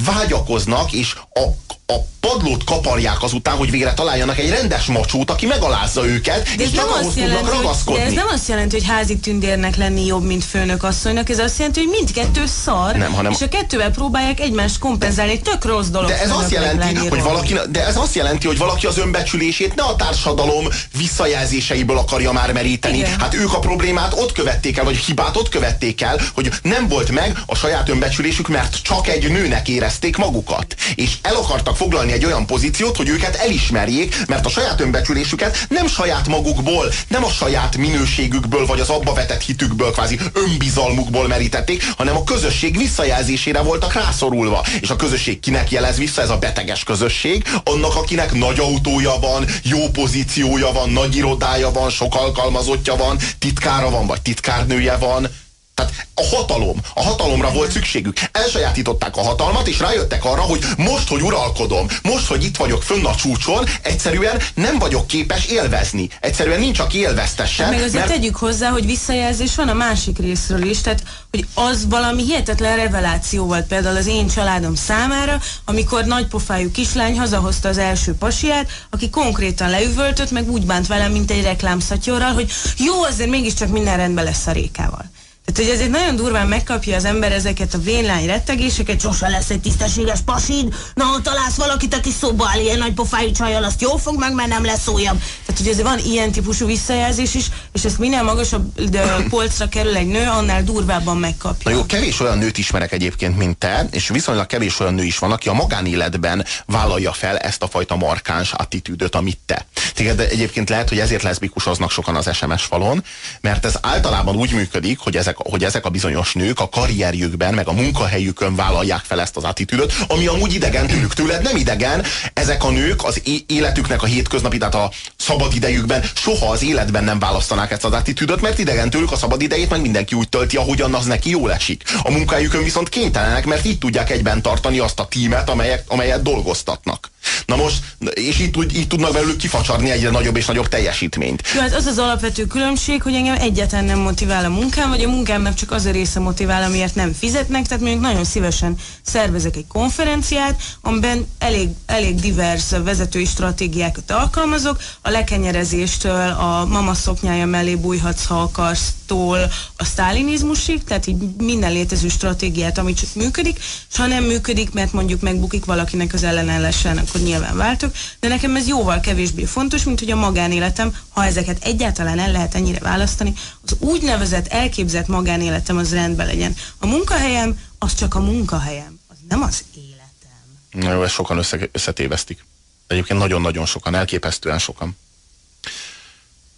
[0.06, 6.06] vágyakoznak, és a, a padlót kaparják azután, hogy végre találjanak egy rendes macsót, aki megalázza
[6.06, 8.00] őket, de és csak ahhoz jelenti, tudnak ragaszkodni.
[8.00, 11.58] De ez nem azt jelenti, hogy házi tündérnek lenni jobb, mint főnök asszonynak, ez azt
[11.58, 13.32] jelenti, hogy mindkettő szar, nem, hanem...
[13.32, 16.10] és a kettővel próbálják egymást kompenzálni, tök rossz dolog.
[16.10, 19.84] De ez azt jelenti, hogy valaki, de ez azt jelenti, hogy valaki az önbecsülését ne
[19.84, 22.98] a társadalom visszajelzéseiből akarja már meríteni.
[22.98, 23.20] Igen.
[23.20, 27.12] Hát ők a problémát ott követték el, vagy hibát ott követték el, hogy nem volt
[27.12, 30.76] meg a saját önbecsülésük, mert csak egy nőnek érezték magukat.
[30.96, 35.88] És el akartak foglalni egy olyan pozíciót, hogy őket elismerjék, mert a saját önbecsülésüket nem
[35.88, 42.16] saját magukból, nem a saját minőségükből, vagy az abba vetett hitükből, kvázi önbizalmukból merítették, hanem
[42.16, 44.66] a közösség visszajelzésére voltak rászorulva.
[44.82, 46.22] És a közösség kinek jelez vissza?
[46.22, 51.90] Ez a beteges közösség, annak, akinek nagy autója van, jó pozíciója van, nagy irodája van,
[51.90, 55.30] sok alkalmazottja van, titkára van, vagy titkárnője van
[55.76, 58.18] tehát a hatalom, a hatalomra volt szükségük.
[58.32, 63.06] Elsajátították a hatalmat, és rájöttek arra, hogy most, hogy uralkodom, most, hogy itt vagyok fönn
[63.06, 66.10] a csúcson, egyszerűen nem vagyok képes élvezni.
[66.20, 67.70] Egyszerűen nincs, aki élveztessen.
[67.70, 68.08] Meg azért mert...
[68.08, 73.45] tegyük hozzá, hogy visszajelzés van a másik részről is, tehát hogy az valami hihetetlen reveláció
[73.45, 79.70] volt például az én családom számára, amikor nagypofájú kislány hazahozta az első pasiát, aki konkrétan
[79.70, 84.48] leüvöltött, meg úgy bánt velem, mint egy reklámszatyorral, hogy jó, azért mégiscsak minden rendben lesz
[84.48, 85.12] a rékával.
[85.45, 89.60] Tehát, hogy ezért nagyon durván megkapja az ember ezeket a vénlány rettegéseket, sose lesz egy
[89.60, 93.98] tisztességes pasid, na, ha találsz valakit, aki szóba áll ilyen nagy pofájú csajjal, azt jól
[93.98, 95.18] fog meg, mert nem lesz újabb.
[95.45, 99.95] Tehát, hogy ezért van ilyen típusú visszajelzés is, és ezt minél magasabb de, polcra kerül
[99.95, 101.72] egy nő, annál durvábban megkapja.
[101.72, 105.18] Na jó, kevés olyan nőt ismerek egyébként, mint te, és viszonylag kevés olyan nő is
[105.18, 109.65] van, aki a magánéletben vállalja fel ezt a fajta markáns attitűdöt, amit te.
[109.94, 113.03] Téged egyébként lehet, hogy ezért leszbikusoznak sokan az SMS falon,
[113.41, 117.54] mert ez általában úgy működik, hogy ezek ezek, hogy ezek a bizonyos nők a karrierjükben,
[117.54, 121.14] meg a munkahelyükön vállalják fel ezt az attitűdöt, ami amúgy idegen tőlük.
[121.14, 122.04] Tőled nem idegen,
[122.34, 127.20] ezek a nők az életüknek a hétköznapi, tehát a szabad idejükben soha az életben nem
[127.20, 130.94] választanák ezt az attitűdöt, mert idegen tőlük a szabad idejét meg mindenki úgy tölti, ahogyan
[130.94, 131.84] az neki jól esik.
[132.04, 137.12] A munkájukön viszont kénytelenek, mert így tudják egyben tartani azt a tímet, amelyet, amelyet dolgoztatnak.
[137.45, 137.84] Na most,
[138.14, 141.44] és így, így tudnak belőlük kifacsarni egyre nagyobb és nagyobb teljesítményt.
[141.56, 145.10] Jó, hát az az alapvető különbség, hogy engem egyetlen nem motivál a munkám, vagy a
[145.10, 149.68] munkámnak csak az a része motivál, amiért nem fizetnek, tehát mondjuk nagyon szívesen szervezek egy
[149.68, 158.26] konferenciát, amiben elég, elég divers vezetői stratégiákat alkalmazok, a lekenyerezéstől a mama szoknyája mellé bújhatsz,
[158.26, 163.57] ha akarsz, tól a sztálinizmusig, tehát így minden létező stratégiát, ami csak működik,
[163.90, 168.56] és ha nem működik, mert mondjuk megbukik valakinek az ellenállásán, akkor nyilván váltok, de nekem
[168.56, 173.34] ez jóval kevésbé fontos, mint hogy a magánéletem, ha ezeket egyáltalán el lehet ennyire választani,
[173.65, 176.56] az úgynevezett elképzelt magánéletem az rendben legyen.
[176.77, 180.88] A munkahelyem az csak a munkahelyem, az nem az életem.
[180.88, 182.45] Na jó, ezt sokan össze, összetévesztik.
[182.88, 184.98] Egyébként nagyon-nagyon sokan, elképesztően sokan.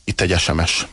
[0.04, 0.86] Itt egy SMS.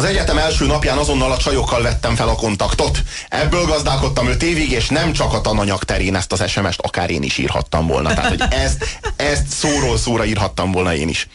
[0.00, 2.98] Az egyetem első napján azonnal a csajokkal vettem fel a kontaktot.
[3.28, 7.22] Ebből gazdálkodtam öt évig, és nem csak a tananyag terén ezt az SMS-t akár én
[7.22, 8.14] is írhattam volna.
[8.14, 11.28] Tehát, hogy ezt, ezt szóról szóra írhattam volna én is.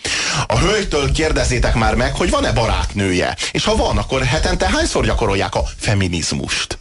[0.47, 3.35] A hölgytől kérdezzétek már meg, hogy van-e barátnője.
[3.51, 6.77] És ha van, akkor hetente hányszor gyakorolják a feminizmust?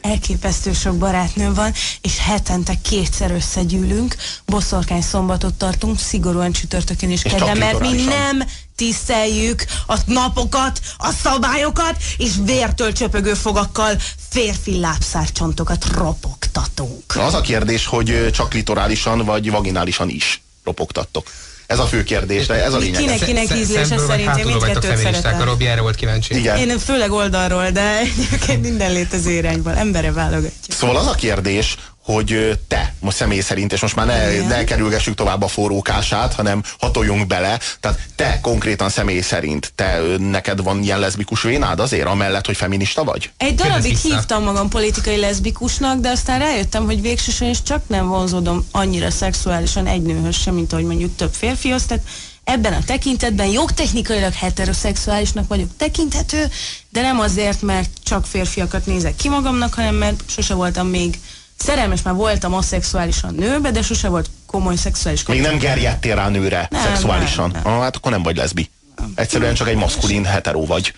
[0.00, 7.58] Elképesztő sok barátnőm van, és hetente kétszer összegyűlünk, boszorkány szombatot tartunk, szigorúan csütörtökön És kedden,
[7.58, 8.42] mert mi nem
[8.76, 13.96] tiszteljük a napokat, a szabályokat, és vértől csöpögő fogakkal
[14.28, 17.16] férfi lábszárcsontokat ropogtatunk.
[17.16, 21.26] Az a kérdés, hogy csak litorálisan vagy vaginálisan is ropogtattok.
[21.66, 23.00] Ez a fő kérdés, de ez a lényeg.
[23.00, 25.40] Kinek- kinek ízlése szerint én mindkettőt feministák, szeretem.
[25.40, 26.34] a Robi erre volt kíváncsi.
[26.38, 26.56] Igen.
[26.56, 29.74] Én főleg oldalról, de egyébként minden létező irányból.
[29.76, 30.74] Embere válogatja.
[30.74, 31.76] Szóval az a kérdés,
[32.06, 34.46] hogy te most személy szerint, és most már ne, Igen.
[34.46, 40.62] ne kerülgessük tovább a forrókását, hanem hatoljunk bele, tehát te konkrétan személy szerint, te neked
[40.62, 43.30] van ilyen leszbikus vénád azért, amellett, hogy feminista vagy?
[43.36, 48.66] Egy darabig hívtam magam politikai leszbikusnak, de aztán rájöttem, hogy végsősorban is csak nem vonzódom
[48.70, 51.84] annyira szexuálisan egy nőhöz sem, mint ahogy mondjuk több férfihoz.
[51.86, 52.04] Tehát
[52.44, 56.48] ebben a tekintetben jogtechnikailag heteroszexuálisnak vagyok tekinthető,
[56.90, 61.18] de nem azért, mert csak férfiakat nézek ki magamnak, hanem mert sose voltam még
[61.66, 66.66] szerelmes, már voltam aszexuálisan nőbe, de sose volt komoly szexuális Még nem gerjedtél rá nőre
[66.70, 67.50] Nem, szexuálisan.
[67.50, 67.72] nem, nem.
[67.72, 68.70] Ah, hát akkor nem vagy leszbi.
[69.14, 70.92] Egyszerűen csak egy maszkulin hetero vagy.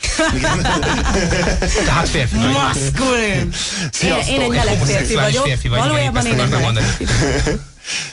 [1.87, 2.51] Tehát férfi vagy.
[2.51, 3.31] Maszkulin!
[3.31, 3.53] Én,
[3.93, 4.35] Sziasztok!
[4.35, 5.45] én egy meleg férfi vagyok.
[5.45, 6.85] férfi vagy, Valójában én egy meleg.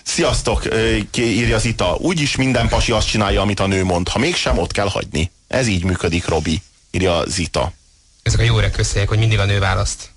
[0.04, 0.64] Sziasztok,
[1.18, 1.96] írja Zita.
[2.00, 4.10] Úgyis minden pasi azt csinálja, amit a nő mond.
[4.10, 5.32] Ha mégsem, ott kell hagyni.
[5.48, 6.62] Ez így működik, Robi,
[6.92, 7.74] írja Zita.
[8.24, 10.10] Ezek a jó öreg hogy mindig a nő választ.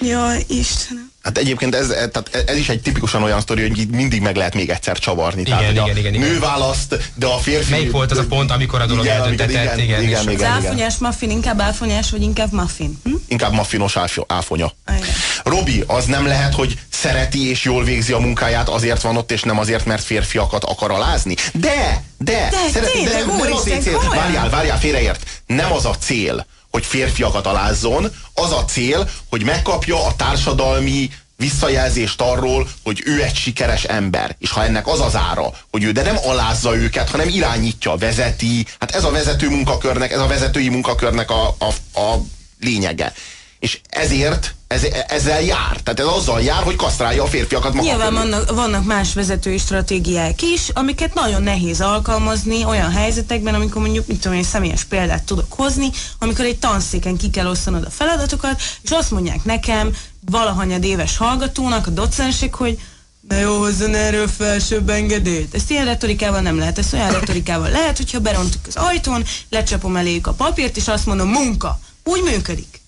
[0.00, 1.14] Jaj, Istenem.
[1.26, 4.36] Hát egyébként ez, ez- tehát ez is egy tipikusan olyan sztori, hogy így mindig meg
[4.36, 5.40] lehet még egyszer csavarni.
[5.40, 6.28] Igen, tehát, igen, a igen, igen.
[6.28, 7.70] Nő választ, de a férfi...
[7.70, 9.50] Melyik volt az a pont, amikor a dolog igen, eldöntetett?
[9.50, 10.50] igen, Igen, igen, igen, Az igen, igen.
[10.52, 12.98] áfonyás muffin inkább áfonyás, vagy inkább muffin?
[13.04, 13.10] Hm?
[13.28, 14.72] Inkább maffinos áfo- áfonya.
[14.88, 15.02] Igen.
[15.44, 19.42] Robi, az nem lehet, hogy szereti és jól végzi a munkáját, azért van ott, és
[19.42, 21.34] nem azért, mert férfiakat akar alázni.
[21.52, 23.92] De, de, De tényleg, nem, nem úristen, azért cél.
[23.92, 24.22] komolyan?
[24.22, 25.24] Várjál, várjál, félreért.
[25.46, 26.46] Nem az a cél,
[26.76, 33.34] hogy férfiakat alázzon, az a cél, hogy megkapja a társadalmi visszajelzést arról, hogy ő egy
[33.34, 34.36] sikeres ember.
[34.38, 38.66] És ha ennek az az ára, hogy ő de nem alázza őket, hanem irányítja, vezeti,
[38.78, 42.16] hát ez a vezető munkakörnek, ez a vezetői munkakörnek a, a, a
[42.60, 43.12] lényege.
[43.58, 45.80] És ezért ez, ezzel jár.
[45.82, 50.42] Tehát ez azzal jár, hogy kasztrálja a férfiakat maga Nyilván vannak, vannak más vezetői stratégiák
[50.42, 55.52] is, amiket nagyon nehéz alkalmazni olyan helyzetekben, amikor mondjuk, mit tudom én, személyes példát tudok
[55.52, 59.96] hozni, amikor egy tanszéken ki kell osztanod a feladatokat, és azt mondják nekem,
[60.30, 62.78] valahanyad éves hallgatónak, a docensek, hogy
[63.20, 65.54] de jó, hozzon erről felsőbb engedélyt.
[65.54, 70.26] Ezt ilyen retorikával nem lehet, ezt olyan retorikával lehet, hogyha berontuk az ajtón, lecsapom eléjük
[70.26, 71.80] a papírt, és azt mondom, munka.
[72.04, 72.80] Úgy működik.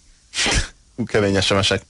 [1.07, 1.83] Kemény SMS-ek.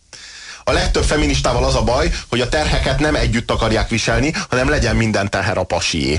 [0.65, 4.97] A legtöbb feministával az a baj, hogy a terheket nem együtt akarják viselni, hanem legyen
[4.97, 6.15] minden teher a pasié.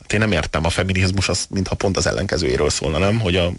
[0.00, 3.20] Hát én nem értem, a feminizmus az mintha pont az ellenkezőjéről szólna, nem?
[3.20, 3.52] Hogy a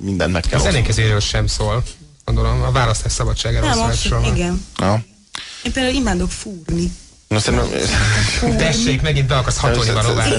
[0.00, 0.74] mindent meg kell Az osztani.
[0.76, 1.82] ellenkezőről sem szól.
[2.24, 4.66] Gondolom, a választás szabadságáról szól igen.
[4.78, 5.04] Ja.
[5.64, 6.92] Én például imádok fúrni.
[7.32, 7.68] Na, szerintem,
[8.56, 9.90] Tessék, megint be akarsz hatolni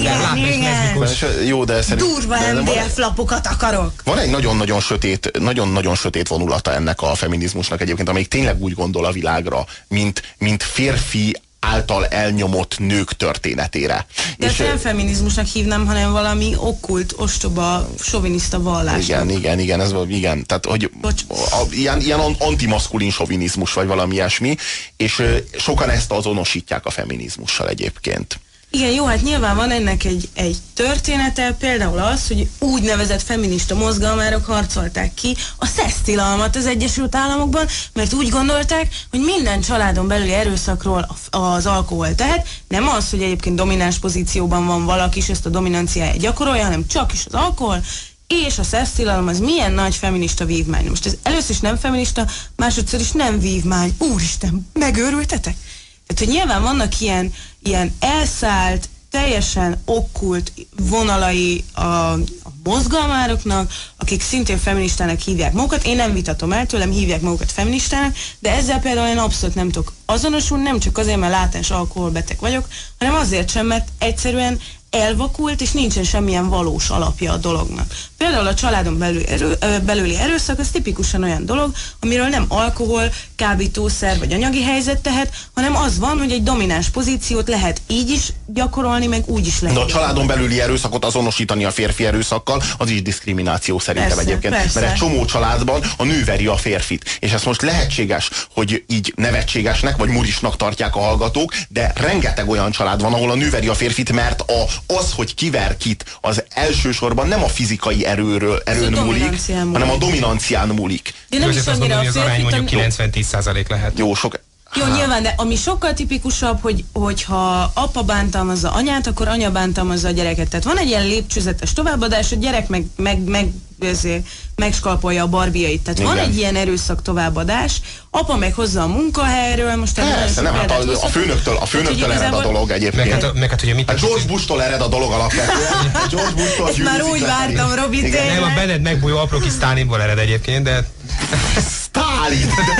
[0.02, 1.24] leszbikus.
[1.46, 2.08] jó, de szerintem...
[2.08, 3.92] Durva MDF lapokat akarok.
[4.04, 9.04] Van egy nagyon-nagyon sötét, nagyon-nagyon sötét vonulata ennek a feminizmusnak egyébként, amelyik tényleg úgy gondol
[9.04, 14.06] a világra, mint, mint férfi által elnyomott nők történetére.
[14.38, 19.04] De ezt ö, nem feminizmusnak hívnám, hanem valami okkult, ostoba, soviniszta vallás.
[19.04, 20.46] Igen, igen, igen, ez igen.
[20.46, 21.22] Tehát, hogy Bocs.
[21.28, 24.56] a, ilyen, ilyen an- antimaszkulin sovinizmus, vagy valami ilyesmi,
[24.96, 25.22] és
[25.58, 28.40] sokan ezt azonosítják a feminizmussal egyébként.
[28.74, 34.44] Igen, jó, hát nyilván van ennek egy, egy története, például az, hogy úgynevezett feminista mozgalmárok
[34.44, 41.08] harcolták ki a szesztilalmat az Egyesült Államokban, mert úgy gondolták, hogy minden családon belüli erőszakról
[41.30, 46.18] az alkohol tehet, nem az, hogy egyébként domináns pozícióban van valaki, és ezt a dominanciáját
[46.18, 47.84] gyakorolja, hanem csak is az alkohol,
[48.26, 50.88] és a szesztilalom az milyen nagy feminista vívmány.
[50.88, 52.26] Most ez először is nem feminista,
[52.56, 53.94] másodszor is nem vívmány.
[53.98, 55.56] Úristen, megőrültetek?
[56.06, 57.32] Tehát, hogy nyilván vannak ilyen,
[57.62, 60.52] ilyen elszállt, teljesen okkult
[60.90, 62.20] vonalai a, a
[62.64, 65.84] mozgalmároknak, akik szintén feministának hívják magukat.
[65.84, 69.92] Én nem vitatom el tőlem, hívják magukat feministának, de ezzel például én abszolút nem tudok
[70.06, 72.68] azonosulni, nem csak azért, mert látás alkoholbeteg vagyok,
[72.98, 74.60] hanem azért sem, mert egyszerűen
[74.94, 77.86] elvakult, és nincsen semmilyen valós alapja a dolognak.
[78.16, 84.18] Például a családon belül erő, belüli erőszak az tipikusan olyan dolog, amiről nem alkohol, kábítószer
[84.18, 89.06] vagy anyagi helyzet tehet, hanem az van, hogy egy domináns pozíciót lehet így is gyakorolni,
[89.06, 89.76] meg úgy is lehet.
[89.76, 94.54] De a családon belüli erőszakot azonosítani a férfi erőszakkal, az is diszkrimináció szerintem Persze, egyébként.
[94.54, 94.80] persze.
[94.80, 97.16] Mert egy csomó családban a nő veri a férfit.
[97.18, 102.70] És ez most lehetséges, hogy így nevetségesnek vagy murisnak tartják a hallgatók, de rengeteg olyan
[102.70, 106.44] család van, ahol a nő veri a férfit, mert a, Az, hogy kiver kit, az
[106.48, 109.72] elsősorban nem a fizikai erőről, erőn múlik, múlik.
[109.72, 111.14] hanem a dominancián múlik.
[111.28, 113.68] De nem is Azért azt annyira gondolom, a hogy az arány férfi, mondjuk 90-10 százalék
[113.68, 113.98] lehet.
[113.98, 114.38] Jó, sok...
[114.74, 120.10] Jó, nyilván, de ami sokkal tipikusabb, hogy, hogyha apa bántalmazza anyát, akkor anya bántalmazza a
[120.10, 120.48] gyereket.
[120.48, 123.48] Tehát van egy ilyen lépcsőzetes továbbadás, a gyerek meg, meg, meg
[123.80, 124.26] ezért
[124.56, 125.82] megskalpolja a barbiait.
[125.82, 126.28] Tehát van Igen.
[126.28, 127.80] egy ilyen erőszak továbbadás,
[128.10, 132.34] apa meg hozza a munkahelyről, most Persze, nem, hát a, a főnöktől, a főnöktől ered
[132.34, 133.22] a dolog Meg egyébként.
[133.22, 135.92] hát, meg hát ugye mit Hát George Bush-tól ered a dolog alapvetően.
[136.10, 138.00] George Bush-tól Ezt már úgy vártam, Robi.
[138.00, 139.52] Nem, a Bennett megbújó apró kis
[139.90, 140.88] ered egyébként, de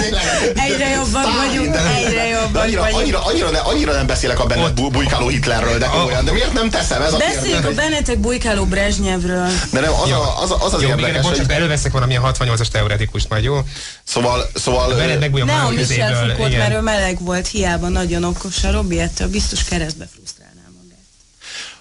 [0.01, 3.01] Tényleg, Egyre jobbak Stalin, vagyunk, de- egyre jobbak de annyira, vagyunk.
[3.01, 6.53] Annyira, annyira, ne, annyira nem beszélek a Bennett bu- bujkáló Hitlerről, de komolyan, de miért
[6.53, 7.73] nem teszem ez a Beszéljünk a?
[7.75, 9.49] Bennetek bujkáló Brezsnyevről.
[9.73, 11.93] De nem, az, a, az, a- az az jó, igen, érdekes, bocs, hogy csak előveszek
[11.93, 13.61] valamilyen 68-as teoretikust majd, jó?
[14.05, 16.59] szóval, szóval Bennett megbújó Ne a Michel Foucault, igen.
[16.59, 18.65] mert ő meleg volt, hiába nagyon okos.
[18.65, 20.99] A Robi ettől biztos keresztbe frusztrálná magát.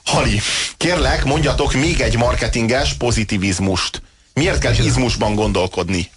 [0.06, 0.42] Hali,
[0.78, 4.02] kérlek, mondjatok még egy marketinges pozitivizmust.
[4.34, 6.10] Miért kell izmusban gondolkodni?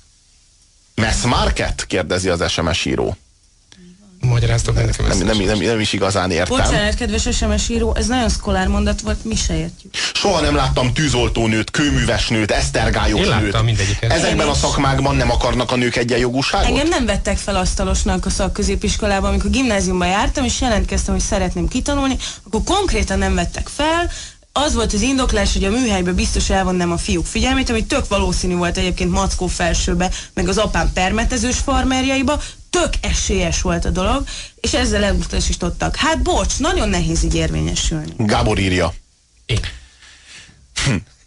[0.97, 1.85] Mass market?
[1.87, 3.17] kérdezi az SMS író.
[4.21, 6.57] Magyaráztok bennett, Nem, nem, nem, nem is igazán értem.
[6.57, 9.95] Bocsánat, kedves SMS író, ez nagyon szkolár mondat volt, mi se értjük.
[10.15, 13.57] Soha nem láttam tűzoltónőt, kőművesnőt, esztergályos Én nőt.
[14.01, 16.67] Ezekben Én a szakmákban nem akarnak a nők egyenjogúságot?
[16.67, 22.17] Engem nem vettek fel asztalosnak a szakközépiskolában, amikor gimnáziumban jártam, és jelentkeztem, hogy szeretném kitanulni,
[22.47, 24.11] akkor konkrétan nem vettek fel,
[24.65, 28.55] az volt az indoklás, hogy a műhelybe biztos elvonnám a fiúk figyelmét, ami tök valószínű
[28.55, 34.25] volt egyébként Mackó felsőbe, meg az apám permetezős farmerjaiba, tök esélyes volt a dolog,
[34.61, 35.97] és ezzel elutasítottak.
[35.97, 38.13] Hát bocs, nagyon nehéz így érvényesülni.
[38.17, 38.95] Gábor írja.
[39.47, 39.61] Én.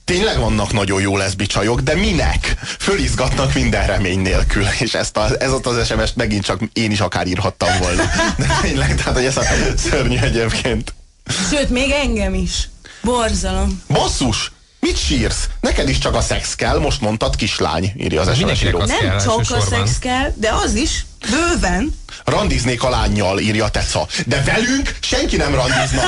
[0.03, 2.55] Tényleg vannak nagyon jó leszbi csajok, de minek?
[2.79, 4.65] Fölizgatnak minden remény nélkül.
[4.79, 8.03] És ezt a, ez ott az SMS-t megint csak én is akár írhattam volna.
[8.37, 9.43] De tényleg, tehát hogy ez a
[9.77, 10.93] szörnyű egyébként.
[11.49, 12.69] Sőt, még engem is.
[13.03, 13.79] Borzalom.
[13.89, 14.51] Basszus!
[14.79, 15.49] Mit sírsz?
[15.59, 18.77] Neked is csak a szex kell, most mondtad kislány, írja az SMS író.
[18.77, 21.97] Nem csak a szex kell, de az is, bőven.
[22.25, 24.07] Randiznék a lányjal, írja Teca.
[24.25, 26.01] De velünk senki nem randizna.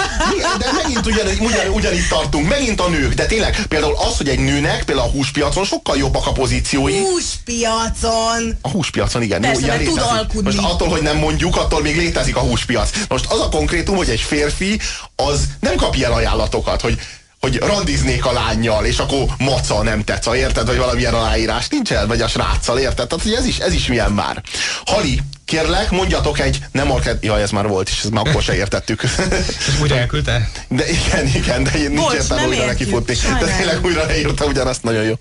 [0.57, 3.14] De megint ugyan, ugyan, ugyanitt tartunk, megint a nők.
[3.14, 6.99] De tényleg például az, hogy egy nőnek például a húspiacon sokkal jobbak a pozíciói.
[6.99, 8.57] Húspiacon.
[8.61, 9.41] A húspiacon, igen.
[9.41, 10.56] Persze, Jó, tud alkudni.
[10.56, 12.89] Most attól, hogy nem mondjuk, attól még létezik a húspiac.
[13.07, 14.80] Most az a konkrétum, hogy egy férfi
[15.15, 16.99] az nem kap ilyen ajánlatokat, hogy
[17.41, 20.68] hogy randiznék a lányjal, és akkor maca nem teca, érted?
[20.68, 23.07] Vagy valamilyen aláírás nincsen, vagy a sráccal, érted?
[23.07, 24.41] Tehát hogy ez is, ez is milyen már.
[24.85, 27.23] Hali, kérlek, mondjatok egy, nem market...
[27.23, 29.03] Ja, ez már volt, és ezt már akkor se értettük.
[29.81, 30.49] Újra elküldte?
[30.68, 33.15] De igen, igen, de én nincs Bocs, értelme nem újra nekifutni.
[33.39, 35.13] De tényleg újra leírta ugyanazt, nagyon jó.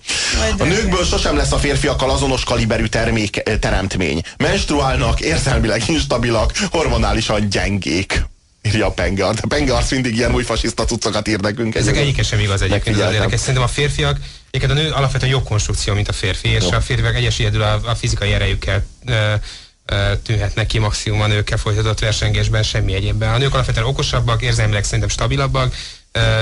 [0.57, 4.21] A nőkből sosem lesz a férfiakkal azonos kaliberű termék, teremtmény.
[4.37, 8.29] Menstruálnak, érzelmileg instabilak, hormonálisan gyengék.
[8.61, 9.25] Írja a Penge.
[9.25, 11.75] A Penge arc mindig ilyen új fasiszta cuccokat ír nekünk.
[11.75, 13.39] Ezek egyike sem igaz egyébként, az érdekes.
[13.39, 14.17] Szerintem a férfiak,
[14.51, 17.81] egyébként a nő alapvetően jobb konstrukció, mint a férfi, és a férfiak egyes egyedül a,
[17.83, 19.33] a fizikai erejükkel ö,
[19.85, 23.33] ö, tűnhetnek ki maximum a nőkkel folytatott versengésben, semmi egyébben.
[23.33, 25.75] A nők alapvetően okosabbak, érzelmileg szerintem stabilabbak,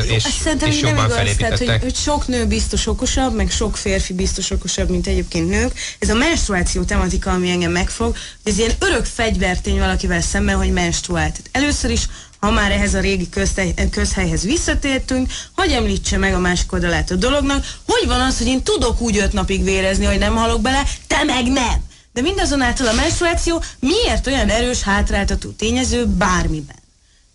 [0.07, 3.51] és, szerintem és így nem jobban igaz, tehát, hogy, hogy sok nő biztos okosabb, meg
[3.51, 5.73] sok férfi biztos okosabb, mint egyébként nők.
[5.99, 10.71] Ez a menstruáció tematika, ami engem megfog, hogy ez ilyen örök fegyvertény valakivel szemben, hogy
[10.71, 11.31] menstruál.
[11.31, 12.07] Tehát először is,
[12.39, 17.15] ha már ehhez a régi közhely, közhelyhez visszatértünk, hogy említse meg a másik oldalát a
[17.15, 20.83] dolognak, hogy van az, hogy én tudok úgy öt napig vérezni, hogy nem halok bele,
[21.07, 21.87] te meg nem.
[22.13, 26.78] De mindazonáltal a menstruáció miért olyan erős hátráltató tényező bármiben?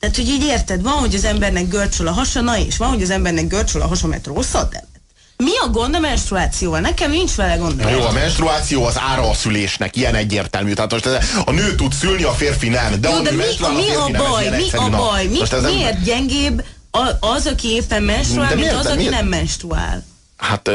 [0.05, 3.03] Tehát, hogy így érted, van, hogy az embernek görcsöl a hasa, na és van, hogy
[3.03, 4.89] az embernek görcsöl a hasa, mert rosszat evett.
[5.37, 6.81] Mi a gond a menstruációval?
[6.81, 7.77] Nekem nincs vele gond.
[7.77, 10.73] Na jó, a menstruáció az ára a szülésnek, ilyen egyértelmű.
[10.73, 13.01] Tehát most ez, a nő tud szülni, a férfi nem.
[13.01, 14.43] De, Jó, de mi, menstruál, mi a nem, ez baj?
[14.43, 15.27] ilyen Mi a baj?
[15.27, 18.79] Mi, ez nem- miért gyengébb a- az, aki éppen menstruál, De mint miért?
[18.85, 19.13] az, aki miért?
[19.13, 20.05] nem menstruál?
[20.37, 20.71] Hát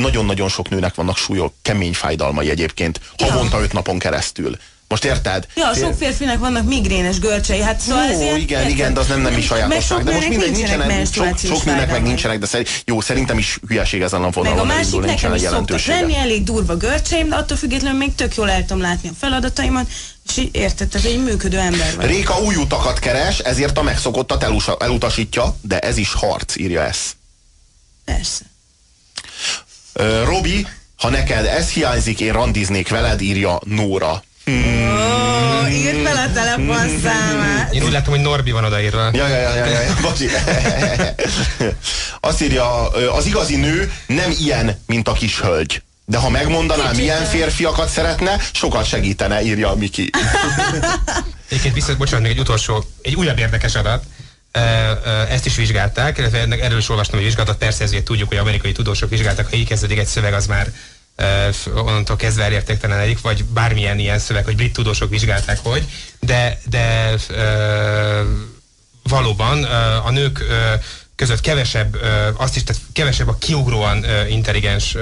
[0.00, 4.56] nagyon-nagyon sok nőnek vannak súlyok, kemény fájdalmai egyébként, havonta öt napon keresztül.
[4.90, 5.46] Most érted?
[5.54, 8.74] Ja, sok férfinek vannak migrénes görcsei, hát szóval ez Jó, ilyen, igen, érted?
[8.74, 10.04] igen, de az nem nem is Meg sajátosság.
[10.04, 13.58] De most mindegy, nincsenek nincsenek, sok, sok nőnek meg nincsenek, de szerint, jó, szerintem is
[13.68, 17.36] hülyeség ezen a Meg vonalon a másik nekem is szoktak lenni, elég durva görcseim, de
[17.36, 19.86] attól függetlenül még tök jól el tudom látni a feladataimat,
[20.26, 22.06] és érted, tehát egy működő ember vagy.
[22.06, 24.46] Réka új utakat keres, ezért a megszokottat
[24.78, 26.98] elutasítja, de ez is harc, írja ez.
[28.04, 28.44] Persze.
[30.24, 34.22] Robi, ha neked ez hiányzik, én randiznék veled, írja Nóra.
[34.46, 37.74] Ó, írd fel a telefonszámát.
[37.74, 39.10] Én úgy látom, hogy Norbi van odaírva.
[39.12, 40.28] Ja, ja, ja, ja, ja, ja bocsi.
[42.20, 45.82] Azt írja, az igazi nő nem ilyen, mint a kis hölgy.
[46.04, 50.10] De ha megmondaná, Kicsit, milyen férfiakat szeretne, sokat segítene, írja a Miki.
[51.48, 54.04] Egyébként vissza, bocsánat, még egy utolsó, egy újabb érdekes adat.
[55.30, 56.18] ezt is vizsgálták,
[56.62, 59.98] erről is olvastam egy vizsgálatot, persze ezért tudjuk, hogy amerikai tudósok vizsgáltak, ha így kezdődik
[59.98, 60.66] egy szöveg, az már
[61.74, 65.84] onnantól kezdve elértéktelenedik, vagy bármilyen ilyen szöveg, hogy brit tudósok vizsgálták, hogy,
[66.20, 67.14] de, de
[69.02, 69.64] valóban
[70.04, 70.44] a nők
[71.16, 71.96] között kevesebb,
[72.36, 74.96] azt is, tehát kevesebb a kiugróan intelligens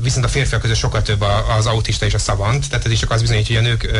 [0.00, 3.10] viszont a férfiak között sokkal több az autista és a szavant, tehát ez is csak
[3.10, 3.90] az bizonyítja, hogy a nők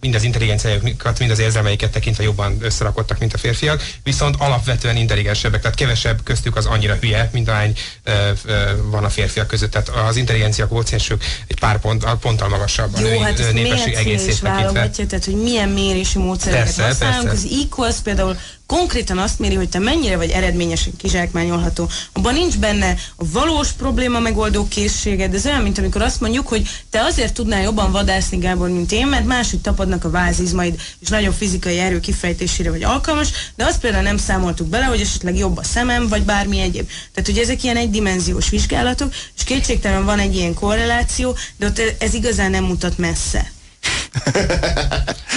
[0.00, 5.60] mind az intelligenciájukat, mind az érzelmeiket tekintve jobban összerakottak, mint a férfiak, viszont alapvetően intelligensebbek,
[5.60, 8.60] tehát kevesebb köztük az annyira hülye, mint ahány ö, ö,
[8.90, 9.70] van a férfiak között.
[9.70, 14.40] Tehát az intelligencia kvóciensük egy pár pont, ponttal magasabb a Jó, női hát népesség egészét
[14.42, 14.88] tekintve.
[14.90, 17.28] tehát hogy milyen mérési módszereket Persze, használunk.
[17.28, 17.46] persze.
[17.46, 18.36] Az Equals például
[18.70, 21.88] konkrétan azt méri, hogy te mennyire vagy eredményesen kizsákmányolható.
[22.12, 26.68] Abban nincs benne a valós probléma megoldó készséged, ez olyan, mint amikor azt mondjuk, hogy
[26.90, 31.32] te azért tudnál jobban vadászni, Gábor, mint én, mert máshogy tapadnak a vázizmaid, és nagyon
[31.32, 35.64] fizikai erő kifejtésére vagy alkalmas, de azt például nem számoltuk bele, hogy esetleg jobb a
[35.64, 36.88] szemem, vagy bármi egyéb.
[37.12, 42.14] Tehát, hogy ezek ilyen egydimenziós vizsgálatok, és kétségtelen van egy ilyen korreláció, de ott ez
[42.14, 43.50] igazán nem mutat messze.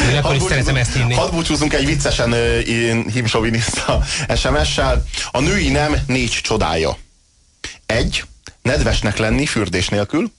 [0.10, 1.14] Én akkor is szeretem ezt hinni.
[1.14, 2.36] Hadd búcsúzunk egy viccesen
[3.14, 4.04] himsoviniszta
[4.36, 5.04] SMS-sel.
[5.32, 6.98] A női nem négy csodája.
[7.86, 8.24] Egy,
[8.62, 10.32] nedvesnek lenni fürdés nélkül.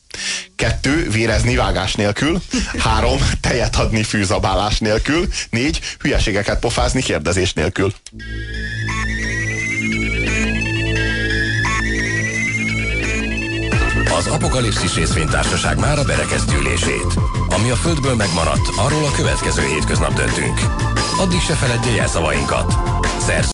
[0.56, 2.43] Kettő, vérezni vágás nélkül.
[2.78, 5.28] Három, tejet adni fűzabálás nélkül.
[5.51, 7.94] Négy, hülyeségeket pofázni kérdezés nélkül.
[14.16, 17.15] Az Apokalipszis részvénytársaság már a berekeztülését.
[17.49, 20.61] Ami a Földből megmaradt, arról a következő hétköznap döntünk.
[21.19, 22.74] Addig se feledje jelszavainkat.
[23.19, 23.43] Szerz